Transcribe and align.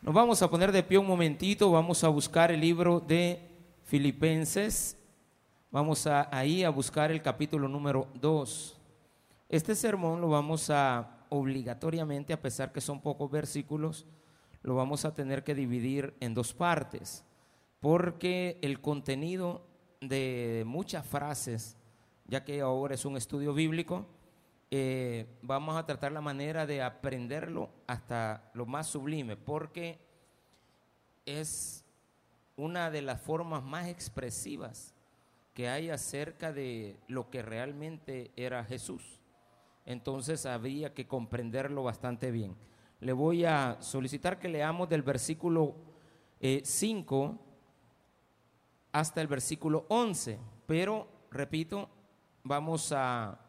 Nos 0.00 0.14
vamos 0.14 0.40
a 0.42 0.48
poner 0.48 0.70
de 0.70 0.84
pie 0.84 0.96
un 0.96 1.08
momentito, 1.08 1.72
vamos 1.72 2.04
a 2.04 2.08
buscar 2.08 2.52
el 2.52 2.60
libro 2.60 3.00
de 3.00 3.40
Filipenses, 3.82 4.96
vamos 5.72 6.06
a, 6.06 6.28
ahí 6.30 6.62
a 6.62 6.70
buscar 6.70 7.10
el 7.10 7.20
capítulo 7.20 7.68
número 7.68 8.06
2. 8.14 8.78
Este 9.48 9.74
sermón 9.74 10.20
lo 10.20 10.28
vamos 10.28 10.70
a 10.70 11.26
obligatoriamente, 11.30 12.32
a 12.32 12.40
pesar 12.40 12.72
que 12.72 12.80
son 12.80 13.00
pocos 13.00 13.28
versículos, 13.28 14.06
lo 14.62 14.76
vamos 14.76 15.04
a 15.04 15.12
tener 15.12 15.42
que 15.42 15.56
dividir 15.56 16.14
en 16.20 16.32
dos 16.32 16.54
partes, 16.54 17.24
porque 17.80 18.56
el 18.62 18.80
contenido 18.80 19.62
de 20.00 20.62
muchas 20.64 21.04
frases, 21.04 21.76
ya 22.28 22.44
que 22.44 22.60
ahora 22.60 22.94
es 22.94 23.04
un 23.04 23.16
estudio 23.16 23.52
bíblico, 23.52 24.06
eh, 24.70 25.26
vamos 25.40 25.76
a 25.76 25.86
tratar 25.86 26.12
la 26.12 26.20
manera 26.20 26.66
de 26.66 26.82
aprenderlo 26.82 27.70
hasta 27.86 28.50
lo 28.52 28.66
más 28.66 28.86
sublime, 28.86 29.36
porque 29.36 29.98
es 31.24 31.84
una 32.56 32.90
de 32.90 33.02
las 33.02 33.20
formas 33.20 33.62
más 33.62 33.88
expresivas 33.88 34.94
que 35.54 35.68
hay 35.68 35.90
acerca 35.90 36.52
de 36.52 36.98
lo 37.08 37.30
que 37.30 37.42
realmente 37.42 38.30
era 38.36 38.64
Jesús. 38.64 39.20
Entonces 39.86 40.44
había 40.44 40.92
que 40.92 41.06
comprenderlo 41.06 41.82
bastante 41.82 42.30
bien. 42.30 42.54
Le 43.00 43.12
voy 43.12 43.44
a 43.44 43.78
solicitar 43.80 44.38
que 44.38 44.48
leamos 44.48 44.88
del 44.88 45.02
versículo 45.02 45.76
5 46.40 47.26
eh, 47.26 47.48
hasta 48.92 49.20
el 49.20 49.28
versículo 49.28 49.86
11, 49.88 50.38
pero, 50.66 51.08
repito, 51.30 51.88
vamos 52.42 52.92
a 52.94 53.47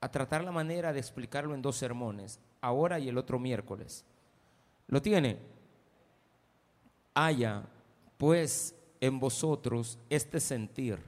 a 0.00 0.10
tratar 0.10 0.42
la 0.42 0.50
manera 0.50 0.92
de 0.92 1.00
explicarlo 1.00 1.54
en 1.54 1.62
dos 1.62 1.76
sermones, 1.76 2.40
ahora 2.60 2.98
y 2.98 3.08
el 3.08 3.18
otro 3.18 3.38
miércoles. 3.38 4.04
¿Lo 4.86 5.02
tiene? 5.02 5.38
Haya, 7.14 7.64
pues, 8.16 8.74
en 9.00 9.20
vosotros 9.20 9.98
este 10.08 10.40
sentir 10.40 10.98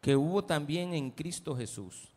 que 0.00 0.16
hubo 0.16 0.44
también 0.44 0.92
en 0.92 1.10
Cristo 1.10 1.56
Jesús, 1.56 2.12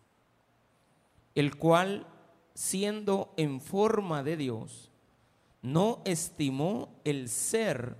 el 1.36 1.56
cual, 1.58 2.08
siendo 2.54 3.34
en 3.38 3.62
forma 3.62 4.24
de 4.24 4.38
Dios, 4.38 4.92
no 5.62 6.02
estimó 6.06 6.90
el 7.04 7.30
ser 7.30 7.96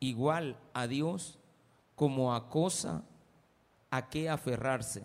igual 0.00 0.56
a 0.72 0.86
Dios 0.86 1.38
como 1.94 2.34
a 2.34 2.48
cosa 2.48 3.04
a 3.90 4.08
que 4.08 4.28
aferrarse 4.28 5.04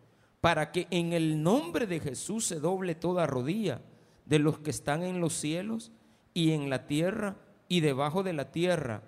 para 0.41 0.71
que 0.71 0.87
en 0.89 1.13
el 1.13 1.41
nombre 1.41 1.87
de 1.87 1.99
Jesús 1.99 2.45
se 2.45 2.59
doble 2.59 2.95
toda 2.95 3.27
rodilla 3.27 3.81
de 4.25 4.39
los 4.39 4.59
que 4.59 4.71
están 4.71 5.03
en 5.03 5.21
los 5.21 5.33
cielos 5.33 5.91
y 6.33 6.51
en 6.51 6.69
la 6.69 6.87
tierra 6.87 7.37
y 7.67 7.79
debajo 7.79 8.23
de 8.23 8.33
la 8.33 8.51
tierra, 8.51 9.03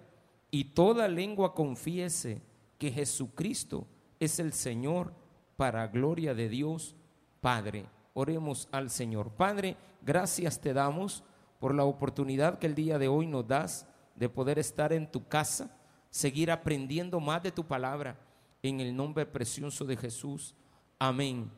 y 0.51 0.65
toda 0.65 1.07
lengua 1.07 1.53
confiese 1.53 2.41
que 2.77 2.91
Jesucristo 2.91 3.87
es 4.19 4.39
el 4.39 4.53
Señor 4.53 5.13
para 5.57 5.87
gloria 5.87 6.33
de 6.33 6.47
Dios 6.47 6.95
Padre. 7.41 7.87
Oremos 8.13 8.69
al 8.71 8.89
Señor. 8.89 9.31
Padre, 9.31 9.75
gracias 10.01 10.61
te 10.61 10.73
damos 10.73 11.23
por 11.59 11.73
la 11.73 11.83
oportunidad 11.83 12.59
que 12.59 12.67
el 12.67 12.75
día 12.75 12.99
de 12.99 13.07
hoy 13.07 13.25
nos 13.25 13.47
das 13.47 13.87
de 14.15 14.29
poder 14.29 14.59
estar 14.59 14.93
en 14.93 15.11
tu 15.11 15.27
casa, 15.27 15.75
seguir 16.09 16.51
aprendiendo 16.51 17.19
más 17.19 17.41
de 17.41 17.51
tu 17.51 17.65
palabra 17.65 18.19
en 18.61 18.79
el 18.79 18.95
nombre 18.95 19.25
precioso 19.25 19.85
de 19.85 19.97
Jesús. 19.97 20.55
Amén 21.03 21.51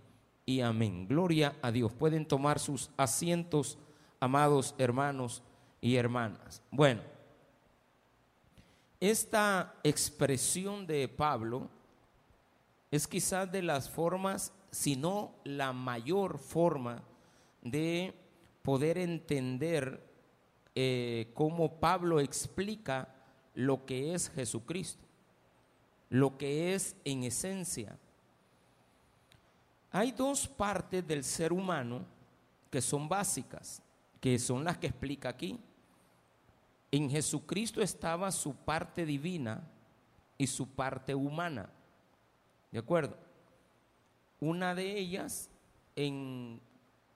y 0.44 0.62
amén. 0.62 1.08
Gloria 1.08 1.56
a 1.62 1.72
Dios. 1.72 1.94
Pueden 1.94 2.26
tomar 2.26 2.58
sus 2.58 2.90
asientos, 2.98 3.78
amados 4.20 4.74
hermanos 4.80 5.44
y 5.80 5.98
hermanas. 5.98 6.64
Bueno, 6.72 7.04
esta 9.00 9.76
expresión 9.84 10.88
de 10.88 11.08
Pablo 11.08 11.70
es 12.90 13.08
quizás 13.08 13.52
de 13.52 13.62
las 13.62 13.88
formas, 13.88 14.52
si 14.72 14.96
no 14.96 15.36
la 15.44 15.74
mayor 15.74 16.40
forma 16.40 17.04
de 17.62 18.16
poder 18.64 18.98
entender 18.98 20.04
eh, 20.74 21.30
cómo 21.36 21.80
Pablo 21.80 22.20
explica 22.20 23.14
lo 23.54 23.86
que 23.86 24.16
es 24.16 24.28
Jesucristo, 24.28 25.06
lo 26.10 26.36
que 26.36 26.74
es 26.74 26.96
en 27.06 27.26
esencia 27.26 28.00
hay 29.96 30.12
dos 30.12 30.46
partes 30.46 31.08
del 31.08 31.24
ser 31.24 31.54
humano 31.54 32.06
que 32.70 32.82
son 32.82 33.08
básicas, 33.08 33.82
que 34.20 34.38
son 34.38 34.62
las 34.66 34.78
que 34.78 34.88
explica 34.88 35.30
aquí. 35.30 35.58
En 36.92 37.10
Jesucristo 37.10 37.82
estaba 37.82 38.30
su 38.34 38.54
parte 38.54 39.06
divina 39.06 39.66
y 40.38 40.48
su 40.48 40.68
parte 40.68 41.16
humana. 41.16 41.70
¿De 42.74 42.80
acuerdo? 42.80 43.16
Una 44.42 44.76
de 44.76 45.00
ellas, 45.00 45.50
en, 45.96 46.60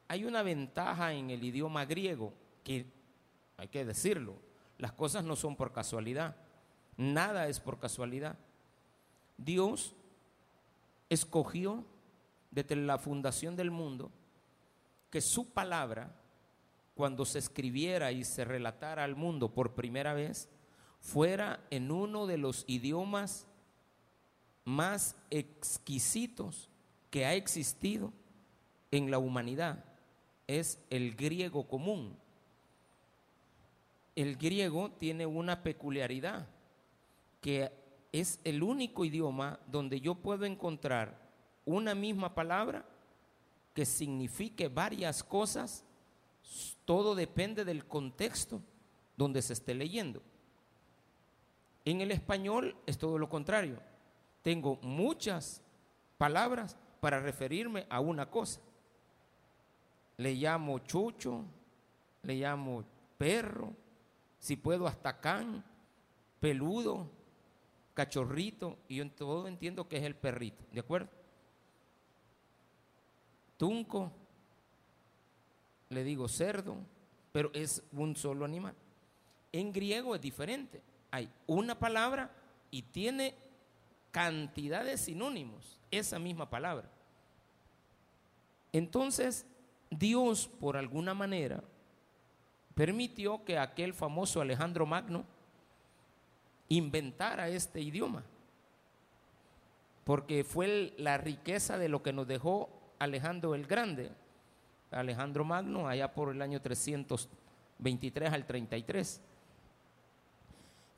hay 0.08 0.24
una 0.24 0.42
ventaja 0.42 1.12
en 1.12 1.32
el 1.32 1.44
idioma 1.44 1.84
griego, 1.84 2.32
que 2.64 2.86
hay 3.58 3.68
que 3.68 3.84
decirlo, 3.84 4.38
las 4.78 4.94
cosas 4.94 5.26
no 5.26 5.36
son 5.36 5.58
por 5.58 5.74
casualidad, 5.74 6.38
nada 6.96 7.50
es 7.50 7.60
por 7.60 7.78
casualidad. 7.78 8.38
Dios 9.38 9.94
escogió 11.10 11.84
desde 12.52 12.76
la 12.76 12.98
fundación 12.98 13.56
del 13.56 13.72
mundo, 13.72 14.12
que 15.10 15.22
su 15.22 15.52
palabra, 15.52 16.16
cuando 16.96 17.26
se 17.26 17.40
escribiera 17.40 18.12
y 18.12 18.24
se 18.24 18.46
relatara 18.46 19.04
al 19.04 19.16
mundo 19.16 19.54
por 19.54 19.74
primera 19.74 20.14
vez, 20.14 20.50
fuera 21.00 21.66
en 21.70 21.92
uno 21.92 22.28
de 22.28 22.38
los 22.38 22.66
idiomas 22.68 23.48
más 24.66 25.16
exquisitos 25.30 26.70
que 27.10 27.26
ha 27.26 27.34
existido 27.34 28.14
en 28.92 29.10
la 29.10 29.18
humanidad. 29.18 29.84
Es 30.48 30.80
el 30.90 31.16
griego 31.16 31.68
común. 31.68 32.16
El 34.16 34.36
griego 34.36 34.92
tiene 34.92 35.26
una 35.26 35.64
peculiaridad, 35.64 36.48
que 37.42 37.72
es 38.12 38.40
el 38.44 38.64
único 38.64 39.06
idioma 39.06 39.60
donde 39.68 40.02
yo 40.02 40.16
puedo 40.16 40.46
encontrar 40.46 41.29
una 41.66 41.96
misma 41.96 42.34
palabra 42.34 42.86
que 43.74 43.86
signifique 43.86 44.68
varias 44.68 45.24
cosas, 45.24 45.84
todo 46.86 47.16
depende 47.16 47.64
del 47.64 47.86
contexto 47.86 48.62
donde 49.16 49.42
se 49.42 49.54
esté 49.54 49.74
leyendo. 49.74 50.22
En 51.86 52.02
el 52.02 52.12
español 52.12 52.76
es 52.86 52.98
todo 52.98 53.18
lo 53.18 53.30
contrario. 53.30 53.80
Tengo 54.42 54.78
muchas 54.82 55.62
palabras 56.18 56.78
para 57.00 57.20
referirme 57.20 57.86
a 57.90 58.00
una 58.00 58.30
cosa. 58.30 58.62
Le 60.18 60.34
llamo 60.34 60.80
chucho, 60.80 61.44
le 62.24 62.36
llamo 62.36 62.84
perro, 63.18 63.74
si 64.40 64.56
puedo 64.56 64.88
hasta 64.88 65.20
can, 65.20 65.64
peludo, 66.40 67.10
cachorrito, 67.94 68.78
y 68.88 68.98
yo 68.98 69.12
todo 69.12 69.48
entiendo 69.48 69.88
que 69.88 69.98
es 69.98 70.04
el 70.04 70.16
perrito, 70.16 70.64
¿de 70.72 70.80
acuerdo? 70.80 71.10
Tunco, 73.60 74.10
le 75.90 76.04
digo 76.06 76.30
cerdo, 76.30 76.78
pero 77.34 77.52
es 77.54 77.84
un 77.92 78.16
solo 78.16 78.46
animal. 78.46 78.74
En 79.52 79.74
griego 79.74 80.16
es 80.16 80.22
diferente. 80.22 80.82
Hay 81.12 81.30
una 81.46 81.78
palabra 81.78 82.32
y 82.72 82.84
tiene 82.84 83.36
cantidad 84.12 84.86
de 84.86 84.98
sinónimos, 84.98 85.78
esa 85.92 86.20
misma 86.20 86.50
palabra. 86.50 86.90
Entonces, 88.72 89.46
Dios, 89.90 90.48
por 90.48 90.78
alguna 90.78 91.14
manera, 91.14 91.62
permitió 92.76 93.44
que 93.44 93.58
aquel 93.58 93.94
famoso 93.94 94.40
Alejandro 94.40 94.86
Magno 94.86 95.26
inventara 96.70 97.50
este 97.50 97.82
idioma, 97.82 98.24
porque 100.06 100.46
fue 100.46 100.94
la 100.98 101.18
riqueza 101.18 101.78
de 101.78 101.90
lo 101.90 102.02
que 102.02 102.14
nos 102.14 102.26
dejó 102.26 102.79
Alejandro 103.00 103.56
el 103.56 103.66
Grande, 103.66 104.12
Alejandro 104.92 105.44
Magno, 105.44 105.88
allá 105.88 106.14
por 106.14 106.30
el 106.30 106.42
año 106.42 106.62
300 106.62 107.30
23 107.80 108.32
al 108.32 108.46
33. 108.46 109.22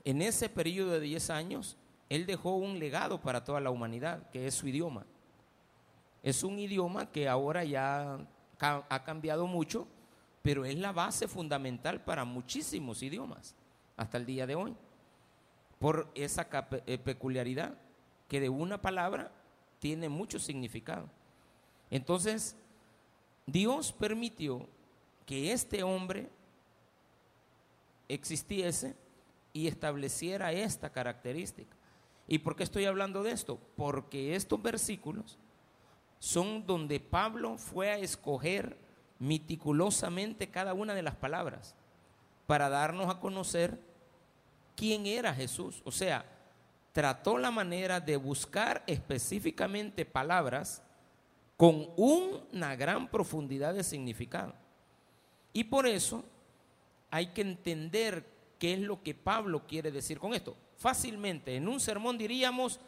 En 0.04 0.20
ese 0.20 0.48
periodo 0.48 0.92
de 0.92 1.00
10 1.00 1.30
años, 1.30 1.76
él 2.08 2.26
dejó 2.26 2.56
un 2.56 2.78
legado 2.78 3.20
para 3.20 3.44
toda 3.44 3.60
la 3.60 3.70
humanidad, 3.70 4.28
que 4.30 4.46
es 4.46 4.54
su 4.54 4.68
idioma. 4.68 5.06
Es 6.22 6.42
un 6.42 6.58
idioma 6.58 7.10
que 7.10 7.28
ahora 7.28 7.64
ya 7.64 8.18
ha 8.60 9.04
cambiado 9.04 9.46
mucho, 9.46 9.86
pero 10.42 10.64
es 10.64 10.76
la 10.76 10.92
base 10.92 11.26
fundamental 11.28 12.02
para 12.02 12.24
muchísimos 12.24 13.02
idiomas 13.02 13.54
hasta 13.96 14.18
el 14.18 14.26
día 14.26 14.46
de 14.46 14.54
hoy, 14.54 14.74
por 15.78 16.10
esa 16.14 16.48
eh, 16.86 16.98
peculiaridad 16.98 17.74
que 18.28 18.40
de 18.40 18.48
una 18.48 18.80
palabra 18.80 19.30
tiene 19.78 20.08
mucho 20.08 20.38
significado. 20.38 21.08
Entonces, 21.92 22.56
Dios 23.44 23.92
permitió 23.92 24.66
que 25.26 25.52
este 25.52 25.82
hombre 25.82 26.30
existiese 28.08 28.96
y 29.52 29.66
estableciera 29.66 30.52
esta 30.52 30.90
característica. 30.90 31.76
¿Y 32.26 32.38
por 32.38 32.56
qué 32.56 32.62
estoy 32.62 32.86
hablando 32.86 33.22
de 33.22 33.32
esto? 33.32 33.58
Porque 33.76 34.34
estos 34.34 34.62
versículos 34.62 35.38
son 36.18 36.66
donde 36.66 36.98
Pablo 36.98 37.58
fue 37.58 37.90
a 37.90 37.98
escoger 37.98 38.78
meticulosamente 39.18 40.48
cada 40.48 40.72
una 40.72 40.94
de 40.94 41.02
las 41.02 41.16
palabras 41.16 41.74
para 42.46 42.70
darnos 42.70 43.10
a 43.10 43.20
conocer 43.20 43.78
quién 44.76 45.04
era 45.04 45.34
Jesús. 45.34 45.82
O 45.84 45.92
sea, 45.92 46.24
trató 46.92 47.36
la 47.36 47.50
manera 47.50 48.00
de 48.00 48.16
buscar 48.16 48.82
específicamente 48.86 50.06
palabras 50.06 50.82
con 51.62 51.90
una 51.96 52.74
gran 52.74 53.06
profundidad 53.06 53.72
de 53.72 53.84
significado. 53.84 54.52
Y 55.52 55.62
por 55.62 55.86
eso 55.86 56.24
hay 57.08 57.28
que 57.28 57.42
entender 57.42 58.26
qué 58.58 58.74
es 58.74 58.80
lo 58.80 59.00
que 59.00 59.14
Pablo 59.14 59.64
quiere 59.64 59.92
decir 59.92 60.18
con 60.18 60.34
esto. 60.34 60.56
Fácilmente, 60.76 61.54
en 61.54 61.68
un 61.68 61.78
sermón 61.78 62.18
diríamos, 62.18 62.80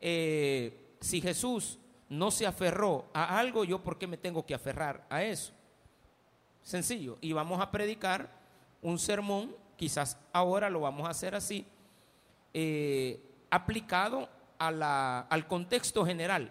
eh, 0.00 0.96
si 1.02 1.20
Jesús 1.20 1.78
no 2.08 2.30
se 2.30 2.46
aferró 2.46 3.04
a 3.12 3.38
algo, 3.38 3.62
yo 3.62 3.82
por 3.82 3.98
qué 3.98 4.06
me 4.06 4.16
tengo 4.16 4.46
que 4.46 4.54
aferrar 4.54 5.04
a 5.10 5.22
eso. 5.22 5.52
Sencillo. 6.62 7.18
Y 7.20 7.34
vamos 7.34 7.60
a 7.60 7.70
predicar 7.70 8.30
un 8.80 8.98
sermón, 8.98 9.54
quizás 9.76 10.16
ahora 10.32 10.70
lo 10.70 10.80
vamos 10.80 11.06
a 11.06 11.10
hacer 11.10 11.34
así, 11.34 11.66
eh, 12.54 13.20
aplicado 13.50 14.30
al 14.58 15.46
contexto 15.46 16.06
general. 16.06 16.50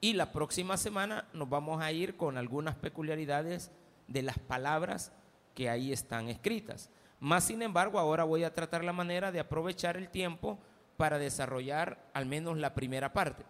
Y 0.00 0.12
la 0.12 0.32
próxima 0.32 0.76
semana 0.76 1.26
nos 1.32 1.48
vamos 1.48 1.82
a 1.82 1.90
ir 1.90 2.16
con 2.16 2.38
algunas 2.38 2.76
peculiaridades 2.76 3.70
de 4.06 4.22
las 4.22 4.38
palabras 4.38 5.12
que 5.54 5.68
ahí 5.68 5.92
están 5.92 6.28
escritas. 6.28 6.90
Más 7.20 7.44
sin 7.44 7.62
embargo, 7.62 7.98
ahora 7.98 8.24
voy 8.24 8.44
a 8.44 8.54
tratar 8.54 8.84
la 8.84 8.92
manera 8.92 9.32
de 9.32 9.40
aprovechar 9.40 9.96
el 9.96 10.08
tiempo 10.08 10.58
para 10.96 11.18
desarrollar 11.18 11.98
al 12.14 12.26
menos 12.26 12.58
la 12.58 12.74
primera 12.74 13.12
parte. 13.12 13.44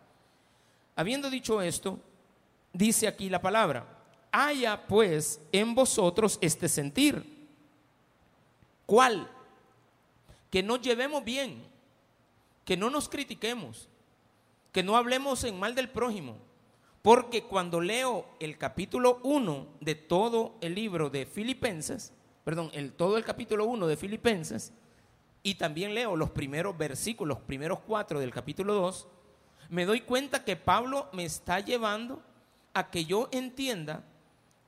Habiendo 0.96 1.30
dicho 1.30 1.60
esto, 1.60 1.98
dice 2.72 3.06
aquí 3.06 3.28
la 3.28 3.42
palabra, 3.42 3.86
haya 4.32 4.86
pues 4.86 5.40
en 5.52 5.74
vosotros 5.74 6.38
este 6.40 6.68
sentir. 6.68 7.46
¿Cuál? 8.86 9.30
Que 10.50 10.62
nos 10.62 10.80
llevemos 10.80 11.22
bien, 11.24 11.62
que 12.64 12.76
no 12.76 12.88
nos 12.90 13.08
critiquemos, 13.08 13.87
que 14.78 14.84
no 14.84 14.96
hablemos 14.96 15.42
en 15.42 15.58
mal 15.58 15.74
del 15.74 15.88
prójimo. 15.88 16.36
Porque 17.02 17.42
cuando 17.42 17.80
leo 17.80 18.26
el 18.38 18.56
capítulo 18.56 19.18
1 19.24 19.66
de 19.80 19.96
todo 19.96 20.54
el 20.60 20.76
libro 20.76 21.10
de 21.10 21.26
Filipenses, 21.26 22.12
perdón, 22.44 22.70
el, 22.72 22.92
todo 22.92 23.16
el 23.16 23.24
capítulo 23.24 23.64
1 23.64 23.88
de 23.88 23.96
Filipenses, 23.96 24.72
y 25.42 25.56
también 25.56 25.94
leo 25.94 26.14
los 26.14 26.30
primeros 26.30 26.78
versículos, 26.78 27.38
los 27.38 27.44
primeros 27.44 27.80
cuatro 27.80 28.20
del 28.20 28.30
capítulo 28.30 28.72
2, 28.74 29.08
me 29.68 29.84
doy 29.84 30.02
cuenta 30.02 30.44
que 30.44 30.54
Pablo 30.54 31.08
me 31.12 31.24
está 31.24 31.58
llevando 31.58 32.22
a 32.72 32.88
que 32.88 33.04
yo 33.04 33.28
entienda 33.32 34.04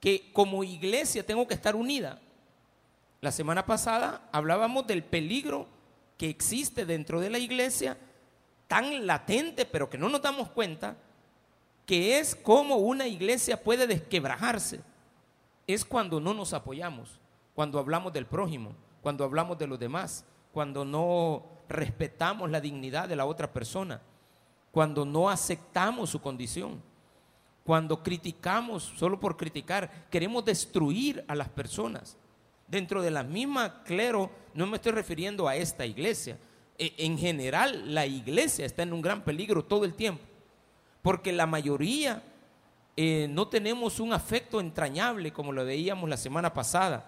que 0.00 0.32
como 0.32 0.64
iglesia 0.64 1.24
tengo 1.24 1.46
que 1.46 1.54
estar 1.54 1.76
unida. 1.76 2.20
La 3.20 3.30
semana 3.30 3.64
pasada 3.64 4.28
hablábamos 4.32 4.88
del 4.88 5.04
peligro 5.04 5.68
que 6.18 6.28
existe 6.28 6.84
dentro 6.84 7.20
de 7.20 7.30
la 7.30 7.38
iglesia, 7.38 7.96
tan 8.70 9.04
latente, 9.04 9.66
pero 9.66 9.90
que 9.90 9.98
no 9.98 10.08
nos 10.08 10.22
damos 10.22 10.48
cuenta, 10.50 10.96
que 11.84 12.20
es 12.20 12.36
como 12.36 12.76
una 12.76 13.08
iglesia 13.08 13.60
puede 13.60 13.88
desquebrajarse. 13.88 14.80
Es 15.66 15.84
cuando 15.84 16.20
no 16.20 16.32
nos 16.32 16.52
apoyamos, 16.52 17.18
cuando 17.54 17.80
hablamos 17.80 18.12
del 18.12 18.26
prójimo, 18.26 18.76
cuando 19.02 19.24
hablamos 19.24 19.58
de 19.58 19.66
los 19.66 19.78
demás, 19.78 20.24
cuando 20.52 20.84
no 20.84 21.44
respetamos 21.68 22.48
la 22.48 22.60
dignidad 22.60 23.08
de 23.08 23.16
la 23.16 23.26
otra 23.26 23.52
persona 23.52 24.00
cuando 24.70 25.04
no 25.04 25.28
aceptamos 25.28 26.10
su 26.10 26.20
condición, 26.20 26.80
cuando 27.64 28.02
criticamos 28.02 28.92
solo 28.96 29.18
por 29.18 29.36
criticar, 29.36 30.08
queremos 30.10 30.44
destruir 30.44 31.24
a 31.28 31.34
las 31.34 31.48
personas. 31.48 32.16
Dentro 32.66 33.02
de 33.02 33.10
la 33.10 33.22
misma 33.22 33.82
clero, 33.82 34.30
no 34.54 34.66
me 34.66 34.76
estoy 34.76 34.92
refiriendo 34.92 35.48
a 35.48 35.56
esta 35.56 35.84
iglesia, 35.84 36.38
en 36.80 37.18
general 37.18 37.94
la 37.94 38.06
iglesia 38.06 38.64
está 38.64 38.82
en 38.82 38.92
un 38.92 39.02
gran 39.02 39.22
peligro 39.22 39.64
todo 39.64 39.84
el 39.84 39.94
tiempo, 39.94 40.22
porque 41.02 41.32
la 41.32 41.46
mayoría 41.46 42.22
eh, 42.96 43.28
no 43.30 43.48
tenemos 43.48 44.00
un 44.00 44.12
afecto 44.12 44.60
entrañable 44.60 45.32
como 45.32 45.52
lo 45.52 45.64
veíamos 45.64 46.08
la 46.08 46.16
semana 46.16 46.52
pasada. 46.52 47.06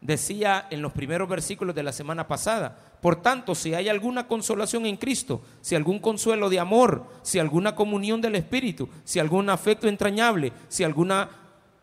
Decía 0.00 0.66
en 0.70 0.82
los 0.82 0.92
primeros 0.92 1.28
versículos 1.28 1.74
de 1.74 1.82
la 1.82 1.92
semana 1.92 2.28
pasada, 2.28 2.76
por 3.00 3.22
tanto, 3.22 3.54
si 3.54 3.74
hay 3.74 3.88
alguna 3.88 4.26
consolación 4.26 4.86
en 4.86 4.96
Cristo, 4.96 5.42
si 5.60 5.74
algún 5.74 5.98
consuelo 5.98 6.50
de 6.50 6.58
amor, 6.58 7.06
si 7.22 7.38
alguna 7.38 7.74
comunión 7.74 8.20
del 8.20 8.34
Espíritu, 8.34 8.88
si 9.04 9.18
algún 9.18 9.48
afecto 9.48 9.88
entrañable, 9.88 10.52
si 10.68 10.84
alguna 10.84 11.28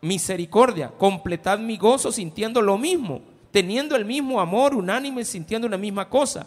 misericordia, 0.00 0.88
completad 0.88 1.58
mi 1.58 1.76
gozo 1.76 2.12
sintiendo 2.12 2.60
lo 2.60 2.76
mismo, 2.76 3.22
teniendo 3.50 3.96
el 3.96 4.04
mismo 4.04 4.40
amor 4.40 4.74
unánime, 4.74 5.24
sintiendo 5.24 5.66
una 5.66 5.78
misma 5.78 6.08
cosa. 6.08 6.46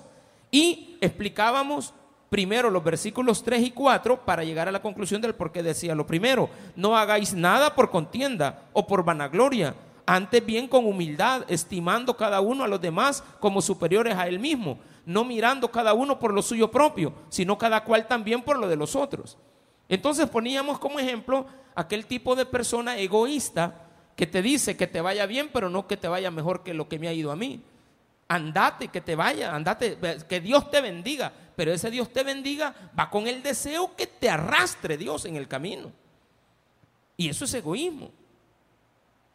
Y 0.56 0.96
explicábamos 1.02 1.94
primero 2.30 2.70
los 2.70 2.82
versículos 2.82 3.44
3 3.44 3.62
y 3.62 3.72
4 3.72 4.24
para 4.24 4.46
llegar 4.46 4.70
a 4.70 4.72
la 4.72 4.82
conclusión 4.82 5.22
del 5.22 5.36
por 5.36 5.52
qué 5.52 5.62
decía 5.62 5.96
lo 5.96 6.08
primero, 6.08 6.50
no 6.78 6.96
hagáis 6.96 7.34
nada 7.34 7.76
por 7.76 7.92
contienda 7.92 8.64
o 8.72 8.88
por 8.88 9.04
vanagloria 9.04 9.76
antes 10.06 10.46
bien 10.46 10.70
con 10.70 10.86
humildad, 10.86 11.44
estimando 11.50 12.16
cada 12.16 12.40
uno 12.40 12.64
a 12.64 12.70
los 12.70 12.80
demás 12.80 13.22
como 13.42 13.62
superiores 13.62 14.16
a 14.16 14.30
él 14.30 14.40
mismo, 14.40 14.80
no 15.06 15.26
mirando 15.26 15.70
cada 15.72 15.94
uno 15.94 16.20
por 16.20 16.34
lo 16.34 16.42
suyo 16.42 16.72
propio, 16.72 17.12
sino 17.28 17.58
cada 17.58 17.84
cual 17.84 18.08
también 18.08 18.42
por 18.42 18.58
lo 18.58 18.70
de 18.70 18.78
los 18.78 18.96
otros. 18.96 19.38
Entonces 19.90 20.30
poníamos 20.30 20.80
como 20.80 21.00
ejemplo 21.00 21.48
aquel 21.76 22.06
tipo 22.06 22.34
de 22.34 22.46
persona 22.46 22.98
egoísta 22.98 23.90
que 24.16 24.26
te 24.26 24.42
dice 24.42 24.78
que 24.78 24.88
te 24.88 25.02
vaya 25.02 25.26
bien, 25.26 25.50
pero 25.52 25.70
no 25.70 25.86
que 25.86 25.98
te 25.98 26.08
vaya 26.08 26.32
mejor 26.32 26.64
que 26.64 26.74
lo 26.74 26.88
que 26.88 26.98
me 26.98 27.10
ha 27.10 27.14
ido 27.14 27.34
a 27.34 27.36
mí. 27.36 27.62
Andate, 28.28 28.88
que 28.88 29.02
te 29.02 29.16
vaya, 29.16 29.56
andate, 29.56 29.98
que 30.28 30.42
Dios 30.42 30.72
te 30.72 30.82
bendiga, 30.82 31.32
pero 31.56 31.72
ese 31.72 31.92
Dios 31.92 32.12
te 32.12 32.24
bendiga 32.24 32.74
va 32.98 33.10
con 33.10 33.28
el 33.28 33.44
deseo 33.44 33.96
que 33.96 34.08
te 34.08 34.30
arrastre 34.30 34.98
Dios 34.98 35.26
en 35.26 35.36
el 35.36 35.48
camino. 35.48 35.92
Y 37.18 37.30
eso 37.30 37.46
es 37.46 37.54
egoísmo. 37.54 38.12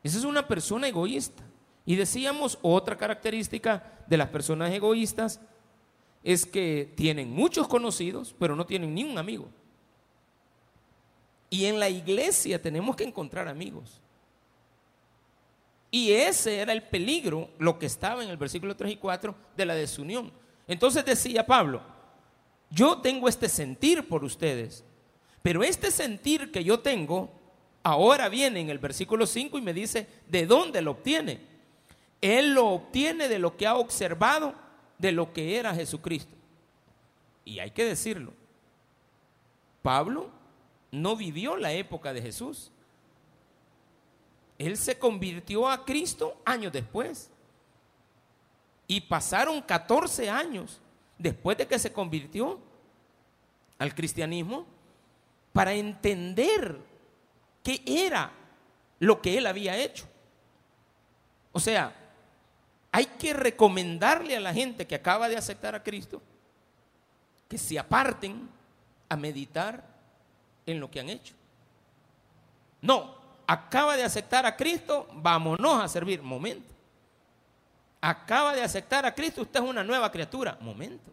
Esa 0.03 0.19
es 0.19 0.25
una 0.25 0.47
persona 0.47 0.89
egoísta. 0.89 1.43
Y 1.87 1.97
decíamos, 1.97 2.59
otra 2.63 2.97
característica 2.97 4.05
de 4.07 4.17
las 4.17 4.29
personas 4.29 4.73
egoístas 4.73 5.41
es 6.23 6.45
que 6.45 6.93
tienen 6.97 7.31
muchos 7.31 7.69
conocidos, 7.69 8.35
pero 8.39 8.55
no 8.55 8.67
tienen 8.67 8.95
ni 8.95 9.05
un 9.05 9.19
amigo. 9.19 9.49
Y 11.49 11.65
en 11.65 11.81
la 11.81 11.89
iglesia 11.89 12.61
tenemos 12.61 12.95
que 12.97 13.05
encontrar 13.05 13.49
amigos. 13.49 14.00
Y 15.91 16.13
ese 16.13 16.59
era 16.59 16.73
el 16.73 16.83
peligro, 16.83 17.51
lo 17.59 17.79
que 17.79 17.87
estaba 17.87 18.23
en 18.23 18.31
el 18.31 18.37
versículo 18.37 18.77
3 18.77 18.93
y 18.93 18.97
4 18.97 19.35
de 19.57 19.67
la 19.67 19.75
desunión. 19.75 20.33
Entonces 20.69 21.05
decía 21.05 21.47
Pablo, 21.47 21.83
yo 22.71 22.99
tengo 22.99 23.29
este 23.29 23.49
sentir 23.49 24.07
por 24.09 24.23
ustedes, 24.25 24.85
pero 25.43 25.65
este 25.65 25.91
sentir 25.91 26.53
que 26.53 26.63
yo 26.63 26.79
tengo 26.81 27.31
Ahora 27.83 28.29
viene 28.29 28.61
en 28.61 28.71
el 28.71 28.79
versículo 28.79 29.27
5 29.27 29.59
y 29.59 29.63
me 29.63 29.73
dice, 29.73 30.07
¿de 30.29 30.47
dónde 30.47 30.83
lo 30.83 30.93
obtiene? 30.93 31.41
Él 32.21 32.53
lo 32.53 32.69
obtiene 32.69 33.29
de 33.29 33.39
lo 33.39 33.57
que 33.57 33.67
ha 33.67 33.77
observado 33.77 34.55
de 34.99 35.13
lo 35.13 35.33
que 35.33 35.57
era 35.57 35.75
Jesucristo. 35.75 36.33
Y 37.45 37.59
hay 37.59 37.71
que 37.71 37.85
decirlo, 37.85 38.35
Pablo 39.81 40.29
no 40.91 41.17
vivió 41.17 41.57
la 41.57 41.73
época 41.73 42.13
de 42.13 42.21
Jesús. 42.21 42.71
Él 44.61 44.77
se 44.77 44.99
convirtió 44.99 45.67
a 45.67 45.87
Cristo 45.87 46.37
años 46.45 46.71
después. 46.71 47.31
Y 48.87 49.01
pasaron 49.01 49.63
14 49.63 50.29
años 50.29 50.83
después 51.17 51.57
de 51.57 51.67
que 51.67 51.79
se 51.79 51.95
convirtió 51.95 52.61
al 53.79 53.95
cristianismo 53.95 54.67
para 55.55 55.73
entender 55.73 56.79
qué 57.63 57.83
era 57.87 58.31
lo 58.99 59.23
que 59.23 59.39
él 59.39 59.47
había 59.47 59.79
hecho. 59.79 60.05
O 61.53 61.59
sea, 61.59 61.97
hay 62.93 63.07
que 63.07 63.33
recomendarle 63.33 64.37
a 64.37 64.41
la 64.41 64.53
gente 64.53 64.87
que 64.87 64.95
acaba 64.97 65.31
de 65.31 65.39
aceptar 65.39 65.75
a 65.75 65.83
Cristo 65.83 66.21
que 67.49 67.57
se 67.57 67.79
aparten 67.79 68.47
a 69.09 69.17
meditar 69.17 69.83
en 70.67 70.81
lo 70.81 70.91
que 70.91 71.01
han 71.01 71.09
hecho. 71.09 71.33
No, 72.83 73.20
acaba 73.51 73.97
de 73.97 74.05
aceptar 74.05 74.47
a 74.47 74.57
Cristo, 74.57 75.09
vámonos 75.13 75.83
a 75.83 75.89
servir. 75.89 76.23
Momento. 76.23 76.73
Acaba 78.01 78.55
de 78.55 78.63
aceptar 78.63 79.05
a 79.05 79.13
Cristo, 79.13 79.43
usted 79.43 79.61
es 79.61 79.69
una 79.69 79.83
nueva 79.83 80.09
criatura. 80.13 80.57
Momento. 80.61 81.11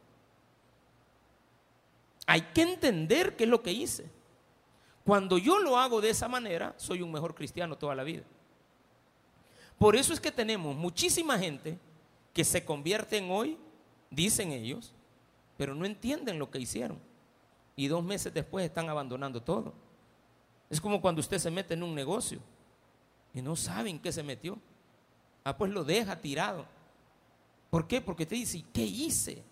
Hay 2.28 2.42
que 2.42 2.62
entender 2.62 3.36
qué 3.36 3.46
es 3.46 3.50
lo 3.50 3.64
que 3.64 3.72
hice. 3.72 4.06
Cuando 5.04 5.40
yo 5.40 5.58
lo 5.58 5.80
hago 5.80 6.00
de 6.00 6.12
esa 6.12 6.28
manera, 6.28 6.76
soy 6.78 7.02
un 7.02 7.12
mejor 7.12 7.34
cristiano 7.34 7.76
toda 7.76 7.96
la 7.96 8.04
vida. 8.04 8.24
Por 9.80 9.96
eso 9.96 10.14
es 10.14 10.20
que 10.20 10.32
tenemos 10.32 10.76
muchísima 10.76 11.40
gente 11.40 11.80
que 12.34 12.44
se 12.44 12.64
convierten 12.64 13.32
hoy, 13.32 13.58
dicen 14.12 14.52
ellos, 14.52 14.94
pero 15.58 15.74
no 15.74 15.86
entienden 15.88 16.38
lo 16.38 16.52
que 16.52 16.60
hicieron. 16.60 17.00
Y 17.76 17.88
dos 17.88 18.04
meses 18.04 18.32
después 18.32 18.64
están 18.64 18.90
abandonando 18.90 19.42
todo. 19.42 19.87
Es 20.70 20.82
como 20.82 21.02
cuando 21.02 21.22
usted 21.22 21.40
se 21.40 21.52
mete 21.52 21.74
en 21.74 21.84
un 21.84 21.96
negocio 21.96 22.40
y 23.34 23.42
no 23.42 23.56
saben 23.56 24.00
qué 24.00 24.12
se 24.12 24.24
metió. 24.24 24.60
Ah, 25.44 25.58
pues 25.58 25.72
lo 25.72 25.84
deja 25.84 26.20
tirado. 26.20 26.66
¿Por 27.70 27.88
qué? 27.88 28.02
Porque 28.02 28.26
te 28.26 28.36
dice, 28.36 28.64
¿qué 28.74 28.84
hice? 28.84 29.44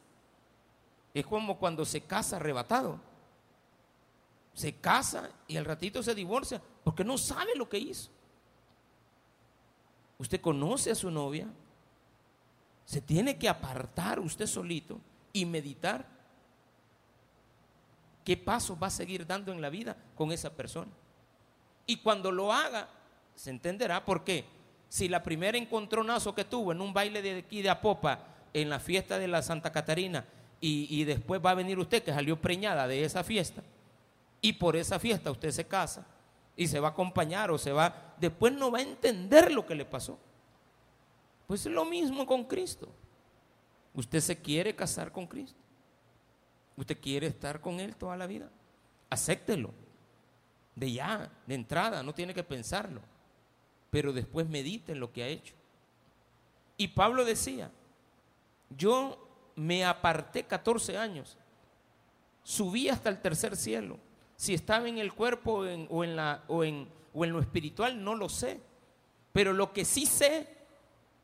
Es 1.14 1.26
como 1.26 1.58
cuando 1.58 1.86
se 1.86 2.02
casa 2.02 2.36
arrebatado. 2.36 3.00
Se 4.54 4.74
casa 4.74 5.30
y 5.48 5.58
al 5.58 5.66
ratito 5.66 6.02
se 6.04 6.16
divorcia 6.16 6.62
porque 6.84 7.04
no 7.04 7.18
sabe 7.18 7.56
lo 7.56 7.70
que 7.70 7.78
hizo. 7.78 8.10
Usted 10.18 10.40
conoce 10.40 10.92
a 10.92 10.96
su 10.96 11.12
novia, 11.12 11.48
se 12.86 13.02
tiene 13.02 13.38
que 13.38 13.50
apartar 13.50 14.20
usted 14.20 14.48
solito 14.48 15.00
y 15.34 15.46
meditar 15.46 16.08
qué 18.24 18.38
pasos 18.38 18.78
va 18.82 18.88
a 18.88 18.92
seguir 18.92 19.26
dando 19.26 19.52
en 19.52 19.62
la 19.62 19.70
vida 19.70 19.98
con 20.16 20.32
esa 20.32 20.50
persona. 20.50 20.92
Y 21.86 21.98
cuando 21.98 22.32
lo 22.32 22.52
haga, 22.52 22.88
se 23.36 23.50
entenderá 23.50 24.04
por 24.04 24.24
qué. 24.24 24.46
Si 24.90 25.08
la 25.08 25.24
primera 25.24 25.58
encontronazo 25.58 26.34
que 26.34 26.46
tuvo 26.46 26.72
en 26.72 26.82
un 26.82 26.94
baile 26.94 27.22
de 27.22 27.40
aquí 27.40 27.62
de 27.62 27.70
Apopa, 27.70 28.20
en 28.54 28.70
la 28.70 28.80
fiesta 28.80 29.20
de 29.20 29.28
la 29.28 29.42
Santa 29.42 29.72
Catarina, 29.72 30.26
y, 30.62 30.88
y 30.90 31.04
después 31.04 31.42
va 31.44 31.52
a 31.52 31.56
venir 31.56 31.78
usted 31.78 32.02
que 32.02 32.14
salió 32.14 32.40
preñada 32.40 32.88
de 32.88 33.04
esa 33.04 33.24
fiesta, 33.24 33.62
y 34.42 34.54
por 34.54 34.76
esa 34.76 35.00
fiesta 35.00 35.32
usted 35.32 35.52
se 35.52 35.66
casa 35.66 36.06
y 36.56 36.68
se 36.68 36.80
va 36.80 36.90
a 36.90 36.92
acompañar 36.92 37.52
o 37.52 37.58
se 37.58 37.72
va, 37.72 38.16
después 38.18 38.54
no 38.54 38.72
va 38.72 38.80
a 38.80 38.84
entender 38.84 39.52
lo 39.52 39.66
que 39.66 39.76
le 39.76 39.86
pasó. 39.86 40.18
Pues 41.48 41.66
es 41.66 41.72
lo 41.72 41.86
mismo 41.86 42.26
con 42.26 42.46
Cristo. 42.46 42.88
Usted 43.94 44.20
se 44.20 44.42
quiere 44.42 44.76
casar 44.76 45.12
con 45.12 45.28
Cristo. 45.28 45.60
Usted 46.78 47.00
quiere 47.00 47.28
estar 47.28 47.62
con 47.62 47.80
Él 47.80 47.96
toda 47.96 48.18
la 48.18 48.28
vida. 48.28 48.50
Acéptelo 49.10 49.72
de 50.76 50.92
ya, 50.92 51.32
de 51.48 51.56
entrada, 51.56 52.04
no 52.04 52.14
tiene 52.14 52.34
que 52.34 52.44
pensarlo, 52.44 53.02
pero 53.90 54.14
después 54.14 54.48
medite 54.48 54.92
en 54.92 55.00
lo 55.00 55.12
que 55.12 55.24
ha 55.24 55.28
hecho. 55.28 55.54
Y 56.78 56.90
Pablo 56.90 57.24
decía, 57.24 57.72
yo 58.70 59.28
me 59.56 59.86
aparté 59.86 60.44
14 60.44 60.98
años, 60.98 61.38
subí 62.44 62.90
hasta 62.90 63.10
el 63.10 63.22
tercer 63.22 63.56
cielo, 63.56 63.98
si 64.36 64.54
estaba 64.54 64.90
en 64.90 64.98
el 64.98 65.14
cuerpo 65.14 65.66
o, 65.90 66.04
en, 66.04 66.16
la, 66.16 66.44
o, 66.48 66.64
en, 66.64 66.90
o 67.14 67.24
en 67.24 67.32
lo 67.32 67.40
espiritual, 67.40 68.04
no 68.04 68.16
lo 68.16 68.28
sé, 68.28 68.60
pero 69.32 69.54
lo 69.54 69.72
que 69.72 69.86
sí 69.86 70.06
sé 70.06 70.48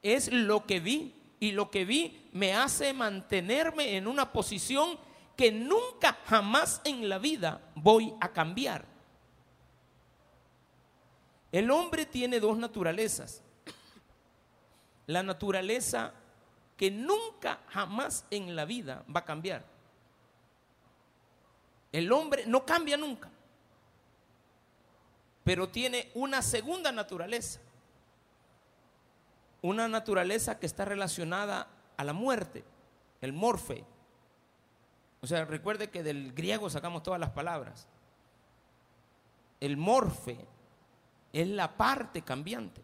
es 0.02 0.32
lo 0.32 0.66
que 0.66 0.80
vi, 0.80 1.14
y 1.42 1.52
lo 1.52 1.72
que 1.72 1.86
vi 1.86 2.30
me 2.32 2.54
hace 2.54 2.94
mantenerme 2.94 3.98
en 3.98 4.08
una 4.08 4.32
posición 4.32 4.98
que 5.36 5.52
nunca 5.52 6.20
jamás 6.26 6.82
en 6.86 7.10
la 7.10 7.18
vida 7.18 7.60
voy 7.74 8.14
a 8.22 8.32
cambiar. 8.32 8.86
El 11.52 11.70
hombre 11.70 12.06
tiene 12.06 12.40
dos 12.40 12.58
naturalezas. 12.58 13.42
La 15.08 15.22
naturaleza 15.24 16.14
que 16.78 16.90
nunca, 16.90 17.60
jamás 17.68 18.26
en 18.32 18.56
la 18.56 18.66
vida 18.66 19.04
va 19.14 19.22
a 19.22 19.26
cambiar. 19.26 19.64
El 21.92 22.12
hombre 22.12 22.46
no 22.46 22.66
cambia 22.66 22.96
nunca, 22.96 23.30
pero 25.44 25.68
tiene 25.68 26.10
una 26.14 26.42
segunda 26.42 26.92
naturaleza. 26.92 27.60
Una 29.62 29.88
naturaleza 29.88 30.58
que 30.58 30.66
está 30.66 30.86
relacionada 30.86 31.68
a 31.98 32.04
la 32.04 32.14
muerte, 32.14 32.64
el 33.20 33.34
morfe. 33.34 33.84
O 35.22 35.28
sea, 35.28 35.46
recuerde 35.46 35.90
que 35.90 36.02
del 36.02 36.34
griego 36.34 36.70
sacamos 36.70 37.04
todas 37.04 37.20
las 37.20 37.30
palabras. 37.30 37.88
El 39.60 39.78
morfe 39.78 40.48
es 41.34 41.48
la 41.48 41.78
parte 41.78 42.22
cambiante 42.22 42.82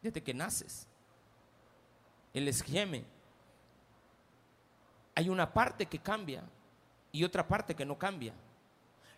desde 0.00 0.22
que 0.22 0.34
naces. 0.34 0.86
El 2.34 2.48
esqueme. 2.48 3.04
Hay 5.14 5.28
una 5.28 5.52
parte 5.52 5.86
que 5.86 5.98
cambia 5.98 6.42
y 7.10 7.24
otra 7.24 7.46
parte 7.46 7.74
que 7.74 7.84
no 7.84 7.98
cambia. 7.98 8.32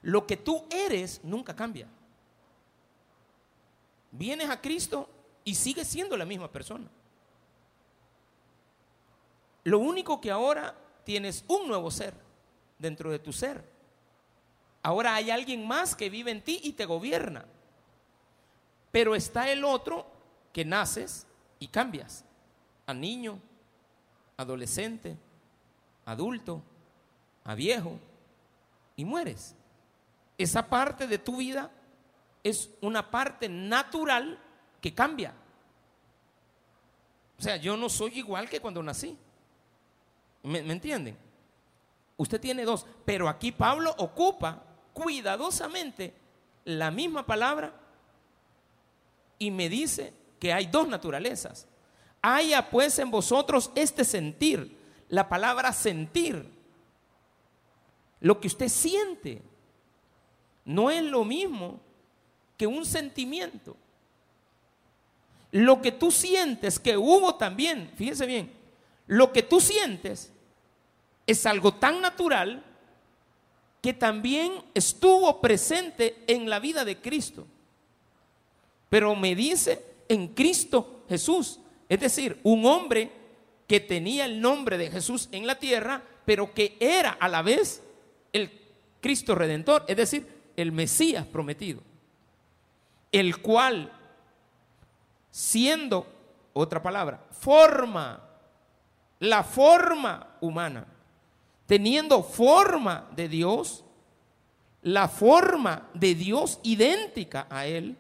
Lo 0.03 0.27
que 0.27 0.37
tú 0.37 0.67
eres 0.71 1.21
nunca 1.25 1.55
cambia. 1.55 1.89
Vienes 4.11 4.51
a 4.51 4.61
Cristo 4.61 5.09
y 5.45 5.55
sigues 5.55 5.89
siendo 5.89 6.17
la 6.17 6.25
misma 6.25 6.51
persona. 6.51 6.89
Lo 9.65 9.79
único 9.79 10.21
que 10.21 10.31
ahora 10.31 10.77
tienes 11.05 11.45
un 11.49 11.69
nuevo 11.69 11.91
ser 11.91 12.15
dentro 12.79 13.11
de 13.11 13.19
tu 13.19 13.33
ser. 13.33 13.65
Ahora 14.83 15.15
hay 15.15 15.31
alguien 15.31 15.67
más 15.67 15.95
que 15.95 16.11
vive 16.11 16.31
en 16.31 16.43
ti 16.43 16.61
y 16.63 16.75
te 16.75 16.85
gobierna. 16.85 17.47
Pero 18.95 19.17
está 19.17 19.51
el 19.51 19.65
otro 19.65 20.07
que 20.53 20.65
naces 20.65 21.27
y 21.59 21.67
cambias. 21.67 22.25
A 22.87 22.95
niño, 22.95 23.41
adolescente, 24.37 25.17
adulto, 26.05 26.63
a 27.43 27.57
viejo 27.57 27.99
y 28.95 29.05
mueres. 29.05 29.57
Esa 30.39 30.69
parte 30.69 31.09
de 31.09 31.19
tu 31.19 31.39
vida 31.39 31.73
es 32.45 32.71
una 32.83 33.11
parte 33.11 33.49
natural 33.49 34.39
que 34.81 34.95
cambia. 34.95 35.35
O 37.37 37.43
sea, 37.43 37.57
yo 37.57 37.77
no 37.77 37.89
soy 37.89 38.21
igual 38.21 38.49
que 38.49 38.61
cuando 38.61 38.81
nací. 38.81 39.19
¿Me, 40.45 40.63
¿Me, 40.63 40.73
entienden? 40.73 41.19
Usted 42.17 42.41
tiene 42.41 42.65
dos, 42.65 42.87
pero 43.05 43.29
aquí 43.29 43.51
Pablo 43.51 43.93
ocupa 43.99 44.63
cuidadosamente 44.93 46.15
la 46.65 46.93
misma 46.93 47.27
palabra 47.27 47.81
y 49.39 49.51
me 49.51 49.69
dice 49.69 50.13
que 50.39 50.53
hay 50.53 50.67
dos 50.67 50.89
naturalezas. 50.89 51.67
Haya 52.21 52.71
pues 52.71 52.99
en 52.99 53.11
vosotros 53.11 53.71
este 53.75 54.05
sentir, 54.05 54.77
la 55.09 55.29
palabra 55.29 55.73
sentir, 55.73 56.49
lo 58.21 58.41
que 58.41 58.49
usted 58.49 58.69
siente, 58.69 59.43
no 60.65 60.91
es 60.91 61.03
lo 61.03 61.25
mismo 61.25 61.81
que 62.57 62.67
un 62.67 62.87
sentimiento. 62.87 63.77
Lo 65.51 65.81
que 65.83 65.93
tú 65.93 66.11
sientes, 66.11 66.81
que 66.81 66.97
hubo 66.97 67.37
también, 67.37 67.93
fíjese 67.97 68.27
bien, 68.27 68.53
lo 69.07 69.33
que 69.33 69.43
tú 69.43 69.61
sientes 69.61 70.33
es 71.27 71.47
algo 71.47 71.75
tan 71.75 72.01
natural 72.01 72.65
que 73.81 73.93
también 73.93 74.65
estuvo 74.73 75.41
presente 75.41 76.25
en 76.27 76.49
la 76.49 76.59
vida 76.59 76.85
de 76.85 77.01
Cristo 77.01 77.47
pero 78.95 79.17
me 79.17 79.35
dice 79.35 79.85
en 80.09 80.29
Cristo 80.29 81.03
Jesús. 81.09 81.59
Es 81.89 81.99
decir, 81.99 82.39
un 82.45 82.65
hombre 82.65 83.11
que 83.67 83.81
tenía 83.81 84.25
el 84.25 84.41
nombre 84.41 84.79
de 84.79 84.89
Jesús 84.89 85.29
en 85.33 85.49
la 85.49 85.59
tierra, 85.59 86.01
pero 86.25 86.55
que 86.55 86.77
era 86.79 87.11
a 87.11 87.27
la 87.27 87.43
vez 87.43 87.83
el 88.33 88.53
Cristo 89.01 89.35
redentor, 89.35 89.85
es 89.89 89.97
decir, 89.97 90.29
el 90.55 90.71
Mesías 90.71 91.27
prometido, 91.27 91.81
el 93.11 93.39
cual, 93.39 93.91
siendo, 95.29 96.07
otra 96.53 96.81
palabra, 96.81 97.27
forma, 97.33 98.23
la 99.19 99.43
forma 99.43 100.37
humana, 100.41 100.87
teniendo 101.67 102.23
forma 102.23 103.11
de 103.17 103.29
Dios, 103.29 103.85
la 104.83 105.09
forma 105.09 105.91
de 105.95 106.15
Dios 106.15 106.61
idéntica 106.63 107.49
a 107.51 107.67
Él, 107.67 107.99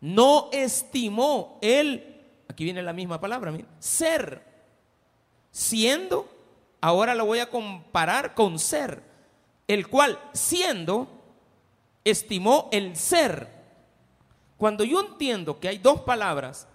no 0.00 0.48
estimó 0.52 1.58
él, 1.60 2.22
aquí 2.48 2.64
viene 2.64 2.82
la 2.82 2.92
misma 2.92 3.20
palabra, 3.20 3.52
ser, 3.78 4.42
siendo, 5.50 6.28
ahora 6.80 7.14
lo 7.14 7.26
voy 7.26 7.40
a 7.40 7.50
comparar 7.50 8.34
con 8.34 8.58
ser, 8.58 9.02
el 9.68 9.88
cual 9.88 10.18
siendo, 10.32 11.08
estimó 12.04 12.68
el 12.72 12.96
ser. 12.96 13.48
Cuando 14.56 14.84
yo 14.84 15.00
entiendo 15.00 15.60
que 15.60 15.68
hay 15.68 15.78
dos 15.78 16.00
palabras, 16.00 16.66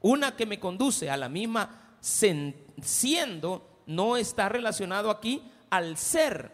una 0.00 0.36
que 0.36 0.46
me 0.46 0.60
conduce 0.60 1.10
a 1.10 1.16
la 1.16 1.28
misma 1.28 1.96
siendo, 2.00 3.80
no 3.86 4.16
está 4.16 4.48
relacionado 4.48 5.10
aquí 5.10 5.42
al 5.70 5.96
ser. 5.96 6.52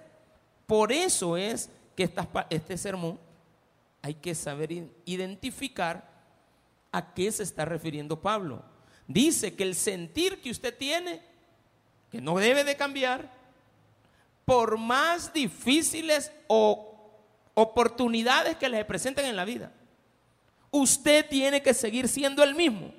Por 0.66 0.92
eso 0.92 1.36
es 1.36 1.70
que 1.96 2.08
este 2.50 2.78
sermón 2.78 3.18
hay 4.02 4.14
que 4.14 4.34
saber 4.34 4.72
identificar 5.04 6.09
a 6.92 7.14
qué 7.14 7.30
se 7.30 7.42
está 7.42 7.64
refiriendo 7.64 8.20
Pablo. 8.20 8.62
Dice 9.06 9.54
que 9.54 9.62
el 9.62 9.74
sentir 9.74 10.40
que 10.40 10.50
usted 10.50 10.76
tiene, 10.76 11.20
que 12.10 12.20
no 12.20 12.36
debe 12.38 12.64
de 12.64 12.76
cambiar, 12.76 13.30
por 14.44 14.78
más 14.78 15.32
difíciles 15.32 16.32
o 16.48 16.94
oportunidades 17.54 18.56
que 18.56 18.68
le 18.68 18.84
presenten 18.84 19.26
en 19.26 19.36
la 19.36 19.44
vida, 19.44 19.72
usted 20.70 21.28
tiene 21.28 21.62
que 21.62 21.74
seguir 21.74 22.08
siendo 22.08 22.42
el 22.42 22.54
mismo. 22.54 22.92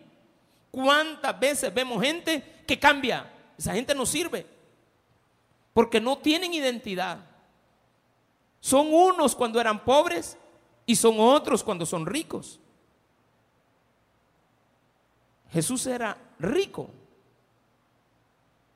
¿Cuántas 0.69 1.37
veces 1.39 1.73
vemos 1.73 2.01
gente 2.01 2.63
que 2.65 2.79
cambia? 2.79 3.29
Esa 3.57 3.73
gente 3.73 3.93
no 3.93 4.05
sirve 4.05 4.45
porque 5.73 6.01
no 6.01 6.17
tienen 6.17 6.53
identidad. 6.53 7.19
Son 8.59 8.93
unos 8.93 9.35
cuando 9.35 9.59
eran 9.59 9.83
pobres 9.83 10.37
y 10.85 10.95
son 10.95 11.15
otros 11.19 11.63
cuando 11.63 11.85
son 11.85 12.05
ricos. 12.05 12.59
Jesús 15.51 15.85
era 15.85 16.17
rico, 16.39 16.89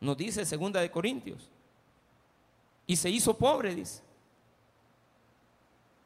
nos 0.02 0.18
dice 0.18 0.46
segunda 0.46 0.82
de 0.82 0.92
Corintios, 0.92 1.50
y 2.86 2.96
se 2.96 3.10
hizo 3.10 3.38
pobre, 3.38 3.74
dice. 3.74 4.02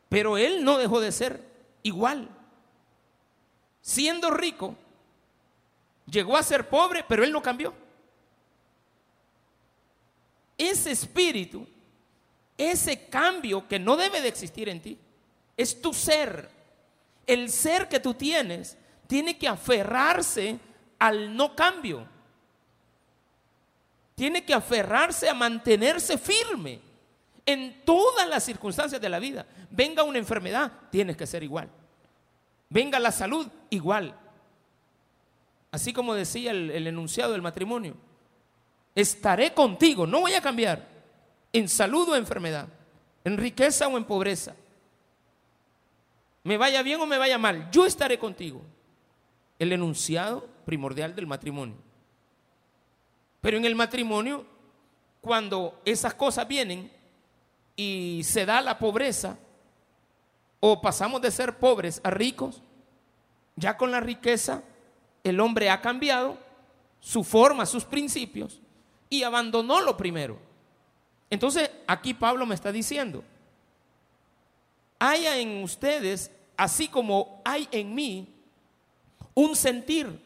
Pero 0.08 0.38
él 0.38 0.64
no 0.64 0.78
dejó 0.78 1.00
de 1.00 1.12
ser 1.12 1.44
igual. 1.84 2.30
Siendo 3.82 4.32
rico, 4.32 4.76
llegó 6.06 6.38
a 6.38 6.44
ser 6.44 6.70
pobre, 6.70 7.04
pero 7.08 7.24
él 7.24 7.32
no 7.32 7.42
cambió. 7.42 7.74
Ese 10.58 10.92
espíritu, 10.92 11.68
ese 12.58 13.08
cambio 13.08 13.68
que 13.68 13.80
no 13.80 13.96
debe 13.96 14.22
de 14.22 14.28
existir 14.28 14.70
en 14.70 14.82
ti, 14.82 14.98
es 15.58 15.82
tu 15.82 15.94
ser. 15.94 16.50
El 17.26 17.50
ser 17.50 17.88
que 17.88 18.00
tú 18.00 18.14
tienes 18.14 18.78
tiene 19.10 19.40
que 19.40 19.48
aferrarse 19.48 20.60
al 21.00 21.36
no 21.36 21.56
cambio. 21.56 22.06
Tiene 24.14 24.46
que 24.46 24.54
aferrarse 24.54 25.28
a 25.28 25.34
mantenerse 25.34 26.20
firme 26.20 26.80
en 27.44 27.84
todas 27.84 28.30
las 28.30 28.44
circunstancias 28.44 29.02
de 29.02 29.10
la 29.10 29.18
vida. 29.18 29.48
Venga 29.72 30.04
una 30.04 30.20
enfermedad, 30.20 30.72
tienes 30.92 31.18
que 31.18 31.26
ser 31.26 31.42
igual. 31.42 31.68
Venga 32.70 33.00
la 33.00 33.12
salud, 33.12 33.48
igual. 33.72 34.16
Así 35.72 35.92
como 35.92 36.14
decía 36.14 36.52
el, 36.52 36.86
enunciado 36.86 37.32
del 37.32 37.42
matrimonio, 37.42 37.96
estaré 38.94 39.56
contigo, 39.56 40.06
no 40.06 40.22
voy 40.22 40.36
a 40.36 40.42
cambiar, 40.42 40.88
en 41.52 41.68
salud 41.68 42.10
o 42.10 42.16
enfermedad, 42.16 42.68
en 43.24 43.40
riqueza 43.40 43.88
o 43.88 43.98
en 43.98 44.04
pobreza. 44.04 44.54
Me 46.44 46.58
vaya 46.58 46.84
bien 46.84 47.02
o 47.02 47.08
me 47.08 47.18
vaya 47.18 47.40
mal, 47.40 47.72
yo 47.72 47.88
estaré 47.88 48.20
contigo. 48.20 48.62
El 49.60 49.72
enunciado 49.74 50.48
primordial 50.66 51.16
del 51.16 51.28
matrimonio. 51.28 51.76
Pero 53.42 53.58
en 53.58 53.66
el 53.66 53.76
matrimonio, 53.76 54.46
cuando 55.22 55.80
esas 55.86 56.14
cosas 56.14 56.48
vienen 56.48 56.92
y 57.76 58.22
se 58.24 58.46
da 58.46 58.62
la 58.62 58.80
pobreza, 58.80 59.38
o 60.60 60.82
pasamos 60.82 61.22
de 61.22 61.32
ser 61.32 61.58
pobres 61.58 62.02
a 62.04 62.10
ricos, 62.10 62.62
ya 63.56 63.78
con 63.78 63.92
la 63.92 64.00
riqueza 64.00 64.64
el 65.24 65.40
hombre 65.40 65.70
ha 65.70 65.82
cambiado 65.82 66.38
su 67.00 67.24
forma, 67.24 67.66
sus 67.66 67.86
principios 67.86 68.60
y 69.10 69.24
abandonó 69.24 69.82
lo 69.82 69.96
primero. 69.96 70.38
Entonces 71.30 71.70
aquí 71.88 72.14
Pablo 72.14 72.46
me 72.46 72.56
está 72.56 72.72
diciendo, 72.72 73.24
haya 74.98 75.38
en 75.38 75.64
ustedes, 75.64 76.32
así 76.58 76.88
como 76.88 77.42
hay 77.46 77.68
en 77.72 77.96
mí, 77.96 78.28
un 79.34 79.56
sentir 79.56 80.24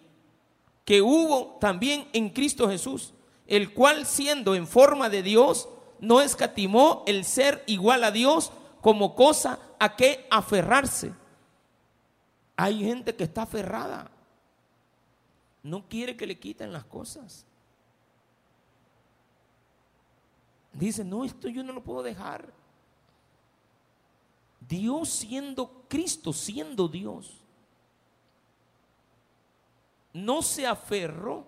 que 0.85 1.01
hubo 1.01 1.57
también 1.59 2.07
en 2.13 2.29
Cristo 2.29 2.69
Jesús, 2.69 3.13
el 3.47 3.73
cual 3.73 4.05
siendo 4.05 4.55
en 4.55 4.67
forma 4.67 5.09
de 5.09 5.23
Dios, 5.23 5.69
no 5.99 6.21
escatimó 6.21 7.03
el 7.07 7.23
ser 7.25 7.63
igual 7.67 8.03
a 8.03 8.11
Dios 8.11 8.51
como 8.81 9.15
cosa 9.15 9.59
a 9.79 9.95
que 9.95 10.27
aferrarse. 10.29 11.13
Hay 12.55 12.79
gente 12.79 13.15
que 13.15 13.23
está 13.23 13.43
aferrada 13.43 14.13
no 15.63 15.87
quiere 15.87 16.15
que 16.15 16.27
le 16.27 16.37
quiten 16.37 16.73
las 16.73 16.83
cosas. 16.83 17.45
Dice, 20.73 21.03
no, 21.05 21.23
esto 21.23 21.47
yo 21.47 21.63
no 21.63 21.71
lo 21.71 21.83
puedo 21.83 22.03
dejar. 22.03 22.53
Dios 24.59 25.09
siendo 25.09 25.85
Cristo, 25.87 26.33
siendo 26.33 26.87
Dios, 26.87 27.42
no 30.13 30.41
se 30.41 30.65
aferró 30.65 31.45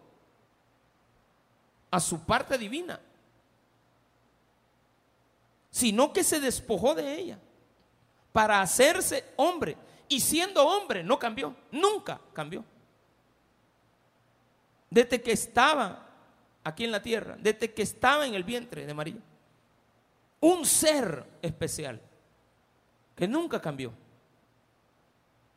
a 1.91 1.99
su 1.99 2.25
parte 2.25 2.57
divina, 2.57 2.99
sino 5.69 6.11
que 6.11 6.23
se 6.23 6.39
despojó 6.39 6.95
de 6.95 7.15
ella 7.15 7.39
para 8.31 8.61
hacerse 8.61 9.23
hombre. 9.37 9.77
Y 10.07 10.19
siendo 10.19 10.65
hombre 10.67 11.03
no 11.03 11.17
cambió, 11.17 11.55
nunca 11.71 12.19
cambió 12.33 12.63
desde 14.95 15.21
que 15.21 15.33
estaba 15.33 16.07
aquí 16.63 16.85
en 16.85 16.91
la 16.91 17.01
tierra, 17.01 17.35
desde 17.37 17.73
que 17.73 17.81
estaba 17.81 18.25
en 18.25 18.33
el 18.33 18.45
vientre 18.45 18.85
de 18.85 18.93
María. 18.93 19.17
Un 20.39 20.65
ser 20.65 21.25
especial 21.41 22.01
que 23.13 23.27
nunca 23.27 23.61
cambió. 23.61 23.91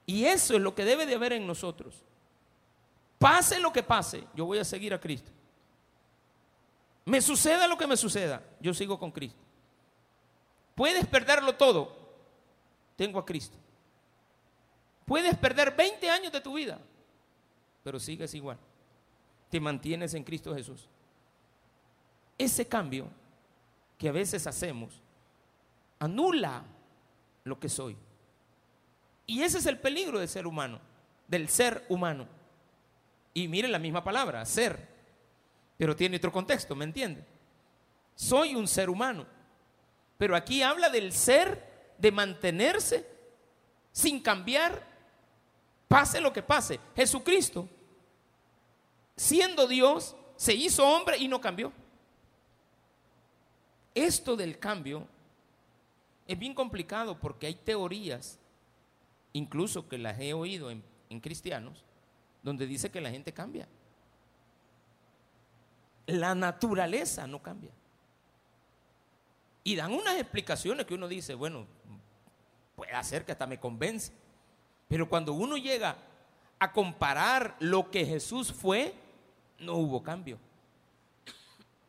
Y 0.07 0.25
eso 0.25 0.55
es 0.57 0.61
lo 0.61 0.75
que 0.75 0.85
debe 0.85 1.07
de 1.07 1.15
haber 1.15 1.35
en 1.35 1.47
nosotros. 1.47 2.03
Pase 3.19 3.59
lo 3.59 3.73
que 3.73 3.83
pase, 3.83 4.25
yo 4.35 4.47
voy 4.47 4.59
a 4.59 4.65
seguir 4.65 4.95
a 4.95 5.01
Cristo. 5.01 5.33
Me 7.05 7.21
suceda 7.21 7.67
lo 7.67 7.77
que 7.77 7.87
me 7.87 7.97
suceda, 7.97 8.43
yo 8.61 8.73
sigo 8.75 8.99
con 8.99 9.11
Cristo. 9.11 9.41
Puedes 10.75 11.07
perderlo 11.07 11.55
todo, 11.57 11.97
tengo 12.97 13.19
a 13.19 13.27
Cristo. 13.27 13.57
Puedes 15.05 15.37
perder 15.37 15.75
20 15.75 16.11
años 16.11 16.33
de 16.33 16.41
tu 16.41 16.55
vida, 16.55 16.79
pero 17.83 17.99
sigues 17.99 18.35
igual 18.35 18.59
te 19.49 19.61
mantienes 19.61 20.15
en 20.15 20.25
Cristo 20.25 20.55
Jesús. 20.55 20.89
Ese 22.37 22.67
cambio 22.67 23.09
que 23.97 24.09
a 24.09 24.13
veces 24.13 24.47
hacemos 24.47 25.01
anula 25.99 26.63
lo 27.45 27.59
que 27.59 27.69
soy. 27.69 27.97
Y 29.27 29.43
ese 29.43 29.59
es 29.59 29.67
el 29.67 29.79
peligro 29.79 30.19
del 30.19 30.29
ser 30.29 30.47
humano, 30.47 30.81
del 31.27 31.49
ser 31.49 31.85
humano. 31.89 32.27
Y 33.35 33.49
miren 33.49 33.73
la 33.73 33.79
misma 33.79 34.03
palabra, 34.03 34.45
ser, 34.45 34.89
pero 35.77 35.95
tiene 35.95 36.17
otro 36.17 36.33
contexto, 36.33 36.75
¿me 36.75 36.85
entiende? 36.85 37.25
Soy 38.15 38.55
un 38.55 38.67
ser 38.67 38.91
humano, 38.91 39.27
pero 40.17 40.35
aquí 40.35 40.63
habla 40.63 40.91
del 40.91 41.13
ser, 41.13 41.95
de 41.99 42.13
mantenerse 42.13 43.07
sin 43.93 44.21
cambiar, 44.21 44.83
pase 45.87 46.21
lo 46.21 46.33
que 46.33 46.43
pase. 46.43 46.81
Jesucristo 46.97 47.69
siendo 49.19 49.67
Dios, 49.67 50.17
se 50.37 50.55
hizo 50.55 50.87
hombre 50.87 51.19
y 51.19 51.29
no 51.29 51.41
cambió. 51.41 51.73
Esto 53.95 54.37
del 54.37 54.59
cambio 54.59 55.07
es 56.27 56.39
bien 56.39 56.55
complicado 56.55 57.19
porque 57.19 57.49
hay 57.49 57.55
teorías, 57.55 58.39
incluso 59.33 59.89
que 59.89 59.99
las 59.99 60.19
he 60.21 60.33
oído 60.33 60.71
en, 60.71 60.85
cristianos, 61.21 61.85
donde 62.43 62.67
dice 62.67 62.91
que 62.91 63.01
la 63.01 63.11
gente 63.11 63.33
cambia. 63.33 63.69
La 66.07 66.35
naturaleza 66.35 67.27
no 67.27 67.43
cambia. 67.43 67.71
Y 69.65 69.77
dan 69.77 69.93
unas 69.93 70.17
explicaciones 70.17 70.87
que 70.87 70.95
uno 70.95 71.09
dice, 71.09 71.35
bueno, 71.35 71.67
puede 72.75 72.93
hacer 72.93 73.25
que 73.25 73.33
hasta 73.33 73.47
me 73.47 73.61
convence. 73.61 74.13
Pero 74.89 75.09
cuando 75.09 75.35
uno 75.35 75.57
llega 75.57 75.97
a 76.59 76.73
comparar 76.73 77.57
lo 77.61 77.91
que 77.91 78.07
Jesús 78.07 78.53
fue 78.53 78.95
no 79.59 79.75
hubo 79.75 80.03
cambio. 80.03 80.39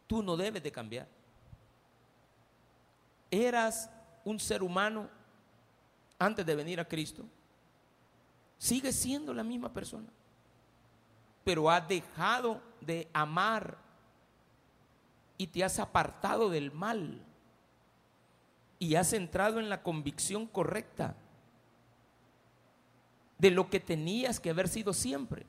Tú 0.08 0.24
no 0.24 0.36
debes 0.36 0.64
de 0.64 0.72
cambiar. 0.72 1.08
Eras 3.32 3.90
un 4.26 4.40
ser 4.40 4.64
humano 4.64 5.08
antes 6.18 6.46
de 6.46 6.56
venir 6.56 6.80
a 6.80 6.86
Cristo. 6.86 7.24
Sigues 8.58 8.96
siendo 8.96 9.34
la 9.34 9.44
misma 9.44 9.72
persona. 9.72 10.10
Pero 11.44 11.70
has 11.70 11.88
dejado 11.88 12.62
de 12.82 13.08
amar 13.14 13.78
y 15.38 15.48
te 15.48 15.64
has 15.64 15.80
apartado 15.80 16.50
del 16.50 16.72
mal. 16.72 17.22
Y 18.78 18.96
has 18.96 19.14
entrado 19.14 19.60
en 19.60 19.70
la 19.70 19.84
convicción 19.84 20.46
correcta 20.46 21.16
de 23.38 23.52
lo 23.52 23.70
que 23.70 23.80
tenías 23.80 24.40
que 24.40 24.50
haber 24.50 24.68
sido 24.68 24.94
siempre. 24.94 25.46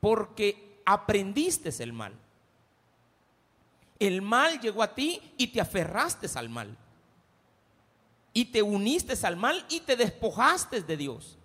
porque 0.00 0.82
aprendiste 0.84 1.70
el 1.80 1.92
mal. 1.92 2.12
El 4.00 4.20
mal 4.20 4.60
llegó 4.60 4.82
a 4.82 4.96
ti 4.96 5.22
y 5.38 5.46
te 5.46 5.60
aferraste 5.60 6.26
al 6.34 6.48
mal. 6.48 6.76
Y 8.32 8.46
te 8.46 8.62
uniste 8.62 9.14
al 9.24 9.36
mal 9.36 9.64
y 9.68 9.78
te 9.78 9.94
despojaste 9.94 10.82
de 10.82 10.96
Dios. 10.96 11.38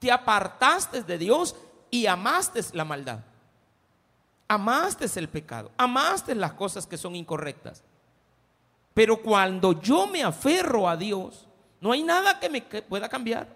Te 0.00 0.10
apartaste 0.10 1.04
de 1.04 1.18
Dios 1.18 1.54
y 1.92 2.06
amaste 2.06 2.60
la 2.72 2.86
maldad. 2.86 3.20
Amaste 4.48 5.06
el 5.20 5.28
pecado. 5.28 5.70
Amaste 5.76 6.34
las 6.34 6.54
cosas 6.54 6.86
que 6.86 6.96
son 6.96 7.14
incorrectas. 7.14 7.84
Pero 8.94 9.22
cuando 9.22 9.78
yo 9.78 10.06
me 10.06 10.24
aferro 10.24 10.88
a 10.88 10.96
Dios, 10.96 11.46
no 11.82 11.92
hay 11.92 12.02
nada 12.02 12.40
que 12.40 12.48
me 12.48 12.62
pueda 12.62 13.10
cambiar. 13.10 13.46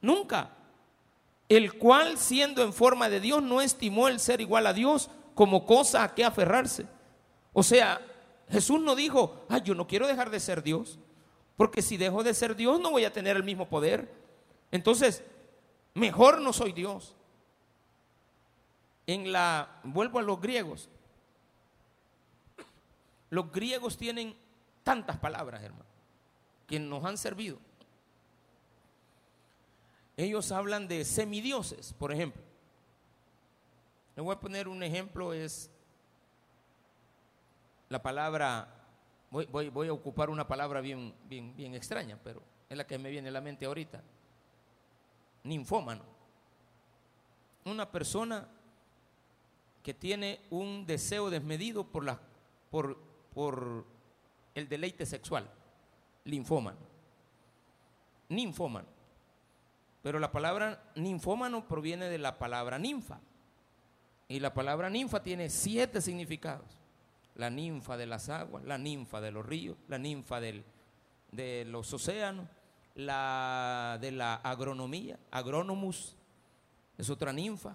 Nunca. 0.00 0.50
El 1.48 1.78
cual, 1.78 2.18
siendo 2.18 2.62
en 2.62 2.72
forma 2.72 3.08
de 3.08 3.20
Dios, 3.20 3.40
no 3.40 3.60
estimó 3.60 4.08
el 4.08 4.18
ser 4.18 4.40
igual 4.40 4.66
a 4.66 4.72
Dios 4.72 5.10
como 5.36 5.64
cosa 5.64 6.02
a 6.02 6.12
que 6.12 6.24
aferrarse. 6.24 6.86
O 7.52 7.62
sea, 7.62 8.00
Jesús 8.48 8.80
no 8.80 8.96
dijo, 8.96 9.44
ay, 9.48 9.62
yo 9.64 9.76
no 9.76 9.86
quiero 9.86 10.08
dejar 10.08 10.30
de 10.30 10.40
ser 10.40 10.64
Dios, 10.64 10.98
porque 11.56 11.82
si 11.82 11.96
dejo 11.96 12.24
de 12.24 12.34
ser 12.34 12.56
Dios 12.56 12.80
no 12.80 12.90
voy 12.90 13.04
a 13.04 13.12
tener 13.12 13.36
el 13.36 13.44
mismo 13.44 13.68
poder. 13.68 14.12
Entonces, 14.72 15.22
mejor 15.94 16.40
no 16.40 16.52
soy 16.52 16.72
Dios. 16.72 17.16
En 19.06 19.32
la, 19.32 19.80
vuelvo 19.82 20.18
a 20.18 20.22
los 20.22 20.40
griegos, 20.40 20.88
los 23.30 23.50
griegos 23.52 23.96
tienen 23.96 24.36
tantas 24.82 25.18
palabras, 25.18 25.62
hermano, 25.62 25.84
que 26.66 26.78
nos 26.78 27.04
han 27.04 27.16
servido. 27.16 27.58
Ellos 30.16 30.52
hablan 30.52 30.86
de 30.86 31.04
semidioses, 31.04 31.94
por 31.94 32.12
ejemplo. 32.12 32.42
Le 34.16 34.22
voy 34.22 34.34
a 34.34 34.40
poner 34.40 34.68
un 34.68 34.82
ejemplo, 34.82 35.32
es 35.32 35.70
la 37.88 38.02
palabra, 38.02 38.68
voy, 39.30 39.46
voy, 39.46 39.88
a 39.88 39.92
ocupar 39.92 40.28
una 40.28 40.46
palabra 40.46 40.80
bien, 40.80 41.14
bien, 41.24 41.56
bien 41.56 41.74
extraña, 41.74 42.18
pero 42.22 42.42
es 42.68 42.76
la 42.76 42.86
que 42.86 42.98
me 42.98 43.10
viene 43.10 43.28
a 43.28 43.32
la 43.32 43.40
mente 43.40 43.64
ahorita. 43.64 44.02
Ninfómano. 45.44 46.04
Una 47.64 47.90
persona 47.90 48.48
que 49.82 49.94
tiene 49.94 50.40
un 50.50 50.86
deseo 50.86 51.30
desmedido 51.30 51.84
por, 51.84 52.04
la, 52.04 52.20
por 52.70 53.10
por 53.32 53.84
el 54.54 54.68
deleite 54.68 55.06
sexual, 55.06 55.48
linfómano. 56.24 56.78
Ninfómano. 58.28 58.88
Pero 60.02 60.18
la 60.18 60.32
palabra 60.32 60.82
ninfómano 60.96 61.66
proviene 61.66 62.08
de 62.08 62.18
la 62.18 62.38
palabra 62.38 62.78
ninfa. 62.78 63.20
Y 64.28 64.40
la 64.40 64.54
palabra 64.54 64.88
ninfa 64.88 65.22
tiene 65.22 65.50
siete 65.50 66.00
significados. 66.00 66.78
La 67.34 67.50
ninfa 67.50 67.96
de 67.96 68.06
las 68.06 68.28
aguas, 68.28 68.64
la 68.64 68.78
ninfa 68.78 69.20
de 69.20 69.30
los 69.30 69.44
ríos, 69.44 69.76
la 69.88 69.98
ninfa 69.98 70.40
del, 70.40 70.64
de 71.30 71.64
los 71.64 71.92
océanos, 71.92 72.46
la 73.00 73.98
de 74.00 74.12
la 74.12 74.34
agronomía, 74.34 75.18
agrónomus, 75.30 76.16
es 76.98 77.10
otra 77.10 77.32
ninfa. 77.32 77.74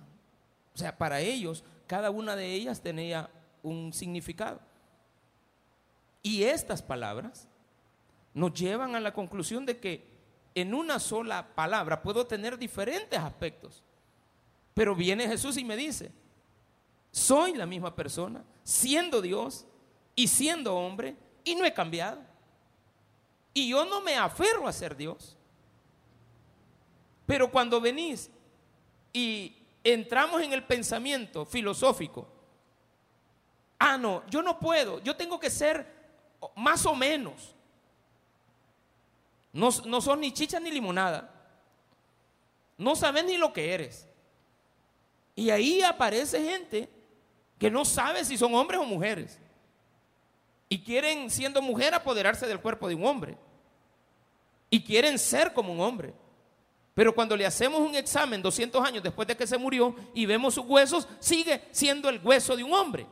O 0.73 0.77
sea, 0.77 0.97
para 0.97 1.19
ellos, 1.19 1.63
cada 1.87 2.11
una 2.11 2.35
de 2.35 2.53
ellas 2.53 2.81
tenía 2.81 3.29
un 3.63 3.91
significado. 3.93 4.59
Y 6.21 6.43
estas 6.43 6.81
palabras 6.81 7.47
nos 8.33 8.53
llevan 8.53 8.95
a 8.95 8.99
la 8.99 9.13
conclusión 9.13 9.65
de 9.65 9.79
que 9.79 10.15
en 10.55 10.73
una 10.73 10.99
sola 10.99 11.53
palabra 11.55 12.01
puedo 12.01 12.25
tener 12.25 12.57
diferentes 12.57 13.19
aspectos. 13.19 13.83
Pero 14.73 14.95
viene 14.95 15.27
Jesús 15.27 15.57
y 15.57 15.63
me 15.63 15.75
dice, 15.75 16.11
soy 17.11 17.53
la 17.53 17.65
misma 17.65 17.95
persona, 17.95 18.43
siendo 18.63 19.21
Dios 19.21 19.65
y 20.15 20.27
siendo 20.27 20.75
hombre, 20.75 21.15
y 21.43 21.55
no 21.55 21.65
he 21.65 21.73
cambiado. 21.73 22.21
Y 23.57 23.69
yo 23.69 23.85
no 23.85 24.01
me 24.01 24.17
aferro 24.17 24.67
a 24.67 24.73
ser 24.73 24.97
Dios. 24.97 25.37
Pero 27.25 27.49
cuando 27.49 27.79
venís 27.79 28.29
y 29.13 29.55
entramos 29.81 30.41
en 30.41 30.51
el 30.51 30.61
pensamiento 30.65 31.45
filosófico, 31.45 32.27
ah, 33.79 33.97
no, 33.97 34.27
yo 34.27 34.41
no 34.41 34.59
puedo, 34.59 34.99
yo 34.99 35.15
tengo 35.15 35.39
que 35.39 35.49
ser 35.49 35.87
más 36.57 36.85
o 36.85 36.93
menos. 36.95 37.55
No, 39.53 39.69
no 39.85 40.01
son 40.01 40.19
ni 40.19 40.33
chicha 40.33 40.59
ni 40.59 40.69
limonada. 40.69 41.31
No 42.77 42.93
sabes 42.93 43.23
ni 43.23 43.37
lo 43.37 43.53
que 43.53 43.73
eres. 43.73 44.05
Y 45.33 45.49
ahí 45.49 45.81
aparece 45.81 46.43
gente 46.43 46.89
que 47.57 47.71
no 47.71 47.85
sabe 47.85 48.25
si 48.25 48.37
son 48.37 48.53
hombres 48.53 48.81
o 48.81 48.83
mujeres. 48.83 49.39
Y 50.67 50.83
quieren, 50.83 51.29
siendo 51.29 51.61
mujer, 51.61 51.93
apoderarse 51.93 52.47
del 52.47 52.59
cuerpo 52.59 52.87
de 52.87 52.95
un 52.95 53.05
hombre. 53.05 53.37
Y 54.69 54.83
quieren 54.83 55.19
ser 55.19 55.53
como 55.53 55.71
un 55.71 55.79
hombre. 55.79 56.13
Pero 56.95 57.13
cuando 57.13 57.35
le 57.35 57.45
hacemos 57.45 57.81
un 57.81 57.93
examen 57.93 58.41
200 58.41 58.83
años 58.83 59.03
después 59.03 59.27
de 59.27 59.35
que 59.35 59.45
se 59.45 59.57
murió 59.57 59.93
y 60.13 60.25
vemos 60.25 60.53
sus 60.53 60.65
huesos, 60.65 61.07
sigue 61.19 61.61
siendo 61.71 62.07
el 62.07 62.21
hueso 62.23 62.55
de 62.55 62.63
un 62.63 62.73
hombre. 62.73 63.05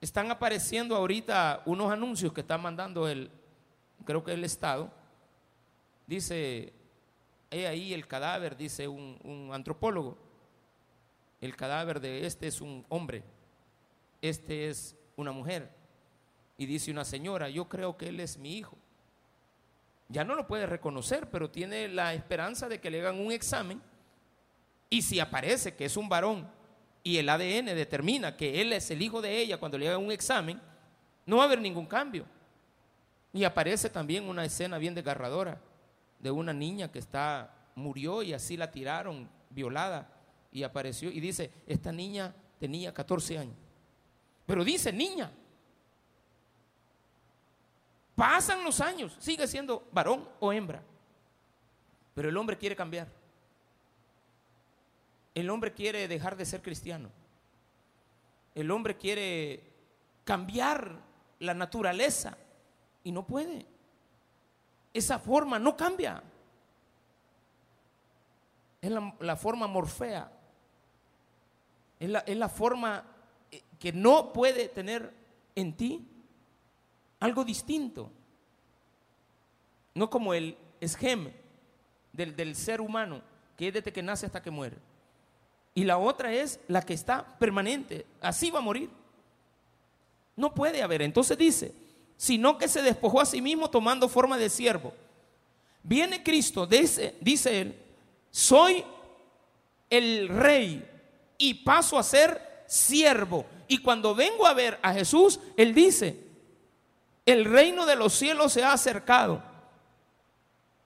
Están 0.00 0.30
apareciendo 0.30 0.94
ahorita 0.94 1.62
unos 1.64 1.90
anuncios 1.90 2.32
que 2.32 2.42
está 2.42 2.58
mandando 2.58 3.08
el, 3.08 3.30
creo 4.04 4.22
que 4.22 4.32
el 4.32 4.44
Estado. 4.44 4.92
Dice, 6.06 6.74
he 7.50 7.66
ahí 7.66 7.94
el 7.94 8.06
cadáver, 8.06 8.54
dice 8.56 8.86
un, 8.86 9.18
un 9.24 9.50
antropólogo. 9.52 10.18
El 11.40 11.56
cadáver 11.56 12.00
de 12.00 12.26
este 12.26 12.48
es 12.48 12.60
un 12.60 12.84
hombre, 12.90 13.24
este 14.22 14.68
es 14.68 14.96
una 15.16 15.32
mujer. 15.32 15.70
Y 16.56 16.66
dice 16.66 16.90
una 16.90 17.04
señora, 17.04 17.48
yo 17.48 17.68
creo 17.68 17.96
que 17.96 18.08
él 18.08 18.20
es 18.20 18.38
mi 18.38 18.56
hijo. 18.56 18.76
Ya 20.08 20.24
no 20.24 20.34
lo 20.34 20.46
puede 20.46 20.66
reconocer, 20.66 21.28
pero 21.30 21.50
tiene 21.50 21.88
la 21.88 22.14
esperanza 22.14 22.68
de 22.68 22.80
que 22.80 22.90
le 22.90 23.00
hagan 23.00 23.20
un 23.20 23.30
examen. 23.30 23.80
Y 24.90 25.02
si 25.02 25.20
aparece 25.20 25.74
que 25.74 25.84
es 25.84 25.96
un 25.96 26.08
varón 26.08 26.48
y 27.02 27.18
el 27.18 27.28
ADN 27.28 27.66
determina 27.66 28.36
que 28.36 28.60
él 28.60 28.72
es 28.72 28.90
el 28.90 29.02
hijo 29.02 29.20
de 29.20 29.38
ella 29.38 29.58
cuando 29.58 29.78
le 29.78 29.88
haga 29.88 29.98
un 29.98 30.10
examen, 30.10 30.60
no 31.26 31.36
va 31.36 31.42
a 31.42 31.46
haber 31.46 31.60
ningún 31.60 31.86
cambio. 31.86 32.24
Y 33.32 33.44
aparece 33.44 33.90
también 33.90 34.28
una 34.28 34.44
escena 34.44 34.78
bien 34.78 34.94
desgarradora 34.94 35.60
de 36.18 36.30
una 36.30 36.52
niña 36.52 36.90
que 36.90 36.98
está 36.98 37.54
murió 37.74 38.22
y 38.22 38.32
así 38.32 38.56
la 38.56 38.70
tiraron 38.70 39.28
violada 39.50 40.10
y 40.50 40.62
apareció 40.62 41.10
y 41.10 41.20
dice, 41.20 41.50
esta 41.66 41.92
niña 41.92 42.34
tenía 42.58 42.92
14 42.92 43.38
años. 43.38 43.56
Pero 44.48 44.64
dice 44.64 44.90
niña. 44.90 45.30
Pasan 48.16 48.64
los 48.64 48.80
años, 48.80 49.14
sigue 49.20 49.46
siendo 49.46 49.86
varón 49.92 50.26
o 50.40 50.50
hembra. 50.54 50.82
Pero 52.14 52.30
el 52.30 52.36
hombre 52.38 52.56
quiere 52.56 52.74
cambiar. 52.74 53.08
El 55.34 55.50
hombre 55.50 55.74
quiere 55.74 56.08
dejar 56.08 56.34
de 56.34 56.46
ser 56.46 56.62
cristiano. 56.62 57.10
El 58.54 58.70
hombre 58.70 58.96
quiere 58.96 59.62
cambiar 60.24 60.98
la 61.40 61.52
naturaleza 61.52 62.38
y 63.04 63.12
no 63.12 63.26
puede. 63.26 63.66
Esa 64.94 65.18
forma 65.18 65.58
no 65.58 65.76
cambia. 65.76 66.22
Es 68.80 68.90
la, 68.90 69.36
forma 69.36 69.66
morfea. 69.66 70.32
Es 72.00 72.08
la, 72.08 72.20
es 72.20 72.36
la 72.38 72.48
forma 72.48 73.04
que 73.78 73.92
no 73.92 74.32
puede 74.32 74.68
tener 74.68 75.12
en 75.54 75.76
ti 75.76 76.06
algo 77.20 77.44
distinto. 77.44 78.10
No 79.94 80.08
como 80.10 80.34
el 80.34 80.56
esquema 80.80 81.30
del, 82.12 82.34
del 82.36 82.54
ser 82.54 82.80
humano, 82.80 83.20
que 83.56 83.68
es 83.68 83.74
desde 83.74 83.92
que 83.92 84.02
nace 84.02 84.26
hasta 84.26 84.42
que 84.42 84.50
muere 84.50 84.76
y 85.78 85.84
la 85.84 85.96
otra 85.96 86.32
es 86.32 86.58
la 86.66 86.82
que 86.82 86.92
está 86.92 87.24
permanente. 87.38 88.04
Así 88.20 88.50
va 88.50 88.58
a 88.58 88.62
morir. 88.62 88.90
No 90.34 90.52
puede 90.52 90.82
haber. 90.82 91.02
Entonces 91.02 91.38
dice, 91.38 91.72
sino 92.16 92.58
que 92.58 92.66
se 92.66 92.82
despojó 92.82 93.20
a 93.20 93.24
sí 93.24 93.40
mismo 93.40 93.70
tomando 93.70 94.08
forma 94.08 94.36
de 94.36 94.50
siervo. 94.50 94.92
Viene 95.84 96.24
Cristo, 96.24 96.66
dice, 96.66 97.14
dice 97.20 97.60
él, 97.60 97.80
soy 98.32 98.84
el 99.88 100.28
rey 100.28 100.84
y 101.38 101.54
paso 101.54 101.96
a 101.96 102.02
ser 102.02 102.64
siervo. 102.66 103.46
Y 103.68 103.78
cuando 103.78 104.14
vengo 104.14 104.46
a 104.46 104.54
ver 104.54 104.78
a 104.82 104.94
Jesús, 104.94 105.38
él 105.56 105.74
dice, 105.74 106.18
el 107.26 107.44
reino 107.44 107.84
de 107.84 107.96
los 107.96 108.14
cielos 108.14 108.54
se 108.54 108.64
ha 108.64 108.72
acercado. 108.72 109.42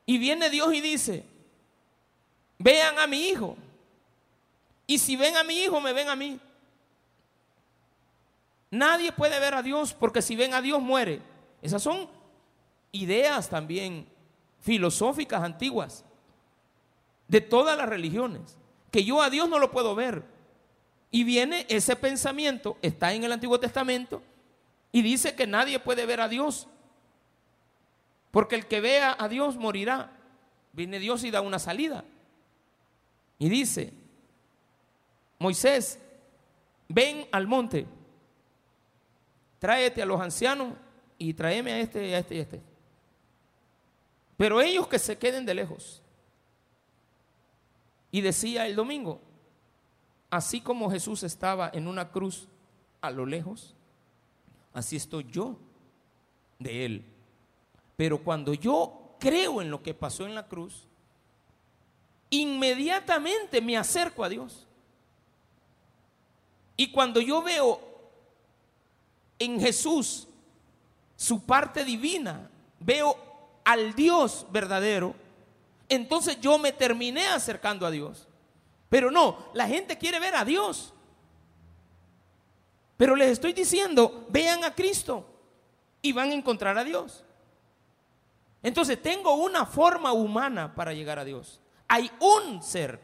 Y 0.04 0.18
viene 0.18 0.50
Dios 0.50 0.74
y 0.74 0.80
dice, 0.80 1.24
vean 2.58 2.98
a 2.98 3.06
mi 3.06 3.28
hijo. 3.28 3.56
Y 4.86 4.98
si 4.98 5.14
ven 5.14 5.36
a 5.36 5.44
mi 5.44 5.54
hijo, 5.62 5.80
me 5.80 5.92
ven 5.92 6.08
a 6.08 6.16
mí. 6.16 6.40
Nadie 8.70 9.12
puede 9.12 9.38
ver 9.38 9.54
a 9.54 9.62
Dios 9.62 9.94
porque 9.94 10.20
si 10.20 10.34
ven 10.34 10.54
a 10.54 10.60
Dios 10.60 10.82
muere. 10.82 11.22
Esas 11.62 11.82
son 11.82 12.08
ideas 12.90 13.48
también 13.48 14.06
filosóficas 14.60 15.42
antiguas 15.42 16.04
de 17.28 17.40
todas 17.40 17.78
las 17.78 17.88
religiones, 17.88 18.56
que 18.90 19.04
yo 19.04 19.22
a 19.22 19.30
Dios 19.30 19.48
no 19.48 19.58
lo 19.58 19.70
puedo 19.70 19.94
ver. 19.94 20.31
Y 21.12 21.24
viene 21.24 21.66
ese 21.68 21.94
pensamiento, 21.94 22.78
está 22.80 23.12
en 23.12 23.22
el 23.22 23.30
Antiguo 23.30 23.60
Testamento, 23.60 24.22
y 24.90 25.02
dice 25.02 25.34
que 25.34 25.46
nadie 25.46 25.78
puede 25.78 26.06
ver 26.06 26.22
a 26.22 26.28
Dios, 26.28 26.66
porque 28.30 28.56
el 28.56 28.66
que 28.66 28.80
vea 28.80 29.14
a 29.16 29.28
Dios 29.28 29.56
morirá. 29.56 30.10
Viene 30.72 30.98
Dios 30.98 31.22
y 31.22 31.30
da 31.30 31.42
una 31.42 31.58
salida. 31.58 32.02
Y 33.38 33.50
dice, 33.50 33.92
Moisés, 35.38 35.98
ven 36.88 37.28
al 37.30 37.46
monte, 37.46 37.86
tráete 39.58 40.00
a 40.00 40.06
los 40.06 40.18
ancianos 40.18 40.72
y 41.18 41.34
tráeme 41.34 41.72
a 41.72 41.80
este, 41.80 42.14
a 42.14 42.18
este 42.20 42.34
y 42.34 42.38
a 42.38 42.42
este. 42.42 42.60
Pero 44.38 44.62
ellos 44.62 44.88
que 44.88 44.98
se 44.98 45.18
queden 45.18 45.44
de 45.44 45.54
lejos. 45.54 46.02
Y 48.10 48.22
decía 48.22 48.66
el 48.66 48.76
domingo, 48.76 49.20
así 50.32 50.62
como 50.62 50.90
Jesús 50.90 51.24
estaba 51.24 51.70
en 51.74 51.86
una 51.86 52.10
cruz 52.10 52.48
a 53.02 53.10
lo 53.10 53.26
lejos, 53.26 53.74
así 54.72 54.96
estoy 54.96 55.26
yo 55.30 55.58
de 56.58 56.86
él. 56.86 57.04
Pero 57.96 58.24
cuando 58.24 58.54
yo 58.54 59.14
creo 59.20 59.60
en 59.60 59.70
lo 59.70 59.82
que 59.82 59.92
pasó 59.92 60.24
en 60.24 60.34
la 60.34 60.48
cruz, 60.48 60.88
inmediatamente 62.30 63.60
me 63.60 63.76
acerco 63.76 64.24
a 64.24 64.30
Dios. 64.30 64.66
Y 66.78 66.90
cuando 66.90 67.20
yo 67.20 67.42
veo 67.42 67.78
en 69.38 69.60
Jesús 69.60 70.26
su 71.14 71.44
parte 71.44 71.84
divina, 71.84 72.50
veo 72.80 73.18
al 73.64 73.92
Dios 73.94 74.46
verdadero, 74.50 75.14
entonces 75.90 76.40
yo 76.40 76.56
me 76.56 76.72
terminé 76.72 77.26
acercando 77.26 77.84
a 77.84 77.90
Dios. 77.90 78.26
Pero 78.92 79.10
no, 79.10 79.38
la 79.54 79.66
gente 79.66 79.96
quiere 79.96 80.20
ver 80.20 80.34
a 80.34 80.44
Dios. 80.44 80.92
Pero 82.98 83.16
les 83.16 83.30
estoy 83.30 83.54
diciendo, 83.54 84.26
vean 84.28 84.64
a 84.64 84.74
Cristo 84.74 85.24
y 86.02 86.12
van 86.12 86.28
a 86.28 86.34
encontrar 86.34 86.76
a 86.76 86.84
Dios. 86.84 87.24
Entonces 88.62 89.00
tengo 89.00 89.32
una 89.32 89.64
forma 89.64 90.12
humana 90.12 90.74
para 90.74 90.92
llegar 90.92 91.18
a 91.18 91.24
Dios. 91.24 91.58
Hay 91.88 92.10
un 92.20 92.62
ser, 92.62 93.00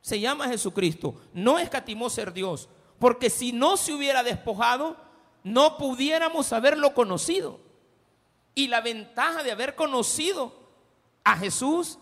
se 0.00 0.20
llama 0.20 0.46
Jesucristo. 0.46 1.20
No 1.34 1.58
escatimó 1.58 2.08
ser 2.08 2.32
Dios, 2.32 2.68
porque 3.00 3.28
si 3.28 3.52
no 3.52 3.76
se 3.76 3.94
hubiera 3.94 4.22
despojado, 4.22 4.96
no 5.42 5.76
pudiéramos 5.76 6.52
haberlo 6.52 6.94
conocido. 6.94 7.58
Y 8.54 8.68
la 8.68 8.80
ventaja 8.80 9.42
de 9.42 9.50
haber 9.50 9.74
conocido 9.74 10.52
a 11.24 11.36
Jesús 11.36 11.98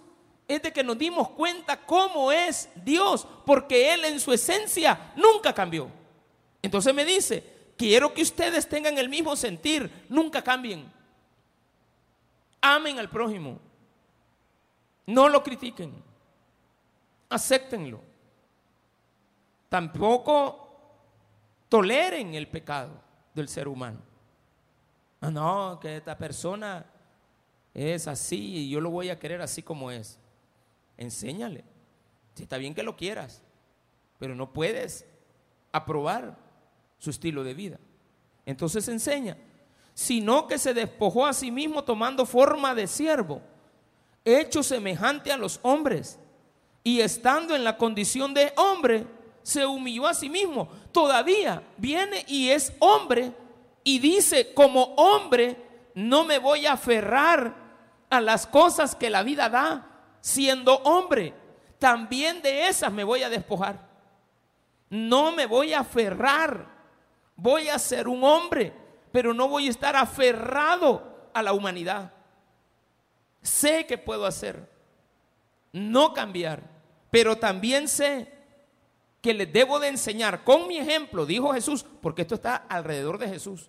es 0.47 0.63
de 0.63 0.73
que 0.73 0.85
nos 0.85 0.99
dimos 0.99 1.31
cuenta 1.31 1.81
cómo 1.85 2.31
es 2.31 2.69
Dios, 2.85 3.27
porque 3.47 3.95
Él 3.95 4.05
en 4.05 4.21
su 4.21 4.33
esencia 4.33 5.13
nunca 5.17 5.53
cambió. 5.53 5.89
Entonces 6.61 6.95
me 6.95 7.05
dice, 7.05 7.73
quiero 7.77 8.13
que 8.13 8.23
ustedes 8.23 8.69
tengan 8.69 8.99
el 8.99 9.09
mismo 9.09 9.37
sentir, 9.37 10.07
nunca 10.09 10.43
cambien. 10.43 10.93
Amen 12.61 12.99
al 12.99 13.11
prójimo, 13.11 13.59
no 15.07 15.29
lo 15.29 15.43
critiquen, 15.43 15.95
acéptenlo. 17.29 18.01
Tampoco 19.69 20.65
toleren 21.69 22.35
el 22.35 22.49
pecado 22.49 22.93
del 23.35 23.49
ser 23.49 23.67
humano. 23.69 23.99
Ah, 25.21 25.31
no, 25.31 25.79
que 25.81 25.97
esta 25.97 26.17
persona 26.17 26.87
es 27.73 28.07
así 28.07 28.59
y 28.59 28.71
yo 28.71 28.81
lo 28.81 28.91
voy 28.91 29.11
a 29.11 29.19
querer 29.19 29.43
así 29.43 29.63
como 29.63 29.91
es. 29.91 30.19
Enséñale. 30.97 31.65
Está 32.39 32.59
bien 32.59 32.75
que 32.75 32.83
lo 32.83 32.97
quieras, 32.97 33.43
pero 34.19 34.35
no 34.35 34.53
puedes 34.53 35.07
aprobar 35.73 36.37
su 36.99 37.11
estilo 37.11 37.45
de 37.45 37.55
vida. 37.55 37.79
Entonces 38.47 38.89
enseña, 38.89 39.37
sino 39.95 40.47
que 40.47 40.59
se 40.59 40.75
despojó 40.75 41.27
a 41.27 41.33
sí 41.33 41.51
mismo 41.51 41.85
tomando 41.85 42.27
forma 42.27 42.75
de 42.75 42.87
siervo, 42.87 43.41
hecho 44.25 44.63
semejante 44.63 45.31
a 45.33 45.37
los 45.37 45.61
hombres, 45.63 46.19
y 46.83 47.01
estando 47.01 47.55
en 47.55 47.65
la 47.65 47.77
condición 47.77 48.35
de 48.35 48.53
hombre, 48.57 49.07
se 49.43 49.65
humilló 49.65 50.07
a 50.07 50.15
sí 50.15 50.29
mismo. 50.29 50.69
Todavía 50.93 51.63
viene 51.77 52.25
y 52.29 52.51
es 52.51 52.73
hombre 52.79 53.33
y 53.85 53.99
dice, 53.99 54.53
como 54.55 54.95
hombre, 54.97 55.57
no 55.95 56.25
me 56.25 56.39
voy 56.39 56.67
a 56.67 56.73
aferrar 56.73 57.55
a 58.11 58.21
las 58.21 58.47
cosas 58.47 58.95
que 58.95 59.11
la 59.11 59.23
vida 59.23 59.49
da 59.49 59.94
siendo 60.25 60.77
hombre. 60.85 61.35
También 61.79 62.41
de 62.41 62.67
esas 62.67 62.91
me 62.91 63.05
voy 63.05 63.23
a 63.23 63.29
despojar. 63.29 63.87
No 64.89 65.33
me 65.33 65.45
voy 65.45 65.75
a 65.75 65.81
aferrar. 65.81 66.67
Voy 67.37 67.69
a 67.69 67.79
ser 67.79 68.09
un 68.09 68.25
hombre, 68.25 68.73
pero 69.13 69.35
no 69.35 69.49
voy 69.49 69.67
a 69.67 69.71
estar 69.71 69.95
aferrado 69.95 71.29
a 71.35 71.43
la 71.43 71.53
humanidad. 71.53 72.11
Sé 73.43 73.85
que 73.85 73.99
puedo 73.99 74.25
hacer, 74.25 74.67
no 75.73 76.15
cambiar, 76.15 76.63
pero 77.11 77.37
también 77.37 77.87
sé 77.87 78.33
que 79.21 79.35
les 79.35 79.53
debo 79.53 79.79
de 79.79 79.89
enseñar 79.89 80.43
con 80.43 80.69
mi 80.69 80.79
ejemplo, 80.79 81.27
dijo 81.27 81.53
Jesús, 81.53 81.85
porque 82.01 82.23
esto 82.23 82.37
está 82.37 82.57
alrededor 82.57 83.19
de 83.19 83.29
Jesús. 83.29 83.69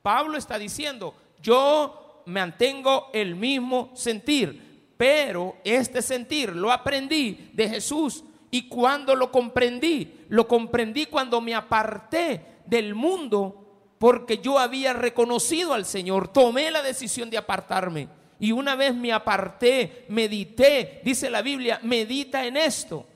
Pablo 0.00 0.38
está 0.38 0.56
diciendo, 0.56 1.14
yo 1.42 2.22
mantengo 2.24 3.10
el 3.12 3.34
mismo 3.34 3.90
sentir, 3.94 4.69
pero 5.00 5.56
este 5.64 6.02
sentir 6.02 6.54
lo 6.54 6.70
aprendí 6.70 7.48
de 7.54 7.70
Jesús. 7.70 8.22
Y 8.50 8.68
cuando 8.68 9.16
lo 9.16 9.32
comprendí, 9.32 10.26
lo 10.28 10.46
comprendí 10.46 11.06
cuando 11.06 11.40
me 11.40 11.54
aparté 11.54 12.58
del 12.66 12.94
mundo 12.94 13.96
porque 13.98 14.36
yo 14.42 14.58
había 14.58 14.92
reconocido 14.92 15.72
al 15.72 15.86
Señor, 15.86 16.28
tomé 16.28 16.70
la 16.70 16.82
decisión 16.82 17.30
de 17.30 17.38
apartarme. 17.38 18.10
Y 18.38 18.52
una 18.52 18.76
vez 18.76 18.94
me 18.94 19.10
aparté, 19.10 20.04
medité, 20.10 21.00
dice 21.02 21.30
la 21.30 21.40
Biblia, 21.40 21.80
medita 21.82 22.44
en 22.44 22.58
esto. 22.58 23.06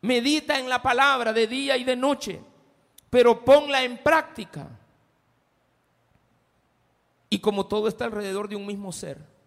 Medita 0.00 0.58
en 0.58 0.68
la 0.68 0.82
palabra 0.82 1.32
de 1.32 1.46
día 1.46 1.76
y 1.76 1.84
de 1.84 1.94
noche 1.94 2.40
pero 3.10 3.44
ponla 3.44 3.84
en 3.84 3.98
práctica. 3.98 4.68
Y 7.30 7.38
como 7.38 7.66
todo 7.66 7.86
está 7.86 8.06
alrededor 8.06 8.48
de 8.48 8.56
un 8.56 8.66
mismo 8.66 8.90
ser, 8.90 9.37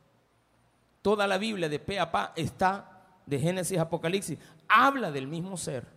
toda 1.02 1.28
la 1.28 1.38
Biblia 1.38 1.70
de 1.70 1.80
pe 1.80 2.00
a 2.00 2.12
pa 2.12 2.34
está, 2.36 3.04
de 3.26 3.40
Génesis 3.40 3.78
a 3.78 3.84
Apocalipsis, 3.84 4.38
habla 4.68 5.12
del 5.12 5.28
mismo 5.28 5.58
ser. 5.58 5.88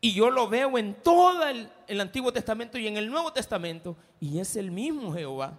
Y 0.00 0.12
yo 0.12 0.30
lo 0.30 0.48
veo 0.48 0.78
en 0.78 0.94
todo 1.02 1.46
el, 1.46 1.70
el, 1.86 2.00
Antiguo 2.00 2.32
Testamento 2.32 2.78
y 2.78 2.86
en 2.86 2.96
el 2.96 3.10
Nuevo 3.10 3.32
Testamento, 3.32 3.96
y 4.20 4.38
es 4.38 4.56
el 4.56 4.70
mismo 4.70 5.12
Jehová. 5.12 5.58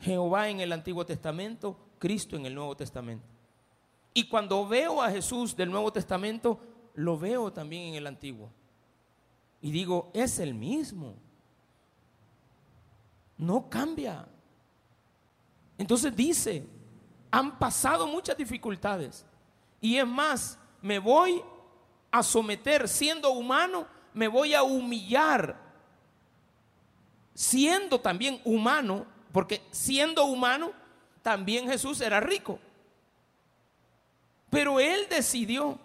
Jehová 0.00 0.48
en 0.48 0.60
el 0.60 0.72
Antiguo 0.72 1.04
Testamento, 1.06 1.76
Cristo 1.98 2.36
en 2.36 2.46
el 2.46 2.54
Nuevo 2.54 2.76
Testamento. 2.76 3.26
Y 4.14 4.24
cuando 4.28 4.66
veo 4.66 5.02
a 5.02 5.10
Jesús 5.10 5.56
del 5.56 5.70
Nuevo 5.70 5.92
Testamento, 5.92 6.60
lo 6.94 7.18
veo 7.18 7.52
también 7.52 7.84
en 7.84 7.94
el 7.94 8.06
Antiguo. 8.06 8.50
Y 9.60 9.70
digo, 9.70 10.10
es 10.14 10.38
el 10.38 10.54
mismo. 10.54 11.14
No 13.36 13.68
cambia. 13.68 14.26
Entonces 15.78 16.14
dice, 16.14 16.66
han 17.30 17.58
pasado 17.58 18.06
muchas 18.06 18.36
dificultades. 18.36 19.24
Y 19.80 19.96
es 19.96 20.06
más, 20.06 20.58
me 20.82 20.98
voy 20.98 21.42
a 22.10 22.22
someter, 22.22 22.88
siendo 22.88 23.30
humano, 23.30 23.86
me 24.12 24.26
voy 24.26 24.54
a 24.54 24.64
humillar. 24.64 25.56
Siendo 27.32 28.00
también 28.00 28.40
humano, 28.44 29.06
porque 29.32 29.62
siendo 29.70 30.24
humano, 30.24 30.72
también 31.22 31.68
Jesús 31.68 32.00
era 32.00 32.18
rico. 32.18 32.58
Pero 34.50 34.80
él 34.80 35.06
decidió 35.08 35.78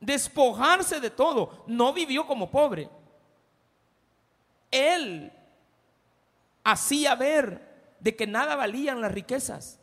despojarse 0.00 1.00
de 1.00 1.08
todo. 1.08 1.64
No 1.66 1.94
vivió 1.94 2.26
como 2.26 2.50
pobre. 2.50 2.90
Él 4.70 5.32
hacía 6.64 7.14
ver 7.14 7.73
de 8.04 8.14
que 8.14 8.26
nada 8.26 8.54
valían 8.54 9.00
las 9.00 9.10
riquezas 9.10 9.80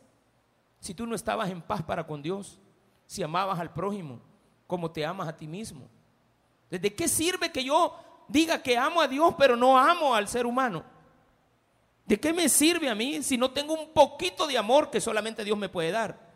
si 0.78 0.94
tú 0.94 1.06
no 1.06 1.16
estabas 1.16 1.50
en 1.50 1.60
paz 1.60 1.82
para 1.82 2.06
con 2.06 2.22
Dios, 2.22 2.60
si 3.04 3.20
amabas 3.20 3.58
al 3.58 3.72
prójimo 3.72 4.20
como 4.68 4.92
te 4.92 5.04
amas 5.04 5.26
a 5.26 5.36
ti 5.36 5.48
mismo. 5.48 5.88
¿De 6.70 6.94
qué 6.94 7.08
sirve 7.08 7.50
que 7.50 7.64
yo 7.64 7.96
diga 8.28 8.62
que 8.62 8.78
amo 8.78 9.00
a 9.00 9.08
Dios 9.08 9.34
pero 9.36 9.56
no 9.56 9.76
amo 9.76 10.14
al 10.14 10.28
ser 10.28 10.46
humano? 10.46 10.84
¿De 12.06 12.18
qué 12.18 12.32
me 12.32 12.48
sirve 12.48 12.88
a 12.88 12.94
mí 12.94 13.24
si 13.24 13.36
no 13.36 13.50
tengo 13.50 13.74
un 13.74 13.92
poquito 13.92 14.46
de 14.46 14.56
amor 14.56 14.88
que 14.88 15.00
solamente 15.00 15.42
Dios 15.42 15.58
me 15.58 15.68
puede 15.68 15.90
dar? 15.90 16.30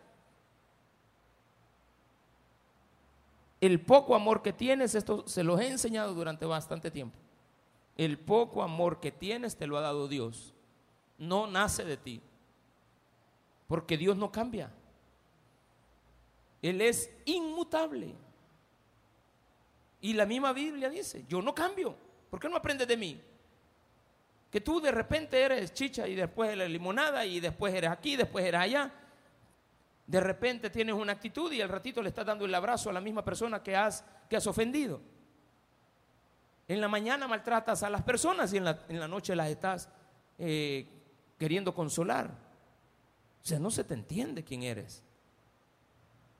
El 3.61 3.81
poco 3.81 4.17
amor 4.17 4.43
que 4.43 4.53
tienes, 4.53 4.97
esto 4.97 5.23
se 5.29 5.45
los 5.45 5.61
he 5.61 5.69
enseñado 5.69 6.15
durante 6.15 6.47
bastante 6.47 6.91
tiempo. 6.91 7.17
El 7.97 8.19
poco 8.19 8.65
amor 8.65 8.99
que 8.99 9.13
tienes 9.13 9.57
te 9.57 9.69
lo 9.69 9.79
ha 9.79 9.83
dado 9.83 10.09
Dios. 10.09 10.56
No 11.19 11.47
nace 11.47 11.85
de 11.85 11.97
ti. 11.97 12.21
Porque 13.69 13.97
Dios 13.97 14.17
no 14.17 14.31
cambia. 14.31 14.71
Él 16.63 16.81
es 16.81 17.11
inmutable. 17.25 18.15
Y 20.01 20.13
la 20.13 20.27
misma 20.27 20.53
Biblia 20.53 20.89
dice, 20.89 21.25
yo 21.29 21.43
no 21.43 21.55
cambio. 21.55 21.97
¿Por 22.31 22.41
qué 22.41 22.49
no 22.49 22.57
aprendes 22.57 22.87
de 22.87 22.97
mí? 22.97 23.21
Que 24.51 24.61
tú 24.61 24.81
de 24.81 24.91
repente 24.91 25.41
eres 25.41 25.73
chicha 25.73 26.07
y 26.07 26.15
después 26.15 26.51
eres 26.51 26.71
limonada 26.71 27.25
y 27.25 27.41
después 27.41 27.75
eres 27.75 27.91
aquí, 27.91 28.17
después 28.17 28.45
eres 28.45 28.61
allá. 28.61 28.93
De 30.07 30.21
repente 30.21 30.71
tienes 30.71 30.95
una 30.95 31.13
actitud 31.13 31.53
y 31.53 31.61
al 31.61 31.69
ratito 31.69 32.01
le 32.01 32.11
estás 32.11 32.27
dando 32.27 32.45
el 32.45 32.55
abrazo 32.55 32.91
a 32.91 32.93
la 32.93 33.01
misma 33.01 33.25
persona 33.25 33.63
que 33.63 33.75
has, 33.75 34.05
que 34.31 34.37
has 34.37 34.47
ofendido. 34.47 35.01
En 36.69 36.81
la 36.81 36.89
mañana 36.89 37.29
maltratas 37.29 37.83
a 37.83 37.91
las 37.91 38.03
personas 38.03 38.53
y 38.53 38.57
en 38.59 38.65
la, 38.65 39.09
noche 39.09 39.35
las 39.37 39.49
estás 39.49 39.89
eh, 40.39 40.96
queriendo 41.39 41.75
consolar. 41.75 42.31
O 43.43 43.47
sea, 43.47 43.59
no 43.59 43.71
se 43.71 43.85
te 43.85 43.95
entiende 43.95 44.43
quién 44.43 44.63
eres. 44.63 45.03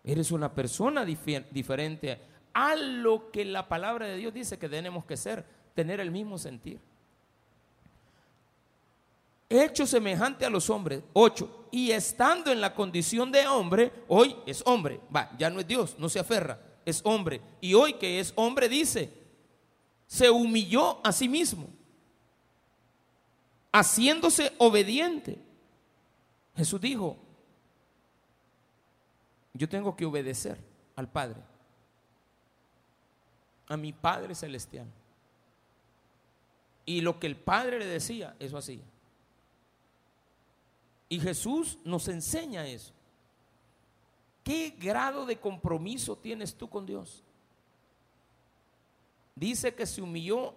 Eres 0.03 0.31
una 0.31 0.53
persona 0.53 1.05
diferente 1.05 2.21
a 2.53 2.75
lo 2.77 3.31
que 3.31 3.45
la 3.45 3.69
palabra 3.69 4.07
de 4.07 4.17
Dios 4.17 4.33
dice 4.33 4.59
que 4.59 4.69
tenemos 4.69 5.05
que 5.05 5.17
ser, 5.17 5.45
tener 5.75 6.01
el 6.01 6.11
mismo 6.11 6.39
sentir. 6.39 6.81
Hecho 9.49 9.87
semejante 9.87 10.45
a 10.45 10.51
los 10.51 10.71
hombres, 10.71 11.03
ocho, 11.13 11.69
y 11.71 11.91
estando 11.91 12.51
en 12.51 12.61
la 12.61 12.75
condición 12.75 13.31
de 13.31 13.47
hombre, 13.47 13.93
hoy 14.09 14.35
es 14.47 14.63
hombre, 14.67 15.01
va, 15.15 15.31
ya 15.39 15.51
no 15.51 15.61
es 15.61 15.69
Dios, 15.69 15.97
no 15.99 16.09
se 16.09 16.19
aferra, 16.19 16.59
es 16.85 17.01
hombre. 17.05 17.41
Y 17.61 17.75
hoy 17.75 17.93
que 17.95 18.19
es 18.19 18.33
hombre 18.37 18.69
dice, 18.69 19.13
se 20.07 20.31
humilló 20.31 21.05
a 21.05 21.13
sí 21.13 21.29
mismo, 21.29 21.69
haciéndose 23.79 24.55
obediente. 24.57 25.39
Jesús 26.57 26.81
dijo, 26.81 27.19
yo 29.53 29.69
tengo 29.69 29.95
que 29.95 30.07
obedecer 30.07 30.59
al 30.95 31.11
Padre, 31.11 31.43
a 33.69 33.77
mi 33.77 33.93
Padre 33.93 34.35
Celestial. 34.35 34.87
Y 36.87 37.03
lo 37.03 37.19
que 37.19 37.27
el 37.27 37.37
Padre 37.37 37.79
le 37.79 37.87
decía, 37.87 38.35
eso 38.39 38.57
hacía. 38.57 38.85
Y 41.11 41.21
Jesús 41.21 41.79
nos 41.85 42.09
enseña 42.09 42.67
eso. 42.67 42.93
¿Qué 44.43 44.71
grado 44.79 45.27
de 45.27 45.39
compromiso 45.39 46.17
tienes 46.17 46.55
tú 46.55 46.71
con 46.71 46.87
Dios? 46.87 47.23
Dice 49.35 49.75
que 49.75 49.85
se 49.85 50.01
humilló 50.01 50.55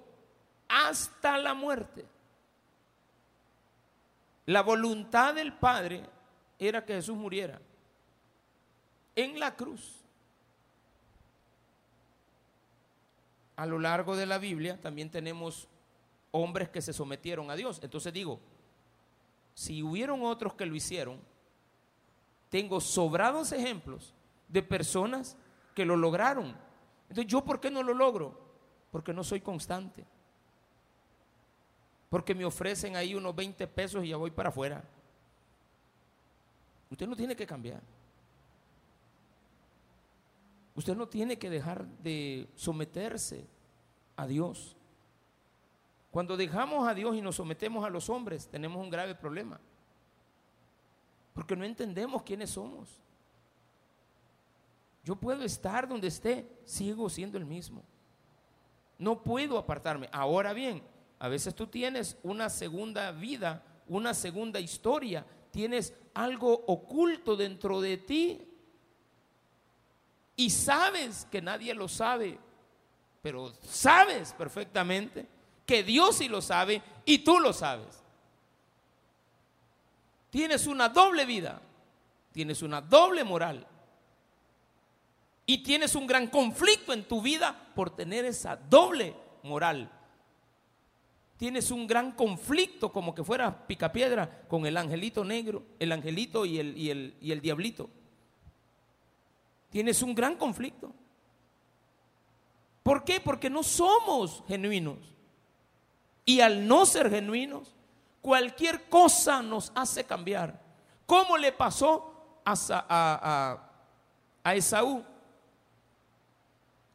hasta 0.70 1.38
la 1.38 1.54
muerte. 1.54 2.06
La 4.50 4.64
voluntad 4.64 5.36
del 5.36 5.54
Padre 5.54 6.02
era 6.58 6.84
que 6.84 6.96
Jesús 6.96 7.16
muriera 7.16 7.62
en 9.16 9.40
la 9.40 9.56
cruz. 9.56 10.04
A 13.58 13.68
lo 13.68 13.78
largo 13.78 14.16
de 14.16 14.26
la 14.26 14.40
Biblia 14.40 14.82
también 14.82 15.12
tenemos 15.12 15.68
hombres 16.32 16.68
que 16.70 16.82
se 16.82 16.94
sometieron 16.94 17.52
a 17.52 17.56
Dios. 17.56 17.80
Entonces 17.84 18.12
digo, 18.12 18.40
si 19.54 19.84
hubieron 19.84 20.24
otros 20.24 20.56
que 20.56 20.66
lo 20.66 20.74
hicieron, 20.74 21.20
tengo 22.50 22.82
sobrados 22.82 23.52
ejemplos 23.52 24.16
de 24.48 24.64
personas 24.64 25.38
que 25.76 25.86
lo 25.86 25.96
lograron. 25.96 26.58
Entonces, 27.08 27.28
¿yo 27.28 27.46
por 27.46 27.60
qué 27.60 27.70
no 27.70 27.84
lo 27.84 27.94
logro? 27.94 28.36
Porque 28.90 29.14
no 29.14 29.24
soy 29.24 29.42
constante 29.42 30.08
porque 32.10 32.34
me 32.34 32.46
ofrecen 32.46 32.96
ahí 32.96 33.14
unos 33.14 33.36
20 33.36 33.68
pesos 33.68 34.04
y 34.04 34.10
ya 34.10 34.18
voy 34.18 34.32
para 34.32 34.50
afuera. 34.50 34.84
Usted 36.90 37.08
no 37.08 37.16
tiene 37.16 37.36
que 37.36 37.46
cambiar. 37.46 37.82
Usted 40.76 40.96
no 40.96 41.08
tiene 41.08 41.38
que 41.38 41.50
dejar 41.50 41.86
de 41.86 42.48
someterse 42.56 43.46
a 44.16 44.26
Dios. 44.26 44.76
Cuando 46.10 46.36
dejamos 46.36 46.88
a 46.88 46.96
Dios 46.96 47.16
y 47.16 47.22
nos 47.22 47.36
sometemos 47.36 47.86
a 47.86 47.90
los 47.90 48.10
hombres, 48.10 48.48
tenemos 48.48 48.82
un 48.82 48.90
grave 48.90 49.14
problema. 49.14 49.60
Porque 51.34 51.56
no 51.56 51.64
entendemos 51.64 52.24
quiénes 52.24 52.50
somos. 52.50 53.00
Yo 55.04 55.16
puedo 55.16 55.44
estar 55.44 55.88
donde 55.88 56.08
esté, 56.08 56.50
sigo 56.66 57.10
siendo 57.10 57.38
el 57.38 57.46
mismo. 57.46 57.84
No 58.98 59.22
puedo 59.22 59.58
apartarme. 59.58 60.10
Ahora 60.12 60.54
bien, 60.54 60.82
a 61.20 61.28
veces 61.28 61.54
tú 61.54 61.68
tienes 61.68 62.18
una 62.24 62.50
segunda 62.50 63.12
vida, 63.12 63.62
una 63.88 64.14
segunda 64.14 64.60
historia, 64.60 65.26
tienes 65.52 65.94
algo 66.14 66.54
oculto 66.68 67.36
dentro 67.36 67.82
de 67.82 67.98
ti 67.98 68.48
y 70.38 70.50
sabes 70.50 71.28
que 71.30 71.42
nadie 71.42 71.74
lo 71.74 71.90
sabe, 71.90 72.40
pero 73.22 73.54
sabes 73.64 74.32
perfectamente 74.32 75.28
que 75.66 75.84
Dios 75.84 76.16
sí 76.16 76.30
lo 76.30 76.42
sabe 76.42 76.82
y 77.04 77.20
tú 77.20 77.40
lo 77.40 77.52
sabes. 77.52 78.02
Tienes 80.30 80.68
una 80.68 80.88
doble 80.88 81.26
vida, 81.26 81.62
tienes 82.32 82.62
una 82.62 82.80
doble 82.80 83.26
moral 83.26 83.68
y 85.46 85.58
tienes 85.64 85.96
un 85.96 86.08
gran 86.08 86.28
conflicto 86.28 86.94
en 86.94 87.04
tu 87.04 87.22
vida 87.22 87.72
por 87.76 87.94
tener 87.94 88.24
esa 88.24 88.56
doble 88.56 89.14
moral 89.44 89.92
tienes 91.40 91.72
un 91.72 91.88
gran 91.88 92.12
conflicto 92.12 92.92
como 92.92 93.16
que 93.16 93.24
fuera 93.24 93.66
picapiedra 93.66 94.42
con 94.50 94.66
el 94.66 94.76
angelito 94.76 95.24
negro, 95.24 95.64
el 95.80 95.94
angelito 95.94 96.46
y 96.46 96.60
el, 96.60 96.78
y 96.78 96.90
el, 96.90 97.16
y 97.22 97.32
el 97.32 97.40
diablito. 97.40 97.90
Tienes 99.70 100.02
un 100.02 100.14
gran 100.14 100.36
conflicto. 100.36 100.94
¿Por 102.84 103.06
qué? 103.06 103.22
Porque 103.22 103.50
no 103.50 103.64
somos 103.64 104.44
genuinos. 104.50 104.98
Y 106.26 106.42
al 106.42 106.68
no 106.68 106.86
ser 106.86 107.10
genuinos, 107.10 107.74
cualquier 108.20 108.90
cosa 108.90 109.42
nos 109.42 109.72
hace 109.76 110.04
cambiar. 110.04 110.62
¿Cómo 111.06 111.38
le 111.38 111.54
pasó 111.54 112.42
a, 112.44 112.54
a, 112.68 113.70
a 114.44 114.56
Esaú? 114.56 115.06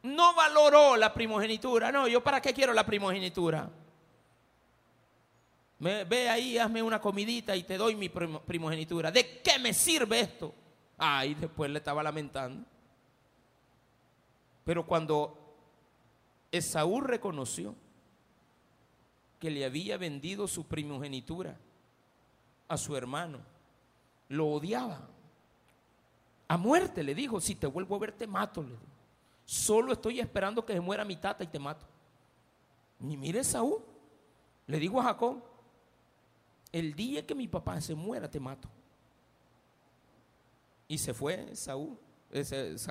No 0.03 0.35
valoró 0.35 0.97
la 0.97 1.11
primogenitura. 1.15 1.91
No, 1.91 2.07
yo 2.07 2.23
para 2.23 2.39
qué 2.39 2.53
quiero 2.53 2.73
la 2.73 2.85
primogenitura 2.85 3.71
ve 5.79 6.29
ahí, 6.29 6.57
hazme 6.57 6.81
una 6.81 7.01
comidita 7.01 7.55
y 7.55 7.63
te 7.63 7.77
doy 7.77 7.95
mi 7.95 8.09
primogenitura. 8.09 9.11
¿De 9.11 9.41
qué 9.41 9.59
me 9.59 9.73
sirve 9.73 10.21
esto? 10.21 10.53
Ay, 10.97 11.35
después 11.35 11.69
le 11.69 11.79
estaba 11.79 12.01
lamentando. 12.01 12.65
Pero 14.63 14.85
cuando 14.85 15.37
Esaú 16.51 17.01
reconoció 17.01 17.75
que 19.39 19.51
le 19.51 19.65
había 19.65 19.97
vendido 19.97 20.47
su 20.47 20.65
primogenitura 20.65 21.57
a 22.67 22.77
su 22.77 22.95
hermano, 22.95 23.39
lo 24.29 24.47
odiaba. 24.47 25.07
A 26.47 26.57
muerte 26.57 27.03
le 27.03 27.13
dijo, 27.13 27.41
si 27.41 27.55
te 27.55 27.67
vuelvo 27.67 27.95
a 27.95 27.99
ver 27.99 28.11
te 28.11 28.27
mato. 28.27 28.65
Solo 29.45 29.93
estoy 29.93 30.19
esperando 30.19 30.65
que 30.65 30.73
se 30.73 30.79
muera 30.79 31.05
mi 31.05 31.15
tata 31.17 31.43
y 31.43 31.47
te 31.47 31.59
mato. 31.59 31.85
Y 33.01 33.17
mire 33.17 33.41
Esaú, 33.41 33.83
le 34.65 34.79
dijo 34.79 34.99
a 34.99 35.03
Jacob, 35.03 35.43
el 36.75 36.93
día 36.93 37.25
que 37.25 37.33
mi 37.33 37.47
papá 37.47 37.79
se 37.79 37.95
muera 37.95 38.29
te 38.29 38.37
mato. 38.37 38.67
Y 40.89 40.97
se 40.97 41.13
fue 41.13 41.55
Saúl, 41.55 41.97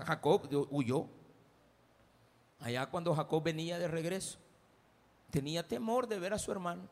Jacob 0.06 0.48
huyó. 0.70 1.06
Allá 2.60 2.86
cuando 2.86 3.14
Jacob 3.14 3.42
venía 3.42 3.78
de 3.78 3.86
regreso, 3.86 4.38
tenía 5.30 5.68
temor 5.68 6.08
de 6.08 6.18
ver 6.18 6.32
a 6.32 6.38
su 6.38 6.50
hermano. 6.50 6.88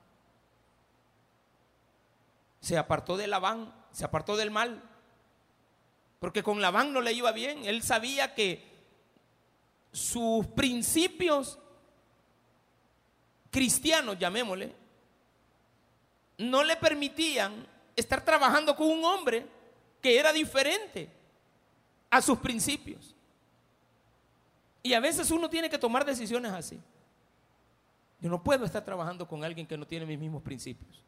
Se 2.61 2.77
apartó 2.77 3.16
de 3.16 3.27
Labán, 3.27 3.75
se 3.90 4.04
apartó 4.04 4.37
del 4.37 4.50
mal, 4.50 4.83
porque 6.21 6.42
con 6.42 6.60
Labán 6.60 6.92
no 6.92 7.00
le 7.00 7.14
iba 7.14 7.33
bien. 7.33 7.64
Él 7.64 7.83
sabía 7.83 8.35
que 8.35 8.71
sus 9.92 10.46
principios 10.48 11.58
cristianos, 13.50 14.19
llamémosle, 14.19 14.81
no 16.42 16.62
le 16.64 16.76
permitían 16.76 17.66
estar 17.96 18.24
trabajando 18.24 18.74
con 18.74 18.88
un 18.88 19.04
hombre 19.04 19.46
que 20.00 20.18
era 20.18 20.32
diferente 20.32 21.08
a 22.10 22.20
sus 22.20 22.38
principios. 22.38 23.14
Y 24.82 24.94
a 24.94 25.00
veces 25.00 25.30
uno 25.30 25.48
tiene 25.48 25.70
que 25.70 25.78
tomar 25.78 26.04
decisiones 26.04 26.52
así. 26.52 26.80
Yo 28.20 28.28
no 28.28 28.42
puedo 28.42 28.64
estar 28.64 28.84
trabajando 28.84 29.26
con 29.26 29.44
alguien 29.44 29.66
que 29.66 29.76
no 29.76 29.86
tiene 29.86 30.06
mis 30.06 30.18
mismos 30.18 30.42
principios. 30.42 31.02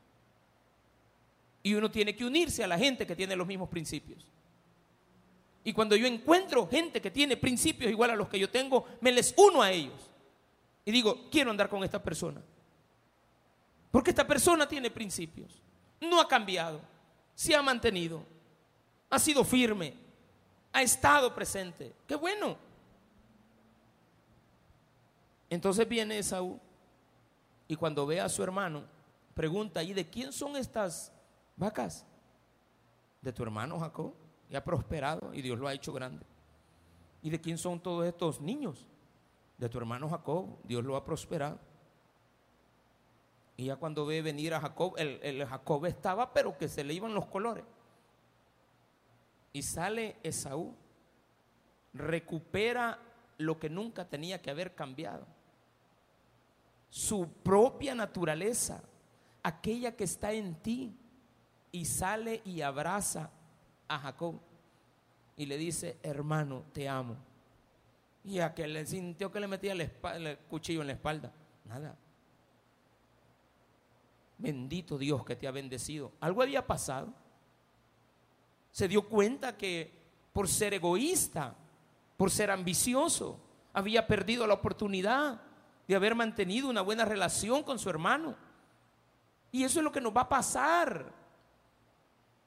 Y 1.62 1.74
uno 1.74 1.90
tiene 1.90 2.14
que 2.14 2.24
unirse 2.24 2.62
a 2.62 2.66
la 2.66 2.78
gente 2.78 3.06
que 3.06 3.16
tiene 3.16 3.34
los 3.34 3.46
mismos 3.46 3.68
principios. 3.68 4.26
Y 5.64 5.72
cuando 5.72 5.96
yo 5.96 6.06
encuentro 6.06 6.68
gente 6.68 7.00
que 7.00 7.10
tiene 7.10 7.36
principios 7.36 7.90
igual 7.90 8.10
a 8.10 8.16
los 8.16 8.28
que 8.28 8.38
yo 8.38 8.50
tengo, 8.50 8.86
me 9.00 9.10
les 9.10 9.34
uno 9.36 9.62
a 9.62 9.70
ellos. 9.70 10.10
Y 10.84 10.92
digo, 10.92 11.28
quiero 11.30 11.50
andar 11.50 11.68
con 11.68 11.82
esta 11.82 12.02
persona. 12.02 12.42
Porque 13.94 14.10
esta 14.10 14.26
persona 14.26 14.66
tiene 14.66 14.90
principios. 14.90 15.62
No 16.00 16.20
ha 16.20 16.26
cambiado. 16.26 16.80
Se 17.32 17.54
ha 17.54 17.62
mantenido. 17.62 18.24
Ha 19.08 19.20
sido 19.20 19.44
firme. 19.44 19.94
ha 20.72 20.82
estado 20.82 21.32
presente. 21.32 21.94
Qué 22.04 22.16
bueno. 22.16 22.56
Entonces 25.48 25.88
viene 25.88 26.18
Esaú 26.18 26.58
y 27.68 27.76
cuando 27.76 28.04
ve 28.04 28.20
a 28.20 28.28
su 28.28 28.42
hermano, 28.42 28.82
pregunta, 29.32 29.80
¿y 29.80 29.92
de 29.92 30.10
quién 30.10 30.32
son 30.32 30.56
estas 30.56 31.12
vacas? 31.54 32.04
De 33.22 33.32
tu 33.32 33.44
hermano 33.44 33.78
Jacob. 33.78 34.12
Y 34.50 34.56
ha 34.56 34.64
prosperado 34.64 35.32
y 35.32 35.40
Dios 35.40 35.56
lo 35.56 35.68
ha 35.68 35.72
hecho 35.72 35.92
grande. 35.92 36.26
¿Y 37.22 37.30
de 37.30 37.40
quién 37.40 37.58
son 37.58 37.78
todos 37.78 38.04
estos 38.04 38.40
niños? 38.40 38.88
De 39.56 39.68
tu 39.68 39.78
hermano 39.78 40.08
Jacob. 40.08 40.58
Dios 40.64 40.82
lo 40.82 40.96
ha 40.96 41.04
prosperado. 41.04 41.60
Y 43.56 43.66
ya 43.66 43.76
cuando 43.76 44.04
ve 44.06 44.22
venir 44.22 44.54
a 44.54 44.60
Jacob, 44.60 44.94
el, 44.96 45.20
el, 45.22 45.46
Jacob 45.46 45.86
estaba, 45.86 46.32
pero 46.32 46.56
que 46.58 46.68
se 46.68 46.82
le 46.82 46.94
iban 46.94 47.14
los 47.14 47.26
colores. 47.26 47.64
Y 49.52 49.62
sale 49.62 50.16
Esaú, 50.22 50.74
recupera 51.92 52.98
lo 53.38 53.58
que 53.58 53.70
nunca 53.70 54.04
tenía 54.04 54.42
que 54.42 54.50
haber 54.50 54.74
cambiado. 54.74 55.26
Su 56.90 57.28
propia 57.28 57.94
naturaleza, 57.94 58.82
aquella 59.42 59.94
que 59.96 60.04
está 60.04 60.32
en 60.32 60.54
ti, 60.56 60.96
y 61.74 61.84
sale 61.86 62.40
y 62.44 62.60
abraza 62.60 63.30
a 63.88 63.98
Jacob 63.98 64.40
y 65.36 65.46
le 65.46 65.56
dice, 65.56 65.98
hermano, 66.04 66.62
te 66.72 66.88
amo. 66.88 67.16
Y 68.24 68.38
a 68.38 68.54
que 68.54 68.66
le 68.68 68.86
sintió 68.86 69.32
que 69.32 69.40
le 69.40 69.48
metía 69.48 69.72
el, 69.72 70.38
cuchillo 70.48 70.82
en 70.82 70.86
la 70.86 70.92
espalda. 70.92 71.32
Nada. 71.64 71.96
Bendito 74.44 74.98
Dios 74.98 75.24
que 75.24 75.36
te 75.36 75.48
ha 75.48 75.50
bendecido. 75.50 76.12
Algo 76.20 76.42
había 76.42 76.66
pasado. 76.66 77.08
Se 78.70 78.86
dio 78.88 79.08
cuenta 79.08 79.56
que 79.56 79.90
por 80.34 80.48
ser 80.48 80.74
egoísta, 80.74 81.54
por 82.18 82.30
ser 82.30 82.50
ambicioso, 82.50 83.40
había 83.72 84.06
perdido 84.06 84.46
la 84.46 84.52
oportunidad 84.52 85.40
de 85.88 85.96
haber 85.96 86.14
mantenido 86.14 86.68
una 86.68 86.82
buena 86.82 87.06
relación 87.06 87.62
con 87.62 87.78
su 87.78 87.88
hermano. 87.88 88.36
Y 89.50 89.64
eso 89.64 89.80
es 89.80 89.84
lo 89.84 89.90
que 89.90 90.02
nos 90.02 90.14
va 90.14 90.22
a 90.22 90.28
pasar. 90.28 91.10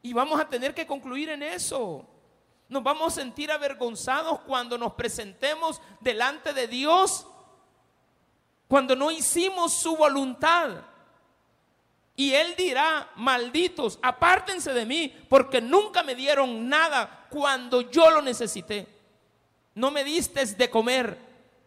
Y 0.03 0.13
vamos 0.13 0.39
a 0.39 0.47
tener 0.47 0.75
que 0.75 0.85
concluir 0.85 1.29
en 1.29 1.41
eso. 1.41 2.07
Nos 2.69 2.83
vamos 2.83 3.13
a 3.13 3.21
sentir 3.21 3.51
avergonzados 3.51 4.41
cuando 4.41 4.77
nos 4.77 4.93
presentemos 4.93 5.81
delante 5.99 6.53
de 6.53 6.67
Dios, 6.67 7.25
cuando 8.67 8.95
no 8.95 9.09
hicimos 9.09 9.73
su 9.73 9.97
voluntad. 9.97 10.83
Y 12.19 12.33
Él 12.33 12.55
dirá, 12.57 13.11
malditos, 13.15 13.99
apártense 14.01 14.73
de 14.73 14.87
mí, 14.87 15.13
porque 15.29 15.61
nunca 15.61 16.01
me 16.01 16.15
dieron 16.15 16.67
nada 16.67 17.27
cuando 17.29 17.91
yo 17.91 18.09
lo 18.09 18.23
necesité. 18.23 18.87
No 19.75 19.91
me 19.91 20.03
diste 20.03 20.43
de 20.43 20.67
comer, 20.67 21.15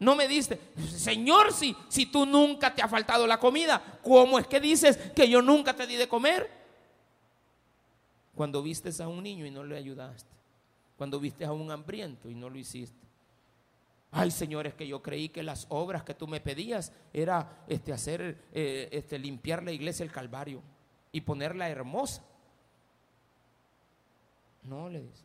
no 0.00 0.16
me 0.16 0.26
diste. 0.26 0.58
Señor, 0.92 1.52
si, 1.52 1.76
si 1.88 2.06
tú 2.06 2.26
nunca 2.26 2.74
te 2.74 2.82
ha 2.82 2.88
faltado 2.88 3.28
la 3.28 3.38
comida, 3.38 3.80
¿cómo 4.02 4.40
es 4.40 4.48
que 4.48 4.58
dices 4.58 4.96
que 5.14 5.28
yo 5.28 5.40
nunca 5.40 5.72
te 5.76 5.86
di 5.86 5.94
de 5.94 6.08
comer? 6.08 6.50
Cuando 8.34 8.60
vistes 8.60 9.00
a 9.00 9.06
un 9.06 9.22
niño 9.22 9.46
y 9.46 9.52
no 9.52 9.62
le 9.62 9.76
ayudaste. 9.76 10.34
Cuando 10.96 11.20
vistes 11.20 11.46
a 11.46 11.52
un 11.52 11.70
hambriento 11.70 12.28
y 12.28 12.34
no 12.34 12.50
lo 12.50 12.58
hiciste. 12.58 13.06
Ay, 14.12 14.30
señores, 14.30 14.74
que 14.74 14.88
yo 14.88 15.02
creí 15.02 15.28
que 15.28 15.42
las 15.42 15.66
obras 15.68 16.02
que 16.02 16.14
tú 16.14 16.26
me 16.26 16.40
pedías 16.40 16.92
era 17.12 17.64
este, 17.68 17.92
hacer, 17.92 18.48
eh, 18.52 18.88
este, 18.90 19.18
limpiar 19.18 19.62
la 19.62 19.70
iglesia 19.70 20.04
del 20.04 20.12
Calvario 20.12 20.62
y 21.12 21.20
ponerla 21.20 21.68
hermosa. 21.68 22.24
No, 24.64 24.88
le 24.88 25.02
dice. 25.02 25.24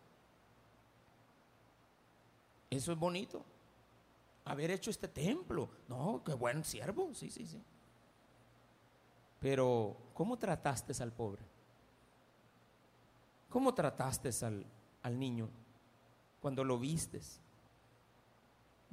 Eso 2.69 2.91
es 2.91 2.99
bonito. 2.99 3.43
Haber 4.45 4.69
hecho 4.69 4.91
este 4.91 5.07
templo. 5.07 5.67
No, 5.87 6.21
qué 6.23 6.33
buen 6.33 6.63
siervo. 6.63 7.09
Sí, 7.13 7.31
sí, 7.31 7.47
sí. 7.47 7.61
Pero, 9.39 9.97
¿cómo 10.13 10.37
trataste 10.37 10.93
al 11.01 11.11
pobre? 11.11 11.41
¿Cómo 13.49 13.73
trataste 13.73 14.29
al, 14.45 14.63
al 15.01 15.19
niño 15.19 15.49
cuando 16.39 16.63
lo 16.63 16.77
vistes? 16.77 17.41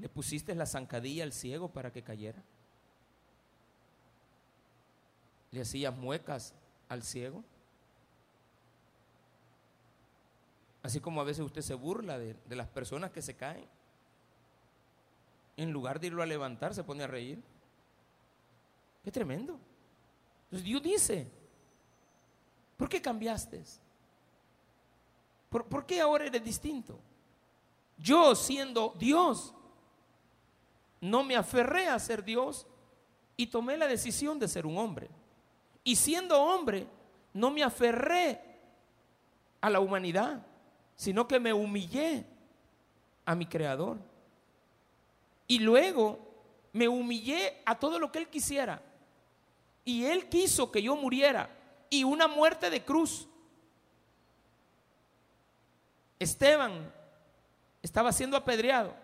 ¿Le 0.03 0.09
pusiste 0.09 0.53
la 0.57 0.67
zancadilla 0.67 1.23
al 1.23 1.33
ciego 1.33 1.69
para 1.69 1.93
que 1.93 2.03
cayera? 2.03 2.43
¿Le 5.53 5.61
hacías 5.61 5.97
muecas 5.97 6.57
al 6.89 7.05
ciego? 7.05 7.45
Así 10.83 10.99
como 10.99 11.21
a 11.21 11.25
veces 11.25 11.45
usted 11.45 11.63
se 11.63 11.75
burla 11.75 12.19
de, 12.19 12.35
de, 12.35 12.57
las 12.57 12.67
personas 12.67 13.13
que 13.13 13.23
se 13.23 13.37
caen. 13.37 13.69
En 15.57 15.71
lugar 15.71 16.01
de 16.01 16.09
irlo 16.09 16.25
a 16.25 16.27
levantar, 16.27 16.75
se 16.75 16.83
pone 16.83 17.05
a 17.05 17.07
reír. 17.07 17.41
Qué 19.05 19.13
tremendo. 19.13 19.57
Entonces 20.47 20.65
Dios 20.65 20.83
dice, 20.83 21.31
¿por 22.77 22.89
qué 22.89 23.01
cambiaste? 23.01 23.63
¿Por, 25.49 25.65
¿Por, 25.67 25.87
qué 25.87 26.01
ahora 26.01 26.27
eres 26.27 26.43
distinto? 26.43 26.99
Yo 27.99 28.35
siendo 28.35 28.97
Dios, 28.99 29.55
no 31.03 31.25
me 31.25 31.35
aferré 31.35 31.89
a 31.89 31.99
ser 31.99 32.25
Dios 32.25 32.65
y 33.37 33.49
tomé 33.49 33.77
la 33.77 33.89
decisión 33.89 34.39
de 34.39 34.47
ser 34.47 34.65
un 34.65 34.79
hombre. 34.79 35.11
Y 35.83 35.97
siendo 35.97 36.41
hombre, 36.41 36.87
no 37.35 37.51
me 37.51 37.65
aferré 37.65 38.41
a 39.61 39.69
la 39.69 39.81
humanidad, 39.81 40.47
sino 40.95 41.27
que 41.27 41.41
me 41.41 41.53
humillé 41.53 42.25
a 43.27 43.35
mi 43.35 43.47
creador. 43.47 43.99
Y 45.49 45.59
luego 45.59 46.21
me 46.73 46.87
humillé 46.87 47.61
a 47.67 47.77
todo 47.77 47.99
lo 47.99 48.13
que 48.13 48.21
él 48.21 48.29
quisiera. 48.29 48.81
Y 49.85 50.05
él 50.05 50.29
quiso 50.29 50.71
que 50.71 50.81
yo 50.81 50.95
muriera. 50.95 51.51
Y 51.91 52.05
una 52.05 52.29
muerte 52.29 52.71
de 52.71 52.85
cruz. 52.85 53.27
Esteban 56.21 56.93
estaba 57.83 58.13
siendo 58.13 58.37
apedreado. 58.37 58.95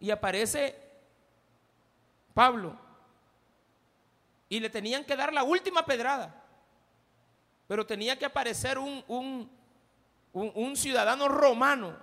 Y 0.00 0.10
aparece 0.10 0.89
Pablo. 2.34 2.76
Y 4.48 4.60
le 4.60 4.70
tenían 4.70 5.04
que 5.04 5.16
dar 5.16 5.32
la 5.32 5.44
última 5.44 5.84
pedrada. 5.84 6.34
Pero 7.68 7.86
tenía 7.86 8.18
que 8.18 8.24
aparecer 8.24 8.78
un, 8.78 9.04
un, 9.06 9.50
un, 10.32 10.76
ciudadano 10.76 11.28
romano 11.28 11.96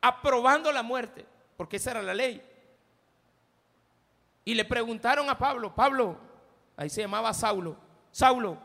aprobando 0.00 0.70
la 0.70 0.82
muerte, 0.82 1.24
porque 1.56 1.76
esa 1.76 1.92
era 1.92 2.02
la 2.02 2.12
ley. 2.12 2.42
Y 4.44 4.54
le 4.54 4.64
preguntaron 4.64 5.28
a 5.30 5.38
Pablo, 5.38 5.74
Pablo, 5.74 6.18
ahí 6.76 6.90
se 6.90 7.00
llamaba 7.00 7.32
Saulo, 7.32 7.76
Saulo, 8.12 8.58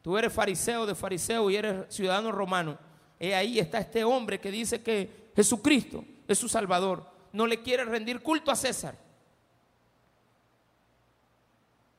tú 0.00 0.16
eres 0.16 0.32
fariseo 0.32 0.86
de 0.86 0.94
fariseo 0.94 1.50
y 1.50 1.56
eres 1.56 1.92
ciudadano 1.92 2.30
romano. 2.30 2.78
Y 3.18 3.32
ahí 3.32 3.58
está 3.58 3.78
este 3.78 4.04
hombre 4.04 4.40
que 4.40 4.50
dice 4.50 4.82
que 4.82 5.32
Jesucristo 5.34 6.04
es 6.28 6.38
su 6.38 6.48
Salvador. 6.48 7.04
No 7.32 7.46
le 7.46 7.62
quiere 7.62 7.84
rendir 7.84 8.20
culto 8.22 8.50
a 8.50 8.56
César. 8.56 8.96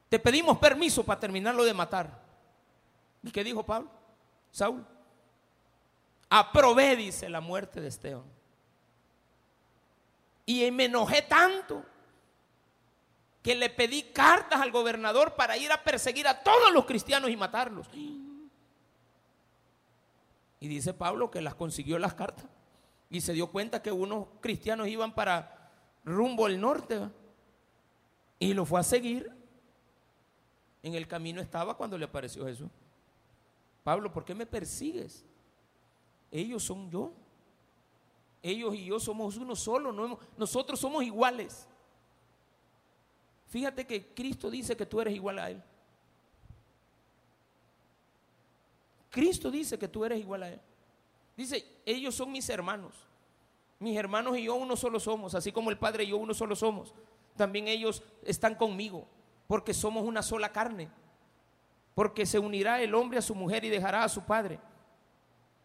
Te 0.09 0.19
pedimos 0.19 0.57
permiso 0.57 1.03
para 1.03 1.19
terminarlo 1.19 1.63
de 1.63 1.73
matar. 1.73 2.21
¿Y 3.23 3.31
qué 3.31 3.43
dijo 3.43 3.63
Pablo? 3.63 3.89
Saúl. 4.51 4.85
Aprobé, 6.29 6.95
dice, 6.95 7.29
la 7.29 7.41
muerte 7.41 7.81
de 7.81 7.87
Esteban. 7.87 8.23
Y 10.45 10.69
me 10.71 10.85
enojé 10.85 11.23
tanto 11.23 11.83
que 13.41 13.55
le 13.55 13.69
pedí 13.69 14.03
cartas 14.03 14.61
al 14.61 14.71
gobernador 14.71 15.35
para 15.35 15.57
ir 15.57 15.71
a 15.71 15.83
perseguir 15.83 16.27
a 16.27 16.41
todos 16.41 16.71
los 16.71 16.85
cristianos 16.85 17.29
y 17.29 17.37
matarlos. 17.37 17.87
Y 20.59 20.67
dice 20.67 20.93
Pablo 20.93 21.29
que 21.29 21.41
las 21.41 21.55
consiguió 21.55 21.99
las 21.99 22.15
cartas 22.15 22.45
y 23.09 23.21
se 23.21 23.33
dio 23.33 23.51
cuenta 23.51 23.81
que 23.81 23.91
unos 23.91 24.27
cristianos 24.41 24.87
iban 24.87 25.13
para 25.13 25.71
rumbo 26.03 26.47
al 26.47 26.59
norte 26.59 27.09
y 28.39 28.53
lo 28.53 28.65
fue 28.65 28.79
a 28.79 28.83
seguir 28.83 29.31
en 30.85 30.93
el 30.93 31.07
camino 31.07 31.41
estaba 31.41 31.75
cuando 31.75 31.97
le 31.97 32.05
apareció 32.05 32.45
Jesús. 32.45 32.69
Pablo, 33.83 34.11
¿por 34.11 34.23
qué 34.23 34.35
me 34.35 34.45
persigues? 34.45 35.25
Ellos 36.29 36.61
son 36.61 36.91
yo. 36.91 37.11
Ellos 38.43 38.75
y 38.75 38.85
yo 38.85 38.99
somos 38.99 39.35
uno 39.37 39.55
solo. 39.55 40.19
nosotros 40.37 40.79
somos 40.79 41.03
iguales. 41.03 41.67
Fíjate 43.47 43.87
que 43.87 44.13
Cristo 44.13 44.51
dice 44.51 44.77
que 44.77 44.85
tú 44.85 45.01
eres 45.01 45.15
igual 45.15 45.39
a 45.39 45.49
Él. 45.49 45.63
Cristo 49.09 49.49
dice 49.49 49.79
que 49.79 49.87
tú 49.87 50.05
eres 50.05 50.19
igual 50.19 50.43
a 50.43 50.49
Él. 50.51 50.61
Dice, 51.35 51.65
ellos 51.83 52.13
son 52.13 52.31
mis 52.31 52.47
hermanos. 52.47 52.93
Mis 53.79 53.97
hermanos 53.97 54.37
y 54.37 54.43
yo 54.43 54.53
uno 54.53 54.75
solo 54.75 54.99
somos, 54.99 55.33
así 55.33 55.51
como 55.51 55.71
el 55.71 55.79
Padre 55.79 56.03
y 56.03 56.09
yo 56.09 56.17
uno 56.17 56.35
solo 56.35 56.55
somos. 56.55 56.93
También 57.35 57.67
ellos 57.67 58.03
están 58.23 58.53
conmigo 58.53 59.07
porque 59.47 59.73
somos 59.73 60.03
una 60.03 60.21
sola 60.21 60.51
carne, 60.51 60.89
porque 61.93 62.25
se 62.25 62.39
unirá 62.39 62.81
el 62.81 62.93
hombre 62.95 63.19
a 63.19 63.21
su 63.21 63.35
mujer 63.35 63.63
y 63.65 63.69
dejará 63.69 64.03
a 64.03 64.09
su 64.09 64.21
padre. 64.23 64.59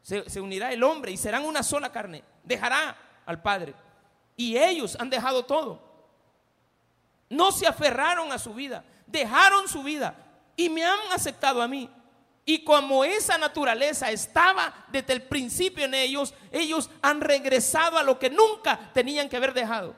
Se, 0.02 0.40
unirá 0.40 0.72
el 0.72 0.82
hombre 0.82 1.12
y 1.12 1.16
serán 1.16 1.44
una 1.44 1.62
sola 1.62 1.92
carne. 1.92 2.24
Dejará 2.42 2.96
al 3.26 3.42
Padre. 3.42 3.74
Y 4.36 4.56
ellos 4.56 4.96
han 4.98 5.10
dejado 5.10 5.44
todo. 5.44 5.82
No 7.28 7.52
se 7.52 7.66
aferraron 7.66 8.32
a 8.32 8.38
su 8.38 8.54
vida, 8.54 8.84
dejaron 9.06 9.68
su 9.68 9.82
vida 9.82 10.14
y 10.56 10.68
me 10.68 10.84
han 10.84 10.98
aceptado 11.12 11.62
a 11.62 11.68
mí. 11.68 11.88
Y 12.44 12.64
como 12.64 13.04
esa 13.04 13.38
naturaleza 13.38 14.10
estaba 14.10 14.74
desde 14.88 15.12
el 15.12 15.22
principio 15.22 15.84
en 15.84 15.94
ellos, 15.94 16.34
ellos 16.50 16.90
han 17.02 17.20
regresado 17.20 17.98
a 17.98 18.02
lo 18.02 18.18
que 18.18 18.30
nunca 18.30 18.90
tenían 18.92 19.28
que 19.28 19.36
haber 19.36 19.54
dejado. 19.54 19.94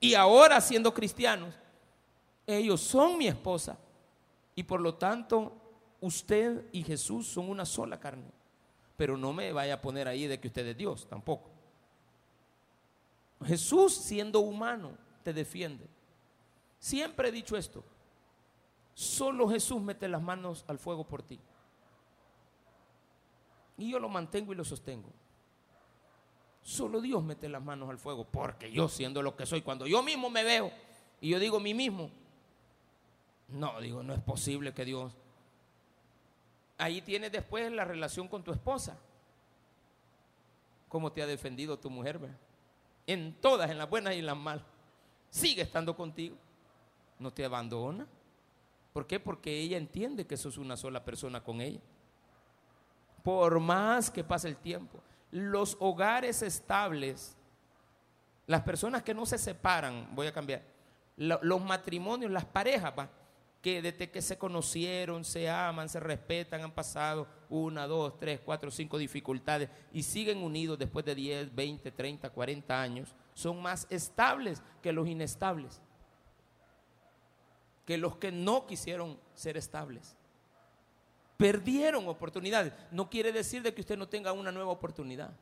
Y 0.00 0.14
ahora 0.14 0.60
siendo 0.60 0.92
cristianos, 0.92 1.54
ellos 2.46 2.80
son 2.80 3.18
mi 3.18 3.26
esposa. 3.26 3.78
Y 4.54 4.62
por 4.62 4.80
lo 4.80 4.94
tanto, 4.94 5.52
usted 6.00 6.66
y 6.72 6.82
Jesús 6.82 7.26
son 7.26 7.50
una 7.50 7.64
sola 7.64 7.98
carne. 7.98 8.30
Pero 8.96 9.16
no 9.16 9.32
me 9.32 9.52
vaya 9.52 9.74
a 9.74 9.80
poner 9.80 10.06
ahí 10.06 10.26
de 10.26 10.38
que 10.38 10.48
usted 10.48 10.66
es 10.66 10.76
Dios, 10.76 11.06
tampoco. 11.08 11.50
Jesús 13.44 13.94
siendo 13.94 14.40
humano 14.40 14.96
te 15.22 15.32
defiende. 15.32 15.86
Siempre 16.78 17.28
he 17.28 17.32
dicho 17.32 17.56
esto. 17.56 17.82
Solo 18.94 19.48
Jesús 19.48 19.80
mete 19.82 20.06
las 20.06 20.22
manos 20.22 20.64
al 20.68 20.78
fuego 20.78 21.04
por 21.04 21.22
ti. 21.22 21.40
Y 23.76 23.90
yo 23.90 23.98
lo 23.98 24.08
mantengo 24.08 24.52
y 24.52 24.56
lo 24.56 24.64
sostengo. 24.64 25.08
Solo 26.62 27.00
Dios 27.00 27.22
mete 27.22 27.48
las 27.48 27.62
manos 27.62 27.90
al 27.90 27.98
fuego, 27.98 28.24
porque 28.24 28.70
yo 28.70 28.88
siendo 28.88 29.20
lo 29.20 29.36
que 29.36 29.44
soy, 29.44 29.60
cuando 29.60 29.86
yo 29.86 30.02
mismo 30.02 30.30
me 30.30 30.44
veo 30.44 30.70
y 31.20 31.28
yo 31.30 31.38
digo 31.38 31.60
mí 31.60 31.74
mismo, 31.74 32.10
no, 33.48 33.80
digo, 33.80 34.02
no 34.02 34.14
es 34.14 34.20
posible 34.20 34.72
que 34.72 34.84
Dios... 34.84 35.12
Ahí 36.76 37.00
tienes 37.02 37.30
después 37.30 37.70
la 37.70 37.84
relación 37.84 38.26
con 38.26 38.42
tu 38.42 38.50
esposa. 38.50 38.98
¿Cómo 40.88 41.12
te 41.12 41.22
ha 41.22 41.26
defendido 41.26 41.78
tu 41.78 41.88
mujer? 41.88 42.18
En 43.06 43.34
todas, 43.40 43.70
en 43.70 43.78
las 43.78 43.88
buenas 43.88 44.14
y 44.14 44.18
en 44.18 44.26
las 44.26 44.36
malas. 44.36 44.64
Sigue 45.30 45.62
estando 45.62 45.94
contigo. 45.94 46.36
No 47.18 47.32
te 47.32 47.44
abandona. 47.44 48.06
¿Por 48.92 49.06
qué? 49.06 49.20
Porque 49.20 49.60
ella 49.60 49.76
entiende 49.76 50.26
que 50.26 50.36
sos 50.36 50.56
una 50.56 50.76
sola 50.76 51.04
persona 51.04 51.42
con 51.42 51.60
ella. 51.60 51.80
Por 53.22 53.58
más 53.60 54.10
que 54.10 54.22
pase 54.22 54.48
el 54.48 54.56
tiempo. 54.56 55.00
Los 55.30 55.76
hogares 55.80 56.42
estables, 56.42 57.36
las 58.46 58.62
personas 58.62 59.02
que 59.02 59.14
no 59.14 59.26
se 59.26 59.38
separan, 59.38 60.08
voy 60.14 60.28
a 60.28 60.32
cambiar, 60.32 60.62
los 61.16 61.60
matrimonios, 61.60 62.30
las 62.30 62.44
parejas, 62.44 62.92
que 63.64 63.80
desde 63.80 64.10
que 64.10 64.20
se 64.20 64.36
conocieron, 64.36 65.24
se 65.24 65.48
aman, 65.48 65.88
se 65.88 65.98
respetan, 65.98 66.60
han 66.60 66.74
pasado 66.74 67.26
una, 67.48 67.86
dos, 67.86 68.18
tres, 68.18 68.38
cuatro, 68.44 68.70
cinco 68.70 68.98
dificultades 68.98 69.70
y 69.90 70.02
siguen 70.02 70.42
unidos 70.42 70.78
después 70.78 71.02
de 71.06 71.14
10, 71.14 71.54
20, 71.54 71.90
30, 71.90 72.28
40 72.28 72.82
años, 72.82 73.14
son 73.32 73.62
más 73.62 73.86
estables 73.88 74.62
que 74.82 74.92
los 74.92 75.08
inestables 75.08 75.80
que 77.86 77.96
los 77.96 78.16
que 78.16 78.30
no 78.30 78.66
quisieron 78.66 79.18
ser 79.34 79.56
estables. 79.56 80.14
Perdieron 81.38 82.06
oportunidades. 82.06 82.74
No 82.90 83.08
quiere 83.08 83.32
decir 83.32 83.62
de 83.62 83.72
que 83.72 83.80
usted 83.80 83.96
no 83.96 84.08
tenga 84.08 84.32
una 84.32 84.52
nueva 84.52 84.72
oportunidad. 84.72 85.34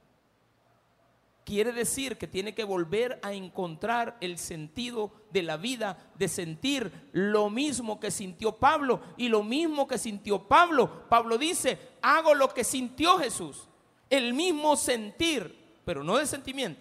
Quiere 1.44 1.72
decir 1.72 2.18
que 2.18 2.28
tiene 2.28 2.54
que 2.54 2.62
volver 2.62 3.18
a 3.22 3.32
encontrar 3.32 4.16
el 4.20 4.38
sentido 4.38 5.10
de 5.30 5.42
la 5.42 5.56
vida, 5.56 5.98
de 6.14 6.28
sentir 6.28 6.92
lo 7.12 7.50
mismo 7.50 7.98
que 7.98 8.12
sintió 8.12 8.58
Pablo 8.58 9.00
y 9.16 9.28
lo 9.28 9.42
mismo 9.42 9.88
que 9.88 9.98
sintió 9.98 10.46
Pablo. 10.46 11.08
Pablo 11.08 11.38
dice, 11.38 11.78
hago 12.00 12.34
lo 12.34 12.54
que 12.54 12.62
sintió 12.62 13.18
Jesús. 13.18 13.68
El 14.08 14.34
mismo 14.34 14.76
sentir, 14.76 15.80
pero 15.84 16.04
no 16.04 16.16
de 16.16 16.26
sentimiento. 16.26 16.80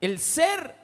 El 0.00 0.18
ser 0.18 0.76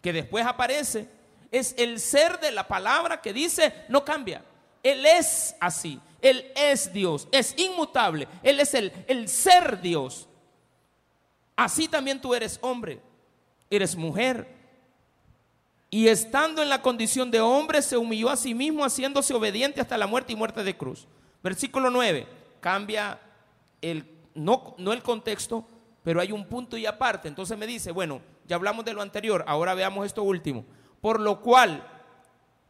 que 0.00 0.12
después 0.12 0.46
aparece 0.46 1.08
es 1.50 1.74
el 1.78 1.98
ser 1.98 2.38
de 2.38 2.52
la 2.52 2.68
palabra 2.68 3.20
que 3.20 3.32
dice, 3.32 3.72
no 3.88 4.04
cambia. 4.04 4.44
Él 4.84 5.04
es 5.04 5.56
así. 5.60 6.00
Él 6.20 6.52
es 6.54 6.92
Dios. 6.92 7.26
Es 7.32 7.54
inmutable. 7.58 8.28
Él 8.42 8.60
es 8.60 8.74
el, 8.74 8.92
el 9.08 9.28
ser 9.28 9.80
Dios. 9.80 10.28
Así 11.56 11.88
también 11.88 12.20
tú 12.20 12.34
eres 12.34 12.58
hombre. 12.62 13.00
Eres 13.70 13.96
mujer. 13.96 14.54
Y 15.90 16.08
estando 16.08 16.62
en 16.62 16.68
la 16.68 16.82
condición 16.82 17.30
de 17.30 17.40
hombre, 17.40 17.80
se 17.80 17.96
humilló 17.96 18.28
a 18.28 18.36
sí 18.36 18.54
mismo, 18.54 18.84
haciéndose 18.84 19.32
obediente 19.32 19.80
hasta 19.80 19.96
la 19.96 20.06
muerte 20.06 20.32
y 20.32 20.36
muerte 20.36 20.64
de 20.64 20.76
cruz. 20.76 21.06
Versículo 21.42 21.90
9. 21.90 22.26
Cambia 22.60 23.20
el, 23.80 24.04
no, 24.34 24.74
no 24.78 24.92
el 24.92 25.02
contexto, 25.02 25.64
pero 26.02 26.20
hay 26.20 26.32
un 26.32 26.46
punto 26.46 26.76
y 26.76 26.86
aparte. 26.86 27.28
Entonces 27.28 27.56
me 27.56 27.66
dice, 27.66 27.92
bueno, 27.92 28.20
ya 28.46 28.56
hablamos 28.56 28.84
de 28.84 28.92
lo 28.92 29.02
anterior, 29.02 29.44
ahora 29.46 29.74
veamos 29.74 30.06
esto 30.06 30.22
último. 30.22 30.64
Por 31.00 31.20
lo 31.20 31.40
cual, 31.40 31.86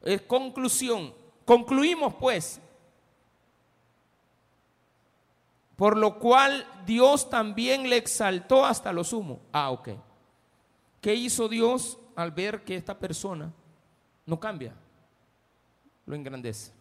es 0.02 0.22
conclusión, 0.22 1.14
concluimos 1.44 2.14
pues, 2.14 2.60
por 5.76 5.96
lo 5.96 6.18
cual 6.18 6.66
Dios 6.86 7.28
también 7.28 7.88
le 7.88 7.96
exaltó 7.96 8.64
hasta 8.64 8.92
lo 8.92 9.02
sumo. 9.04 9.40
Ah, 9.52 9.70
ok. 9.70 9.90
¿Qué 11.00 11.14
hizo 11.14 11.48
Dios 11.48 11.98
al 12.16 12.30
ver 12.30 12.64
que 12.64 12.76
esta 12.76 12.98
persona 12.98 13.52
no 14.26 14.38
cambia? 14.38 14.74
Lo 16.06 16.14
engrandece. 16.14 16.72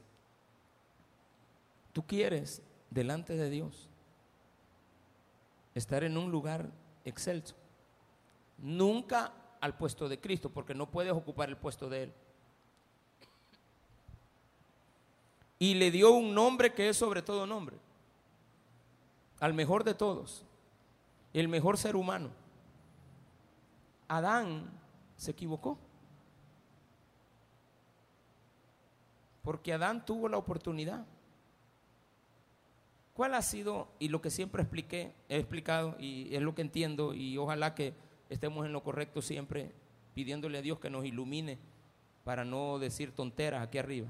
Tú 1.91 2.05
quieres 2.05 2.61
delante 2.89 3.35
de 3.35 3.49
Dios 3.49 3.89
estar 5.75 6.03
en 6.03 6.17
un 6.17 6.31
lugar 6.31 6.69
excelso. 7.05 7.55
Nunca 8.59 9.33
al 9.59 9.75
puesto 9.77 10.09
de 10.09 10.19
Cristo, 10.19 10.49
porque 10.49 10.75
no 10.75 10.89
puedes 10.91 11.13
ocupar 11.13 11.49
el 11.49 11.57
puesto 11.57 11.89
de 11.89 12.03
Él. 12.03 12.13
Y 15.57 15.75
le 15.75 15.89
dio 15.91 16.11
un 16.11 16.33
nombre 16.33 16.73
que 16.73 16.89
es 16.89 16.97
sobre 16.97 17.21
todo 17.21 17.47
nombre, 17.47 17.77
al 19.43 19.53
mejor 19.53 19.83
de 19.83 19.93
todos, 19.93 20.45
el 21.33 21.49
mejor 21.49 21.77
ser 21.77 21.97
humano. 21.97 22.29
Adán 24.07 24.71
se 25.17 25.31
equivocó. 25.31 25.77
Porque 29.41 29.73
Adán 29.73 30.05
tuvo 30.05 30.29
la 30.29 30.37
oportunidad. 30.37 31.05
¿Cuál 33.13 33.33
ha 33.33 33.41
sido, 33.41 33.89
y 33.99 34.07
lo 34.07 34.21
que 34.21 34.29
siempre 34.29 34.61
expliqué, 34.63 35.13
he 35.27 35.39
explicado, 35.39 35.97
y 35.99 36.33
es 36.33 36.41
lo 36.41 36.55
que 36.55 36.61
entiendo, 36.61 37.13
y 37.13 37.37
ojalá 37.37 37.75
que 37.75 37.93
estemos 38.29 38.65
en 38.65 38.71
lo 38.71 38.81
correcto 38.81 39.21
siempre, 39.21 39.73
pidiéndole 40.13 40.59
a 40.59 40.61
Dios 40.61 40.79
que 40.79 40.89
nos 40.89 41.03
ilumine 41.03 41.59
para 42.23 42.45
no 42.45 42.79
decir 42.79 43.13
tonteras 43.13 43.61
aquí 43.61 43.77
arriba. 43.77 44.07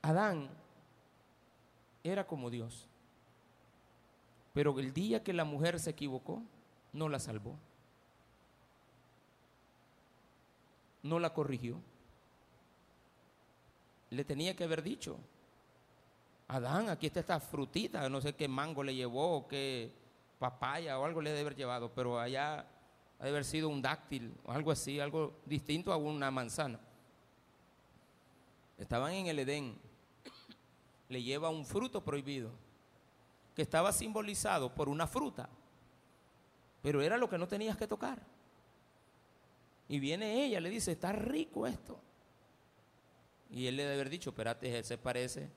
Adán 0.00 0.48
era 2.02 2.26
como 2.26 2.48
Dios, 2.48 2.88
pero 4.56 4.78
el 4.78 4.94
día 4.94 5.22
que 5.22 5.34
la 5.34 5.44
mujer 5.44 5.78
se 5.78 5.90
equivocó, 5.90 6.42
no 6.94 7.10
la 7.10 7.18
salvó, 7.20 7.58
no 11.02 11.18
la 11.18 11.34
corrigió. 11.34 11.78
Le 14.08 14.24
tenía 14.24 14.56
que 14.56 14.64
haber 14.64 14.82
dicho, 14.82 15.18
Adán, 16.48 16.88
aquí 16.88 17.06
está 17.06 17.20
esta 17.20 17.38
frutita, 17.38 18.08
no 18.08 18.22
sé 18.22 18.32
qué 18.32 18.48
mango 18.48 18.82
le 18.82 18.94
llevó, 18.94 19.46
qué 19.46 19.92
papaya 20.38 20.98
o 20.98 21.04
algo 21.04 21.20
le 21.20 21.28
debe 21.32 21.42
haber 21.42 21.56
llevado, 21.56 21.92
pero 21.94 22.18
allá 22.18 22.60
ha 23.18 23.24
de 23.24 23.28
haber 23.28 23.44
sido 23.44 23.68
un 23.68 23.82
dáctil 23.82 24.32
o 24.46 24.52
algo 24.52 24.70
así, 24.70 24.98
algo 25.00 25.34
distinto 25.44 25.92
a 25.92 25.98
una 25.98 26.30
manzana. 26.30 26.80
Estaban 28.78 29.12
en 29.12 29.26
el 29.26 29.38
Edén, 29.38 29.76
le 31.10 31.22
lleva 31.22 31.50
un 31.50 31.66
fruto 31.66 32.02
prohibido, 32.02 32.52
que 33.56 33.62
estaba 33.62 33.92
simbolizado 33.92 34.72
por 34.72 34.88
una 34.88 35.08
fruta, 35.08 35.48
pero 36.82 37.02
era 37.02 37.16
lo 37.16 37.28
que 37.28 37.38
no 37.38 37.48
tenías 37.48 37.76
que 37.76 37.88
tocar. 37.88 38.22
Y 39.88 39.98
viene 39.98 40.44
ella, 40.44 40.60
le 40.60 40.70
dice, 40.70 40.92
está 40.92 41.10
rico 41.10 41.66
esto. 41.66 42.00
Y 43.50 43.66
él 43.66 43.76
le 43.76 43.82
debe 43.82 43.94
haber 43.96 44.10
dicho, 44.10 44.30
espérate, 44.30 44.84
se 44.84 44.96
parece 44.96 45.50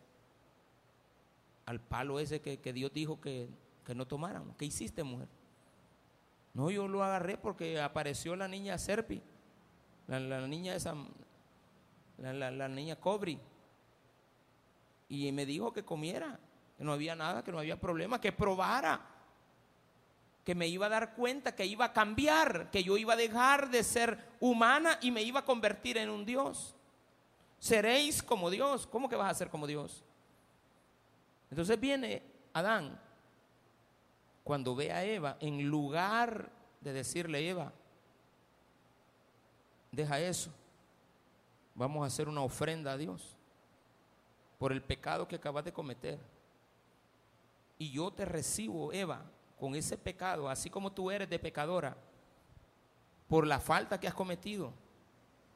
al 1.67 1.79
palo 1.79 2.19
ese 2.19 2.41
que, 2.41 2.59
que 2.59 2.73
Dios 2.73 2.91
dijo 2.91 3.21
que 3.21 3.49
que 3.89 3.95
no 3.95 4.05
tomaran. 4.05 4.53
¿Qué 4.55 4.65
hiciste, 4.65 5.01
mujer? 5.01 5.27
No, 6.53 6.69
yo 6.69 6.87
lo 6.87 7.03
agarré 7.03 7.39
porque 7.39 7.81
apareció 7.81 8.35
la 8.35 8.47
niña 8.47 8.77
Serpi, 8.77 9.19
la, 10.05 10.45
niña 10.45 10.75
esa, 10.75 10.93
la, 12.19 12.51
la, 12.51 12.67
niña 12.67 12.97
Cobri. 12.97 13.39
Y 15.07 15.31
me 15.31 15.43
dijo 15.47 15.73
que 15.73 15.83
comiera, 15.83 16.39
que 16.79 16.85
no 16.85 16.93
había 16.93 17.13
nada, 17.13 17.43
que 17.43 17.51
no 17.51 17.59
había 17.59 17.77
problema, 17.77 18.21
que 18.21 18.31
probara, 18.31 19.01
que 20.45 20.55
me 20.55 20.65
iba 20.65 20.85
a 20.85 20.89
dar 20.89 21.13
cuenta, 21.13 21.53
que 21.53 21.65
iba 21.65 21.83
a 21.83 21.91
cambiar, 21.91 22.71
que 22.71 22.81
yo 22.81 22.95
iba 22.95 23.15
a 23.15 23.17
dejar 23.17 23.69
de 23.69 23.83
ser 23.83 24.17
humana 24.39 24.97
y 25.01 25.11
me 25.11 25.21
iba 25.21 25.41
a 25.41 25.45
convertir 25.45 25.97
en 25.97 26.09
un 26.09 26.25
Dios. 26.25 26.73
Seréis 27.59 28.23
como 28.23 28.49
Dios. 28.49 28.87
¿Cómo 28.87 29.09
que 29.09 29.17
vas 29.17 29.29
a 29.29 29.33
ser 29.33 29.49
como 29.49 29.67
Dios? 29.67 30.05
Entonces 31.51 31.77
viene 31.77 32.23
Adán, 32.53 32.97
cuando 34.45 34.73
ve 34.73 34.93
a 34.93 35.03
Eva, 35.03 35.35
en 35.41 35.67
lugar 35.67 36.49
de 36.79 36.93
decirle, 36.93 37.45
Eva, 37.49 37.73
deja 39.91 40.17
eso, 40.21 40.49
vamos 41.75 42.05
a 42.05 42.07
hacer 42.07 42.29
una 42.29 42.39
ofrenda 42.39 42.93
a 42.93 42.97
Dios 42.97 43.35
por 44.57 44.71
el 44.71 44.81
pecado 44.81 45.27
que 45.27 45.35
acabas 45.35 45.65
de 45.65 45.73
cometer. 45.73 46.38
Y 47.79 47.89
yo 47.91 48.11
te 48.11 48.25
recibo, 48.25 48.93
Eva, 48.93 49.23
con 49.57 49.73
ese 49.73 49.97
pecado, 49.97 50.49
así 50.49 50.69
como 50.69 50.91
tú 50.91 51.09
eres 51.09 51.29
de 51.29 51.39
pecadora, 51.39 51.97
por 53.27 53.47
la 53.47 53.59
falta 53.59 53.99
que 53.99 54.07
has 54.07 54.13
cometido. 54.13 54.73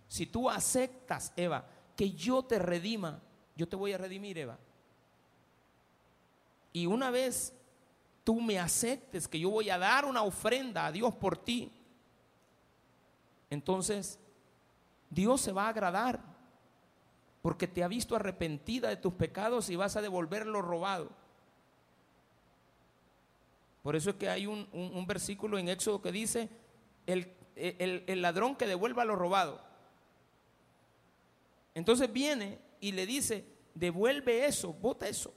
Si 0.07 0.26
tú 0.26 0.49
aceptas, 0.49 1.34
Eva, 1.36 1.65
que 1.95 2.11
yo 2.11 2.43
te 2.43 2.57
redima, 2.57 3.21
yo 3.55 3.67
te 3.67 3.76
voy 3.76 3.93
a 3.93 3.97
redimir, 3.97 4.38
Eva. 4.38 4.57
Y 6.71 6.86
una 6.86 7.11
vez 7.11 7.53
tú 8.24 8.41
me 8.41 8.57
aceptes 8.57 9.28
que 9.28 9.39
yo 9.39 9.49
voy 9.49 9.69
a 9.69 9.78
dar 9.78 10.05
una 10.05 10.24
ofrenda 10.24 10.86
a 10.86 10.91
Dios 10.91 11.13
por 11.13 11.38
ti, 11.38 11.71
entonces 13.49 14.17
Dios 15.09 15.41
se 15.41 15.51
va 15.51 15.65
a 15.65 15.69
agradar 15.69 16.21
porque 17.41 17.67
te 17.67 17.84
ha 17.84 17.88
visto 17.88 18.15
arrepentida 18.15 18.88
de 18.89 18.95
tus 18.95 19.13
pecados 19.13 19.69
y 19.69 19.76
vas 19.76 19.95
a 19.95 20.01
devolver 20.01 20.47
lo 20.47 20.61
robado. 20.61 21.22
Por 23.84 23.95
eso 23.95 24.09
es 24.09 24.15
que 24.15 24.29
hay 24.29 24.47
un, 24.47 25.05
versículo 25.05 25.59
en 25.59 25.69
Éxodo 25.69 26.01
que 26.01 26.11
dice, 26.11 26.49
el, 27.05 27.31
el 27.55 28.21
ladrón 28.21 28.55
que 28.55 28.65
devuelva 28.65 29.05
lo 29.05 29.15
robado. 29.15 29.61
Entonces 31.75 32.11
viene 32.11 32.59
y 32.79 32.91
le 32.91 33.05
dice, 33.05 33.45
devuelve 33.73 34.45
eso, 34.45 34.73
bota 34.73 35.07
eso. 35.07 35.34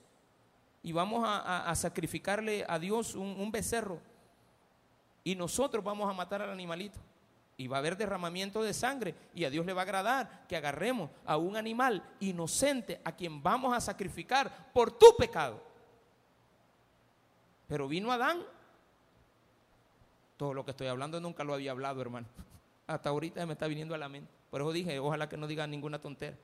Y 0.83 0.93
vamos 0.93 1.25
a, 1.27 1.75
sacrificarle 1.75 2.65
a 2.69 2.79
Dios 2.79 3.15
un, 3.15 3.41
un 3.41 3.51
becerro. 3.51 4.01
Y 5.25 5.35
nosotros 5.35 5.83
vamos 5.83 6.09
a 6.09 6.13
matar 6.13 6.43
al 6.43 6.51
animalito. 6.51 7.01
Y 7.57 7.67
va 7.67 7.79
a 7.79 7.81
haber 7.81 7.97
derramamiento 7.97 8.63
de 8.63 8.73
sangre. 8.73 9.15
Y 9.35 9.45
a 9.45 9.51
Dios 9.51 9.67
le 9.67 9.73
va 9.73 9.81
a 9.81 9.85
agradar 9.85 10.47
que 10.47 10.57
agarremos 10.57 11.11
a 11.25 11.39
un 11.39 11.57
animal 11.57 12.05
inocente 12.21 13.01
a 13.03 13.11
quien 13.11 13.43
vamos 13.43 13.77
a 13.77 13.81
sacrificar 13.81 14.71
por 14.73 14.97
tu 14.97 15.17
pecado. 15.17 15.61
Pero 17.69 17.89
vino 17.89 18.13
Adán. 18.13 18.43
Todo 20.37 20.55
lo 20.55 20.65
que 20.65 20.73
estoy 20.73 20.87
hablando 20.87 21.21
nunca 21.21 21.45
lo 21.45 21.55
había 21.55 21.71
hablado, 21.71 22.01
hermano. 22.01 22.27
Hasta 22.87 23.09
ahorita 23.09 23.45
me 23.47 23.55
está 23.55 23.67
viniendo 23.67 23.95
a 23.95 23.99
la 23.99 24.09
mente. 24.09 24.31
Por 24.51 24.61
eso 24.61 24.73
dije, 24.73 24.99
ojalá 24.99 25.29
que 25.29 25.37
no 25.37 25.47
diga 25.47 25.67
ninguna 25.67 26.01
tontera. 26.01 26.37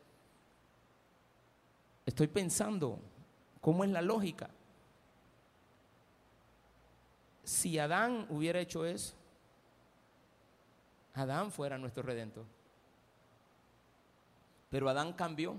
Estoy 2.05 2.27
pensando 2.27 2.99
cómo 3.61 3.85
es 3.85 3.91
la 3.91 4.03
lógica. 4.03 4.51
Si 7.45 7.79
Adán 7.79 8.27
hubiera 8.29 8.61
hecho 8.61 8.85
eso, 8.85 9.14
Adán 11.14 11.53
fuera 11.53 11.79
nuestro 11.79 12.03
redentor. 12.03 12.45
Pero 14.70 14.89
Adán 14.89 15.12
cambió 15.12 15.55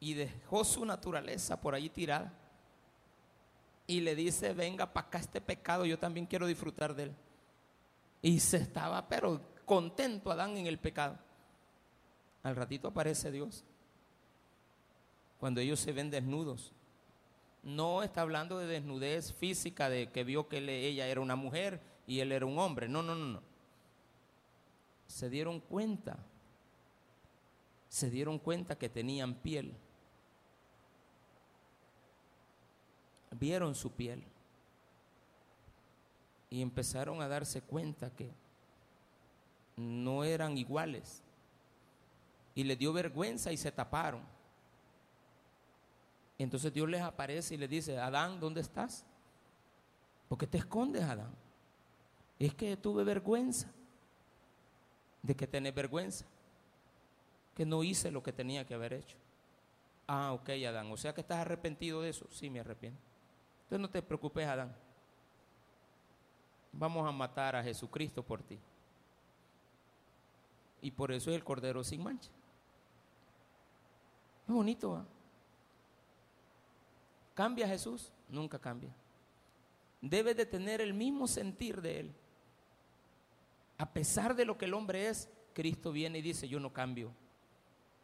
y 0.00 0.14
dejó 0.14 0.64
su 0.64 0.84
naturaleza 0.84 1.60
por 1.60 1.74
allí 1.74 1.88
tirada 1.88 2.32
y 3.88 4.00
le 4.00 4.14
dice, 4.14 4.52
venga 4.52 4.92
para 4.92 5.06
acá 5.08 5.18
este 5.18 5.40
pecado, 5.40 5.86
yo 5.86 5.98
también 5.98 6.26
quiero 6.26 6.46
disfrutar 6.46 6.94
de 6.94 7.04
él. 7.04 7.16
Y 8.20 8.38
se 8.38 8.58
estaba, 8.58 9.08
pero 9.08 9.40
contento 9.64 10.30
Adán 10.30 10.58
en 10.58 10.66
el 10.66 10.78
pecado. 10.78 11.18
Al 12.42 12.54
ratito 12.54 12.88
aparece 12.88 13.32
Dios. 13.32 13.64
Cuando 15.40 15.62
ellos 15.62 15.80
se 15.80 15.92
ven 15.92 16.10
desnudos. 16.10 16.74
No 17.62 18.02
está 18.02 18.20
hablando 18.20 18.58
de 18.58 18.66
desnudez 18.66 19.32
física, 19.32 19.88
de 19.88 20.10
que 20.10 20.22
vio 20.22 20.48
que 20.48 20.58
ella 20.58 21.06
era 21.06 21.22
una 21.22 21.34
mujer 21.34 21.80
y 22.06 22.20
él 22.20 22.30
era 22.32 22.44
un 22.44 22.58
hombre. 22.58 22.88
No, 22.88 23.02
no, 23.02 23.14
no, 23.14 23.24
no. 23.24 23.42
Se 25.06 25.30
dieron 25.30 25.60
cuenta. 25.60 26.18
Se 27.88 28.10
dieron 28.10 28.38
cuenta 28.38 28.76
que 28.76 28.90
tenían 28.90 29.34
piel. 29.34 29.74
Vieron 33.30 33.74
su 33.74 33.90
piel. 33.92 34.24
Y 36.50 36.62
empezaron 36.62 37.20
a 37.20 37.28
darse 37.28 37.60
cuenta 37.60 38.10
que 38.10 38.30
no 39.76 40.24
eran 40.24 40.56
iguales. 40.56 41.22
Y 42.54 42.64
les 42.64 42.78
dio 42.78 42.92
vergüenza 42.92 43.52
y 43.52 43.56
se 43.56 43.70
taparon. 43.70 44.22
Entonces 46.38 46.72
Dios 46.72 46.88
les 46.88 47.02
aparece 47.02 47.54
y 47.54 47.58
les 47.58 47.68
dice, 47.68 47.98
Adán, 47.98 48.38
¿dónde 48.40 48.60
estás? 48.60 49.04
¿Por 50.28 50.38
qué 50.38 50.46
te 50.46 50.58
escondes, 50.58 51.02
Adán? 51.02 51.34
Es 52.38 52.54
que 52.54 52.76
tuve 52.76 53.02
vergüenza. 53.04 53.68
¿De 55.22 55.34
que 55.34 55.46
tenés 55.46 55.74
vergüenza? 55.74 56.24
Que 57.54 57.66
no 57.66 57.82
hice 57.82 58.10
lo 58.10 58.22
que 58.22 58.32
tenía 58.32 58.64
que 58.64 58.74
haber 58.74 58.92
hecho. 58.92 59.16
Ah, 60.06 60.32
ok, 60.32 60.50
Adán. 60.68 60.90
O 60.92 60.96
sea 60.96 61.12
que 61.12 61.22
estás 61.22 61.38
arrepentido 61.38 62.02
de 62.02 62.10
eso. 62.10 62.26
Sí, 62.30 62.48
me 62.48 62.60
arrepiento. 62.60 63.07
Entonces 63.68 63.82
no 63.82 63.90
te 63.90 64.00
preocupes, 64.00 64.48
Adán. 64.48 64.74
Vamos 66.72 67.06
a 67.06 67.12
matar 67.12 67.54
a 67.54 67.62
Jesucristo 67.62 68.22
por 68.22 68.42
ti. 68.42 68.58
Y 70.80 70.90
por 70.90 71.12
eso 71.12 71.28
es 71.28 71.36
el 71.36 71.44
Cordero 71.44 71.84
sin 71.84 72.02
mancha. 72.02 72.30
Es 74.46 74.54
bonito. 74.54 75.04
¿Cambia 77.34 77.68
Jesús? 77.68 78.10
Nunca 78.30 78.58
cambia. 78.58 78.94
Debe 80.00 80.34
de 80.34 80.46
tener 80.46 80.80
el 80.80 80.94
mismo 80.94 81.26
sentir 81.26 81.82
de 81.82 82.00
Él. 82.00 82.14
A 83.76 83.92
pesar 83.92 84.34
de 84.34 84.46
lo 84.46 84.56
que 84.56 84.64
el 84.64 84.72
hombre 84.72 85.08
es, 85.08 85.28
Cristo 85.52 85.92
viene 85.92 86.20
y 86.20 86.22
dice, 86.22 86.48
yo 86.48 86.58
no 86.58 86.72
cambio. 86.72 87.12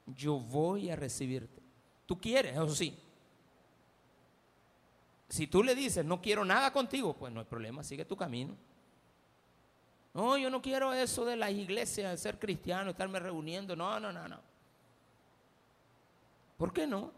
Yo 0.05 0.39
voy 0.39 0.91
a 0.91 0.97
recibirte. 0.97 1.63
Tú 2.05 2.21
quieres, 2.21 2.53
eso 2.53 2.75
sí. 2.75 2.99
Si 5.29 5.47
tú 5.47 5.63
le 5.63 5.75
dices, 5.75 6.05
no 6.05 6.21
quiero 6.21 6.45
nada 6.45 6.73
contigo, 6.73 7.15
pues 7.15 7.33
no 7.33 7.41
hay 7.41 7.47
problema, 7.47 7.83
sigue 7.83 8.05
tu 8.05 8.17
camino. 8.17 8.57
No, 10.13 10.37
yo 10.37 10.49
no 10.49 10.63
quiero 10.63 10.93
eso 10.93 11.25
de 11.25 11.37
las 11.37 11.51
iglesias, 11.51 12.11
de 12.13 12.17
ser 12.19 12.39
cristiano, 12.39 12.91
estarme 12.91 13.19
reuniendo. 13.19 13.75
No, 13.75 13.99
no, 13.99 14.13
no, 14.13 14.29
no. 14.29 14.41
¿Por 16.57 16.73
qué 16.73 16.87
no? 16.87 17.11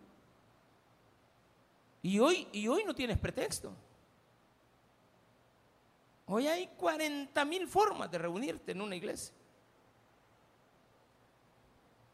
Y 2.02 2.18
hoy, 2.18 2.48
y 2.52 2.68
hoy 2.68 2.84
no 2.84 2.94
tienes 2.94 3.18
pretexto. 3.18 3.72
Hoy 6.26 6.46
hay 6.46 6.68
40 6.68 7.44
mil 7.44 7.68
formas 7.68 8.10
de 8.10 8.18
reunirte 8.18 8.72
en 8.72 8.80
una 8.80 8.96
iglesia. 8.96 9.34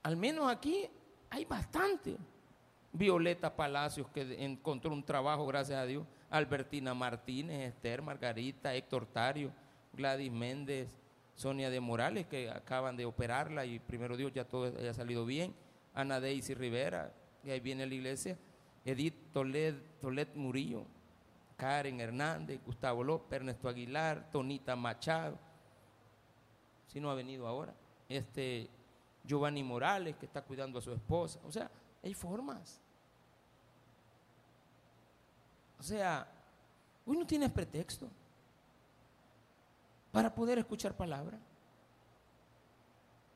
Al 0.03 0.17
menos 0.17 0.51
aquí 0.51 0.89
hay 1.31 1.45
bastante. 1.45 2.17
Violeta 2.93 3.57
Palacios, 3.57 4.09
que 4.09 4.45
encontró 4.45 4.93
un 4.93 5.03
trabajo, 5.03 5.47
gracias 5.47 5.79
a 5.79 5.87
Dios. 5.87 6.07
Albertina 6.31 6.95
Martínez, 6.95 7.69
Esther, 7.69 8.03
Margarita, 8.03 8.75
Héctor 8.75 9.07
Tario, 9.07 9.53
Gladys 9.93 10.33
Méndez, 10.33 10.99
Sonia 11.35 11.71
de 11.71 11.81
Morales, 11.81 12.27
que 12.27 12.51
acaban 12.51 12.97
de 12.97 13.05
operarla 13.05 13.65
y 13.65 13.79
primero 13.79 14.17
Dios 14.17 14.33
ya 14.33 14.45
todo 14.45 14.67
haya 14.79 14.95
salido 14.95 15.25
bien. 15.25 15.55
Ana 15.95 16.21
Daisy 16.21 16.55
Rivera, 16.55 17.13
que 17.43 17.53
ahí 17.53 17.61
viene 17.61 17.87
la 17.87 17.95
iglesia. 17.95 18.39
Edith 18.85 19.33
Tolet, 19.33 19.75
Tolet 20.01 20.35
Murillo, 20.35 20.85
Karen 21.57 22.01
Hernández, 22.01 22.61
Gustavo 22.65 23.05
López, 23.05 23.37
Ernesto 23.37 23.69
Aguilar, 23.69 24.31
Tonita 24.31 24.77
Machado. 24.77 25.39
Si 26.89 27.01
no 27.01 27.11
ha 27.11 27.15
venido 27.15 27.47
ahora. 27.47 27.75
Este 28.09 28.69
Giovanni 29.25 29.63
Morales, 29.63 30.17
que 30.17 30.27
está 30.27 30.43
cuidando 30.43 30.79
a 30.79 30.83
su 30.83 30.93
esposa. 30.93 31.41
O 31.45 31.53
sea, 31.53 31.71
hay 32.03 32.15
formas. 32.15 32.81
O 35.79 35.83
sea, 35.83 36.27
hoy 37.07 37.17
no 37.17 37.27
tienes 37.27 37.51
pretexto 37.51 38.09
para 40.11 40.33
poder 40.33 40.59
escuchar 40.59 40.97
palabra. 40.97 41.39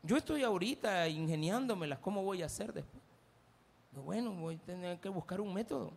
Yo 0.03 0.15
estoy 0.15 0.43
ahorita 0.43 1.07
ingeniándomelas, 1.09 1.99
¿cómo 1.99 2.23
voy 2.23 2.41
a 2.41 2.45
hacer 2.45 2.71
después? 2.71 3.03
Bueno, 3.91 4.31
voy 4.31 4.55
a 4.55 4.59
tener 4.59 4.99
que 4.99 5.09
buscar 5.09 5.41
un 5.41 5.53
método. 5.53 5.91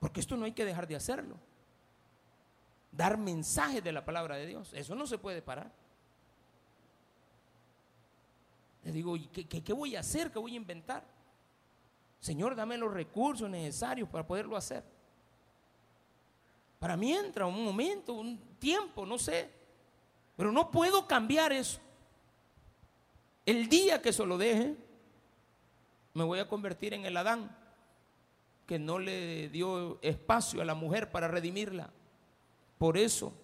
Porque 0.00 0.20
esto 0.20 0.36
no 0.36 0.44
hay 0.44 0.52
que 0.52 0.64
dejar 0.64 0.86
de 0.86 0.96
hacerlo. 0.96 1.36
Dar 2.90 3.18
mensaje 3.18 3.80
de 3.80 3.92
la 3.92 4.04
palabra 4.04 4.36
de 4.36 4.46
Dios. 4.46 4.72
Eso 4.74 4.94
no 4.94 5.06
se 5.06 5.18
puede 5.18 5.42
parar. 5.42 5.70
Le 8.82 8.92
digo, 8.92 9.14
¿qué, 9.32 9.46
qué, 9.46 9.62
qué 9.62 9.72
voy 9.72 9.94
a 9.96 10.00
hacer? 10.00 10.30
¿Qué 10.30 10.38
voy 10.38 10.54
a 10.54 10.56
inventar? 10.56 11.13
Señor, 12.24 12.56
dame 12.56 12.78
los 12.78 12.90
recursos 12.90 13.50
necesarios 13.50 14.08
para 14.08 14.26
poderlo 14.26 14.56
hacer. 14.56 14.82
Para 16.78 16.96
mientras, 16.96 17.46
un 17.46 17.62
momento, 17.62 18.14
un 18.14 18.38
tiempo, 18.58 19.04
no 19.04 19.18
sé. 19.18 19.50
Pero 20.34 20.50
no 20.50 20.70
puedo 20.70 21.06
cambiar 21.06 21.52
eso. 21.52 21.80
El 23.44 23.68
día 23.68 24.00
que 24.00 24.10
se 24.10 24.24
lo 24.24 24.38
deje, 24.38 24.74
me 26.14 26.24
voy 26.24 26.38
a 26.38 26.48
convertir 26.48 26.94
en 26.94 27.04
el 27.04 27.14
Adán 27.14 27.54
que 28.66 28.78
no 28.78 28.98
le 28.98 29.50
dio 29.50 29.98
espacio 30.00 30.62
a 30.62 30.64
la 30.64 30.74
mujer 30.74 31.10
para 31.10 31.28
redimirla. 31.28 31.90
Por 32.78 32.96
eso, 32.96 33.34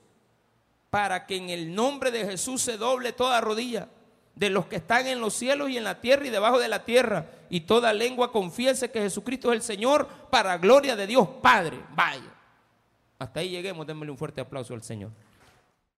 para 0.89 1.27
que 1.27 1.37
en 1.37 1.51
el 1.51 1.75
nombre 1.75 2.11
de 2.11 2.25
Jesús 2.25 2.63
se 2.63 2.79
doble 2.79 3.13
toda 3.13 3.43
rodilla 3.43 3.91
de 4.35 4.51
los 4.51 4.67
que 4.67 4.77
están 4.77 5.07
en 5.07 5.21
los 5.21 5.35
cielos 5.35 5.71
y 5.71 5.77
en 5.77 5.85
la 5.85 6.01
tierra 6.01 6.27
y 6.27 6.31
debajo 6.31 6.59
de 6.59 6.69
la 6.69 6.85
tierra, 6.85 7.27
y 7.51 7.61
toda 7.61 7.93
lengua 7.93 8.33
confiese 8.33 8.91
que 8.91 9.01
Jesucristo 9.01 9.53
es 9.53 9.57
el 9.57 9.63
Señor 9.63 10.09
para 10.31 10.57
gloria 10.59 10.97
de 10.97 11.07
Dios 11.07 11.29
Padre. 11.43 11.79
Vaya. 11.95 12.33
Hasta 13.19 13.41
ahí 13.41 13.51
lleguemos, 13.51 13.87
démosle 13.87 14.11
un 14.13 14.19
fuerte 14.19 14.41
aplauso 14.41 14.73
al 14.73 14.83
Señor. 14.83 15.11